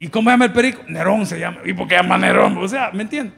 ¿Y 0.00 0.08
cómo 0.08 0.28
se 0.28 0.32
llama 0.32 0.44
el 0.46 0.52
perico? 0.52 0.82
Nerón 0.88 1.24
se 1.24 1.38
llama. 1.38 1.60
¿Y 1.64 1.72
por 1.72 1.86
qué 1.86 1.94
llama 1.94 2.18
Nerón? 2.18 2.58
O 2.58 2.66
sea, 2.66 2.90
¿me 2.92 3.04
entiende? 3.04 3.32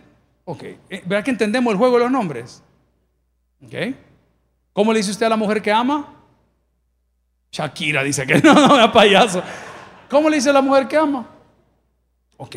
Ok. 0.47 0.63
Eh, 0.63 1.03
¿Verdad 1.05 1.23
que 1.23 1.31
entendemos 1.31 1.71
el 1.71 1.77
juego 1.77 1.99
de 1.99 2.05
los 2.05 2.11
nombres? 2.11 2.63
Ok. 3.63 3.75
¿Cómo 4.73 4.91
le 4.91 5.01
dice 5.01 5.11
usted 5.11 5.27
a 5.27 5.31
la 5.31 5.37
mujer 5.37 5.61
que 5.61 5.71
ama? 5.71 6.15
Shakira 7.53 8.03
dice 8.03 8.27
que 8.27 8.39
no, 8.43 8.79
no, 8.79 8.91
payaso. 8.91 9.43
¿Cómo 10.09 10.31
le 10.31 10.37
dice 10.37 10.49
a 10.49 10.55
la 10.55 10.63
mujer 10.63 10.89
que 10.89 10.97
ama? 10.97 11.27
Ok. 12.39 12.57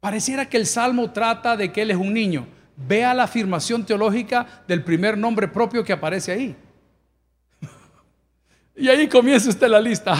Pareciera 0.00 0.48
que 0.48 0.56
el 0.56 0.66
salmo 0.66 1.10
trata 1.10 1.56
de 1.56 1.72
que 1.72 1.82
él 1.82 1.90
es 1.90 1.96
un 1.96 2.12
niño. 2.12 2.46
Vea 2.76 3.12
la 3.14 3.24
afirmación 3.24 3.84
teológica 3.84 4.46
del 4.68 4.84
primer 4.84 5.18
nombre 5.18 5.48
propio 5.48 5.82
que 5.82 5.92
aparece 5.92 6.32
ahí. 6.32 6.56
Y 8.76 8.88
ahí 8.88 9.08
comienza 9.08 9.48
usted 9.48 9.66
la 9.66 9.80
lista. 9.80 10.16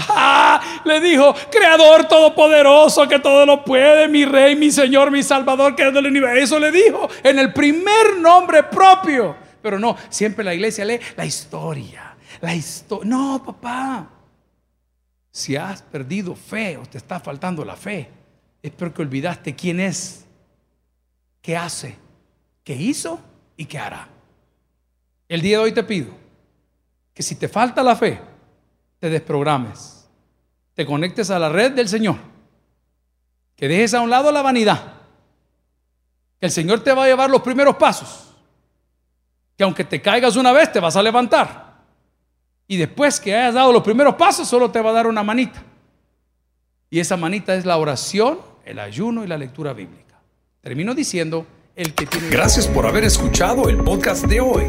Le 0.84 1.00
dijo, 1.00 1.32
Creador 1.48 2.08
Todopoderoso, 2.08 3.06
que 3.06 3.20
todo 3.20 3.46
lo 3.46 3.64
puede, 3.64 4.08
mi 4.08 4.24
Rey, 4.24 4.56
mi 4.56 4.72
Señor, 4.72 5.12
mi 5.12 5.22
Salvador, 5.22 5.76
que 5.76 5.86
es 5.86 5.94
del 5.94 6.06
universo. 6.06 6.42
Eso 6.42 6.58
le 6.58 6.72
dijo 6.72 7.08
en 7.22 7.38
el 7.38 7.52
primer 7.52 8.16
nombre 8.18 8.64
propio. 8.64 9.36
Pero 9.62 9.78
no, 9.78 9.96
siempre 10.08 10.44
la 10.44 10.54
iglesia 10.54 10.84
lee 10.84 10.98
la 11.16 11.24
historia. 11.24 12.16
La 12.40 12.52
historia. 12.52 13.08
No, 13.08 13.40
papá. 13.44 14.10
Si 15.30 15.54
has 15.54 15.82
perdido 15.82 16.34
fe 16.34 16.76
o 16.76 16.82
te 16.82 16.98
está 16.98 17.20
faltando 17.20 17.64
la 17.64 17.76
fe, 17.76 18.10
es 18.62 18.72
porque 18.72 19.02
olvidaste 19.02 19.54
quién 19.54 19.80
es, 19.80 20.24
qué 21.42 21.56
hace, 21.56 21.96
qué 22.64 22.74
hizo 22.74 23.20
y 23.56 23.66
qué 23.66 23.78
hará. 23.78 24.08
El 25.28 25.40
día 25.40 25.58
de 25.58 25.64
hoy 25.64 25.72
te 25.72 25.82
pido 25.82 26.08
que 27.14 27.22
si 27.22 27.34
te 27.34 27.48
falta 27.48 27.82
la 27.82 27.96
fe, 27.96 28.20
te 28.98 29.10
desprogrames, 29.10 30.08
te 30.74 30.86
conectes 30.86 31.30
a 31.30 31.38
la 31.38 31.48
red 31.48 31.72
del 31.72 31.88
Señor, 31.88 32.16
que 33.56 33.68
dejes 33.68 33.94
a 33.94 34.00
un 34.00 34.10
lado 34.10 34.30
la 34.32 34.42
vanidad, 34.42 34.94
que 36.38 36.46
el 36.46 36.52
Señor 36.52 36.80
te 36.80 36.92
va 36.92 37.04
a 37.04 37.08
llevar 37.08 37.30
los 37.30 37.42
primeros 37.42 37.76
pasos, 37.76 38.34
que 39.56 39.64
aunque 39.64 39.84
te 39.84 40.00
caigas 40.00 40.36
una 40.36 40.52
vez 40.52 40.70
te 40.72 40.80
vas 40.80 40.96
a 40.96 41.02
levantar, 41.02 41.78
y 42.66 42.76
después 42.76 43.18
que 43.18 43.34
hayas 43.34 43.54
dado 43.54 43.72
los 43.72 43.82
primeros 43.82 44.14
pasos 44.14 44.46
solo 44.46 44.70
te 44.70 44.80
va 44.80 44.90
a 44.90 44.94
dar 44.94 45.06
una 45.06 45.22
manita, 45.22 45.62
y 46.90 47.00
esa 47.00 47.16
manita 47.16 47.54
es 47.54 47.64
la 47.64 47.76
oración, 47.76 48.38
el 48.64 48.78
ayuno 48.78 49.24
y 49.24 49.26
la 49.26 49.36
lectura 49.36 49.72
bíblica. 49.72 50.20
Termino 50.60 50.94
diciendo, 50.94 51.46
el 51.76 51.94
que 51.94 52.06
tiene... 52.06 52.28
Gracias 52.28 52.66
por 52.66 52.86
haber 52.86 53.04
escuchado 53.04 53.68
el 53.68 53.78
podcast 53.78 54.24
de 54.26 54.40
hoy. 54.40 54.64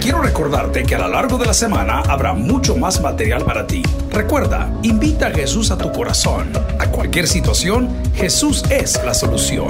Quiero 0.00 0.22
recordarte 0.22 0.84
que 0.84 0.94
a 0.94 0.98
lo 1.00 1.08
largo 1.08 1.36
de 1.36 1.46
la 1.46 1.54
semana 1.54 2.00
habrá 2.00 2.32
mucho 2.32 2.76
más 2.76 3.00
material 3.00 3.44
para 3.44 3.66
ti. 3.66 3.82
Recuerda, 4.12 4.72
invita 4.82 5.28
a 5.28 5.30
Jesús 5.30 5.70
a 5.70 5.78
tu 5.78 5.90
corazón. 5.92 6.52
A 6.78 6.86
cualquier 6.86 7.26
situación, 7.26 7.90
Jesús 8.14 8.62
es 8.70 9.02
la 9.04 9.14
solución. 9.14 9.68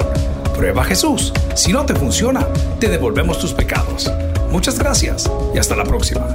Prueba 0.55 0.83
a 0.83 0.85
Jesús. 0.85 1.33
Si 1.55 1.73
no 1.73 1.85
te 1.85 1.95
funciona, 1.95 2.47
te 2.79 2.87
devolvemos 2.87 3.39
tus 3.39 3.53
pecados. 3.53 4.11
Muchas 4.51 4.77
gracias 4.79 5.29
y 5.53 5.57
hasta 5.57 5.75
la 5.75 5.83
próxima. 5.83 6.27